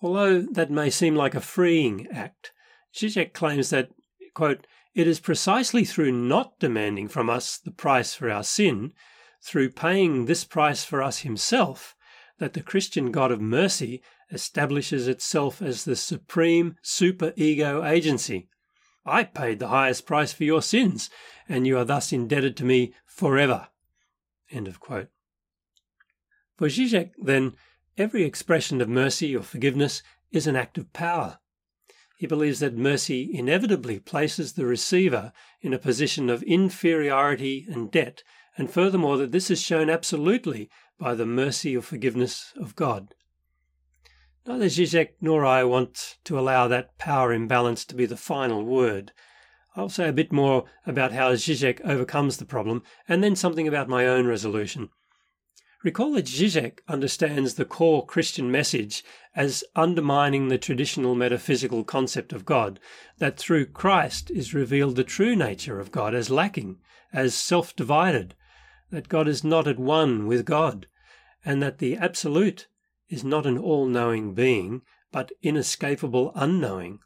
Although 0.00 0.42
that 0.42 0.70
may 0.70 0.90
seem 0.90 1.14
like 1.14 1.34
a 1.34 1.40
freeing 1.40 2.06
act, 2.08 2.52
Zizek 2.94 3.32
claims 3.32 3.70
that, 3.70 3.90
quote, 4.34 4.66
it 4.94 5.06
is 5.06 5.20
precisely 5.20 5.84
through 5.84 6.12
not 6.12 6.58
demanding 6.58 7.08
from 7.08 7.30
us 7.30 7.58
the 7.58 7.70
price 7.70 8.14
for 8.14 8.30
our 8.30 8.44
sin, 8.44 8.92
through 9.42 9.70
paying 9.70 10.26
this 10.26 10.44
price 10.44 10.84
for 10.84 11.02
us 11.02 11.18
himself, 11.18 11.94
that 12.38 12.54
the 12.54 12.62
Christian 12.62 13.10
God 13.10 13.30
of 13.30 13.40
mercy 13.40 14.02
establishes 14.30 15.08
itself 15.08 15.62
as 15.62 15.84
the 15.84 15.96
supreme 15.96 16.76
super-ego 16.82 17.84
agency. 17.84 18.48
I 19.06 19.24
paid 19.24 19.58
the 19.58 19.68
highest 19.68 20.06
price 20.06 20.32
for 20.32 20.44
your 20.44 20.62
sins, 20.62 21.08
and 21.48 21.66
you 21.66 21.78
are 21.78 21.84
thus 21.84 22.12
indebted 22.12 22.56
to 22.58 22.64
me 22.64 22.94
forever. 23.06 23.68
End 24.50 24.68
of 24.68 24.80
quote. 24.80 25.08
For 26.56 26.68
Zizek, 26.68 27.12
then, 27.16 27.54
every 27.96 28.24
expression 28.24 28.80
of 28.80 28.88
mercy 28.88 29.34
or 29.34 29.42
forgiveness 29.42 30.02
is 30.30 30.46
an 30.46 30.56
act 30.56 30.76
of 30.76 30.92
power. 30.92 31.38
He 32.18 32.26
believes 32.26 32.58
that 32.58 32.76
mercy 32.76 33.30
inevitably 33.32 34.00
places 34.00 34.54
the 34.54 34.66
receiver 34.66 35.32
in 35.60 35.72
a 35.72 35.78
position 35.78 36.28
of 36.28 36.42
inferiority 36.42 37.64
and 37.70 37.92
debt, 37.92 38.24
and 38.56 38.68
furthermore 38.68 39.16
that 39.18 39.30
this 39.30 39.52
is 39.52 39.62
shown 39.62 39.88
absolutely 39.88 40.68
by 40.98 41.14
the 41.14 41.24
mercy 41.24 41.76
or 41.76 41.80
forgiveness 41.80 42.52
of 42.56 42.74
God. 42.74 43.14
Neither 44.44 44.66
Zizek 44.66 45.10
nor 45.20 45.46
I 45.46 45.62
want 45.62 46.18
to 46.24 46.36
allow 46.36 46.66
that 46.66 46.98
power 46.98 47.32
imbalance 47.32 47.84
to 47.84 47.94
be 47.94 48.04
the 48.04 48.16
final 48.16 48.64
word. 48.64 49.12
I'll 49.76 49.88
say 49.88 50.08
a 50.08 50.12
bit 50.12 50.32
more 50.32 50.64
about 50.84 51.12
how 51.12 51.34
Zizek 51.34 51.80
overcomes 51.84 52.38
the 52.38 52.44
problem, 52.44 52.82
and 53.06 53.22
then 53.22 53.36
something 53.36 53.68
about 53.68 53.88
my 53.88 54.08
own 54.08 54.26
resolution. 54.26 54.88
Recall 55.84 56.14
that 56.14 56.26
Zizek 56.26 56.80
understands 56.88 57.54
the 57.54 57.64
core 57.64 58.04
Christian 58.04 58.50
message 58.50 59.04
as 59.36 59.62
undermining 59.76 60.48
the 60.48 60.58
traditional 60.58 61.14
metaphysical 61.14 61.84
concept 61.84 62.32
of 62.32 62.44
God, 62.44 62.80
that 63.18 63.38
through 63.38 63.66
Christ 63.66 64.28
is 64.28 64.52
revealed 64.52 64.96
the 64.96 65.04
true 65.04 65.36
nature 65.36 65.78
of 65.78 65.92
God 65.92 66.16
as 66.16 66.30
lacking, 66.30 66.80
as 67.12 67.34
self 67.34 67.76
divided, 67.76 68.34
that 68.90 69.08
God 69.08 69.28
is 69.28 69.44
not 69.44 69.68
at 69.68 69.78
one 69.78 70.26
with 70.26 70.44
God, 70.44 70.88
and 71.44 71.62
that 71.62 71.78
the 71.78 71.96
Absolute 71.96 72.66
is 73.08 73.22
not 73.22 73.46
an 73.46 73.56
all 73.56 73.86
knowing 73.86 74.34
being, 74.34 74.82
but 75.12 75.30
inescapable 75.42 76.32
unknowing. 76.34 76.98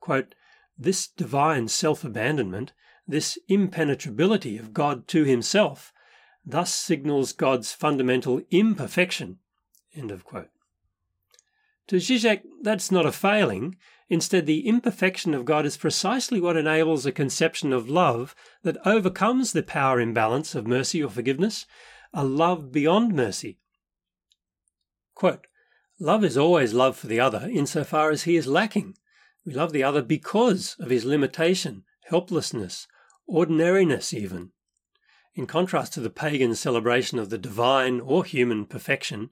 Quote, 0.00 0.34
this 0.78 1.06
divine 1.06 1.68
self 1.68 2.02
abandonment, 2.02 2.72
this 3.06 3.38
impenetrability 3.48 4.56
of 4.56 4.72
God 4.72 5.06
to 5.08 5.24
himself, 5.24 5.92
thus 6.44 6.74
signals 6.74 7.32
God's 7.32 7.72
fundamental 7.72 8.40
imperfection. 8.50 9.38
To 9.94 11.96
Zizek, 11.96 12.42
that's 12.62 12.90
not 12.90 13.06
a 13.06 13.12
failing. 13.12 13.76
Instead, 14.08 14.46
the 14.46 14.66
imperfection 14.66 15.34
of 15.34 15.44
God 15.44 15.66
is 15.66 15.76
precisely 15.76 16.40
what 16.40 16.56
enables 16.56 17.06
a 17.06 17.12
conception 17.12 17.72
of 17.72 17.88
love 17.88 18.34
that 18.62 18.84
overcomes 18.86 19.52
the 19.52 19.62
power 19.62 20.00
imbalance 20.00 20.54
of 20.54 20.66
mercy 20.66 21.02
or 21.02 21.10
forgiveness, 21.10 21.66
a 22.12 22.24
love 22.24 22.72
beyond 22.72 23.14
mercy. 23.14 23.58
Quote, 25.14 25.46
love 25.98 26.24
is 26.24 26.36
always 26.36 26.72
love 26.72 26.96
for 26.96 27.06
the 27.06 27.20
other 27.20 27.48
insofar 27.52 28.10
as 28.10 28.22
he 28.22 28.36
is 28.36 28.46
lacking, 28.46 28.96
we 29.44 29.54
love 29.54 29.72
the 29.72 29.82
other 29.82 30.02
because 30.02 30.76
of 30.78 30.90
his 30.90 31.04
limitation, 31.04 31.84
helplessness, 32.04 32.86
ordinariness, 33.26 34.12
even. 34.12 34.52
In 35.34 35.46
contrast 35.46 35.92
to 35.94 36.00
the 36.00 36.10
pagan 36.10 36.54
celebration 36.54 37.18
of 37.18 37.30
the 37.30 37.38
divine 37.38 38.00
or 38.00 38.24
human 38.24 38.66
perfection, 38.66 39.30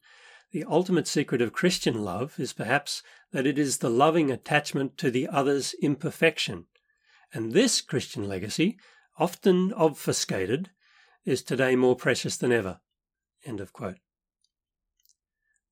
the 0.53 0.65
ultimate 0.65 1.09
secret 1.09 1.43
of 1.43 1.53
Christian 1.53 2.05
love 2.05 2.39
is 2.39 2.53
perhaps 2.53 3.03
that 3.33 3.47
it 3.47 3.59
is 3.59 3.79
the 3.79 3.91
loving 3.91 4.31
attachment 4.31 4.97
to 4.99 5.11
the 5.11 5.29
other's 5.29 5.75
imperfection. 5.75 6.67
And 7.35 7.53
this 7.53 7.81
Christian 7.81 8.27
legacy, 8.29 8.79
often 9.19 9.73
obfuscated, 9.75 10.71
is 11.25 11.43
today 11.43 11.77
more 11.77 11.97
precious 11.97 12.37
than 12.37 12.53
ever. 12.53 12.81
End 13.45 13.61
of 13.61 13.73
quote. 13.73 13.99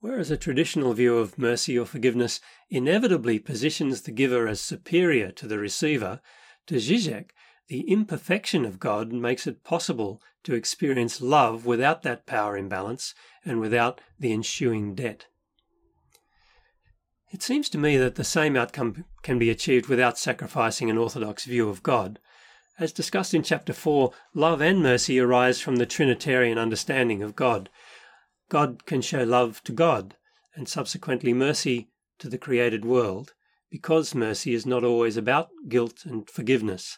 Whereas 0.01 0.31
a 0.31 0.37
traditional 0.37 0.93
view 0.93 1.17
of 1.17 1.39
mercy 1.39 1.79
or 1.79 1.87
forgiveness 1.87 2.41
inevitably 2.69 3.39
positions 3.39 4.03
the 4.03 4.13
giver 4.13 4.47
as 4.47 4.61
superior 4.61 5.31
to 5.33 5.47
the 5.47 5.59
receiver, 5.59 6.21
to 6.67 6.75
Zizek, 6.75 7.31
the 7.69 7.81
imperfection 7.91 8.65
of 8.65 8.79
God 8.79 9.13
makes 9.13 9.47
it 9.47 9.65
possible 9.65 10.23
to 10.45 10.55
experience 10.55 11.21
love 11.21 11.67
without 11.67 12.03
that 12.03 12.27
power 12.27 12.57
imbalance 12.57 13.15
and 13.45 13.61
without 13.61 14.01
the 14.19 14.33
ensuing 14.33 14.95
debt. 14.95 15.27
It 17.33 17.43
seems 17.43 17.69
to 17.71 17.79
me 17.79 17.97
that 17.97 18.15
the 18.15 18.25
same 18.25 18.57
outcome 18.57 19.05
can 19.23 19.39
be 19.39 19.51
achieved 19.51 19.89
without 19.89 20.19
sacrificing 20.19 20.89
an 20.91 20.99
orthodox 20.99 21.45
view 21.45 21.69
of 21.69 21.83
God. 21.83 22.21
As 22.79 22.93
discussed 22.93 23.35
in 23.35 23.43
chapter 23.43 23.73
4, 23.73 24.13
love 24.33 24.61
and 24.61 24.83
mercy 24.83 25.19
arise 25.19 25.61
from 25.61 25.77
the 25.77 25.87
Trinitarian 25.87 26.59
understanding 26.59 27.23
of 27.23 27.35
God, 27.35 27.69
God 28.49 28.87
can 28.87 29.03
show 29.03 29.25
love 29.25 29.63
to 29.65 29.73
God 29.73 30.17
and 30.55 30.69
subsequently 30.69 31.33
mercy 31.33 31.91
to 32.19 32.29
the 32.29 32.39
created 32.39 32.85
world 32.85 33.35
because 33.71 34.15
mercy 34.15 34.55
is 34.55 34.65
not 34.65 34.85
always 34.85 35.17
about 35.17 35.49
guilt 35.69 36.05
and 36.05 36.31
forgiveness. 36.31 36.97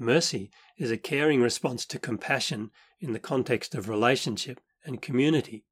Mercy 0.00 0.50
is 0.78 0.90
a 0.90 0.96
caring 0.96 1.42
response 1.42 1.84
to 1.84 1.98
compassion 1.98 2.70
in 3.00 3.12
the 3.12 3.18
context 3.18 3.74
of 3.74 3.88
relationship 3.88 4.58
and 4.84 5.02
community. 5.02 5.64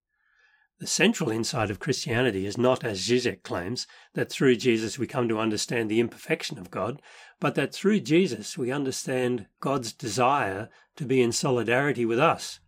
The 0.81 0.87
central 0.87 1.31
insight 1.31 1.71
of 1.71 1.81
Christianity 1.81 2.47
is 2.47 2.59
not, 2.59 2.85
as 2.85 3.01
Zizek 3.01 3.43
claims, 3.43 3.87
that 4.13 4.31
through 4.31 4.57
Jesus 4.57 4.99
we 4.99 5.07
come 5.07 5.29
to 5.29 5.41
understand 5.41 5.91
the 5.91 5.99
imperfection 5.99 6.59
of 6.59 6.71
God, 6.71 7.01
but 7.41 7.55
that 7.55 7.75
through 7.75 8.01
Jesus 8.01 8.57
we 8.57 8.71
understand 8.71 9.47
God's 9.61 9.93
desire 9.93 10.69
to 10.97 11.05
be 11.05 11.21
in 11.21 11.33
solidarity 11.33 12.05
with 12.05 12.19
us. 12.21 12.61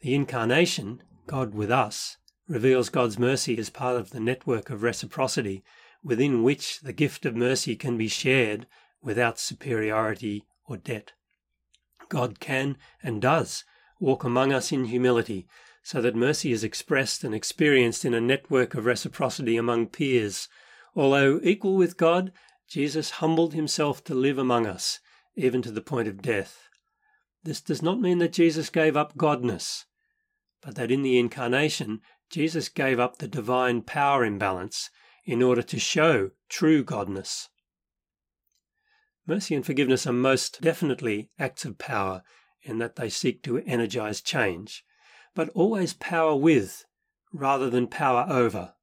The 0.00 0.14
incarnation, 0.14 1.02
God 1.26 1.52
with 1.52 1.70
us, 1.70 2.16
reveals 2.48 2.88
God's 2.88 3.18
mercy 3.18 3.58
as 3.58 3.70
part 3.70 3.96
of 3.96 4.10
the 4.10 4.20
network 4.20 4.70
of 4.70 4.82
reciprocity 4.82 5.62
within 6.02 6.42
which 6.42 6.80
the 6.80 6.92
gift 6.92 7.26
of 7.26 7.36
mercy 7.36 7.76
can 7.76 7.98
be 7.98 8.08
shared 8.08 8.66
without 9.02 9.38
superiority 9.38 10.44
or 10.70 10.76
debt. 10.76 11.12
God 12.08 12.40
can 12.40 12.78
and 13.02 13.20
does 13.20 13.64
walk 13.98 14.24
among 14.24 14.52
us 14.52 14.72
in 14.72 14.86
humility, 14.86 15.46
so 15.82 16.00
that 16.00 16.14
mercy 16.14 16.52
is 16.52 16.64
expressed 16.64 17.24
and 17.24 17.34
experienced 17.34 18.04
in 18.04 18.14
a 18.14 18.20
network 18.20 18.74
of 18.74 18.86
reciprocity 18.86 19.56
among 19.56 19.88
peers. 19.88 20.48
Although 20.94 21.40
equal 21.42 21.76
with 21.76 21.96
God, 21.96 22.32
Jesus 22.68 23.10
humbled 23.10 23.52
himself 23.52 24.04
to 24.04 24.14
live 24.14 24.38
among 24.38 24.66
us, 24.66 25.00
even 25.34 25.60
to 25.62 25.72
the 25.72 25.80
point 25.80 26.08
of 26.08 26.22
death. 26.22 26.68
This 27.42 27.60
does 27.60 27.82
not 27.82 28.00
mean 28.00 28.18
that 28.18 28.32
Jesus 28.32 28.70
gave 28.70 28.96
up 28.96 29.16
godness, 29.16 29.86
but 30.62 30.76
that 30.76 30.90
in 30.90 31.02
the 31.02 31.18
incarnation, 31.18 32.00
Jesus 32.28 32.68
gave 32.68 33.00
up 33.00 33.18
the 33.18 33.28
divine 33.28 33.82
power 33.82 34.24
imbalance 34.24 34.90
in 35.24 35.42
order 35.42 35.62
to 35.62 35.78
show 35.78 36.30
true 36.48 36.84
godness. 36.84 37.48
Mercy 39.30 39.54
and 39.54 39.64
forgiveness 39.64 40.08
are 40.08 40.12
most 40.12 40.60
definitely 40.60 41.30
acts 41.38 41.64
of 41.64 41.78
power 41.78 42.24
in 42.62 42.78
that 42.78 42.96
they 42.96 43.08
seek 43.08 43.44
to 43.44 43.58
energize 43.58 44.20
change, 44.20 44.84
but 45.36 45.48
always 45.50 45.92
power 45.92 46.34
with 46.34 46.84
rather 47.32 47.70
than 47.70 47.86
power 47.86 48.26
over. 48.28 48.74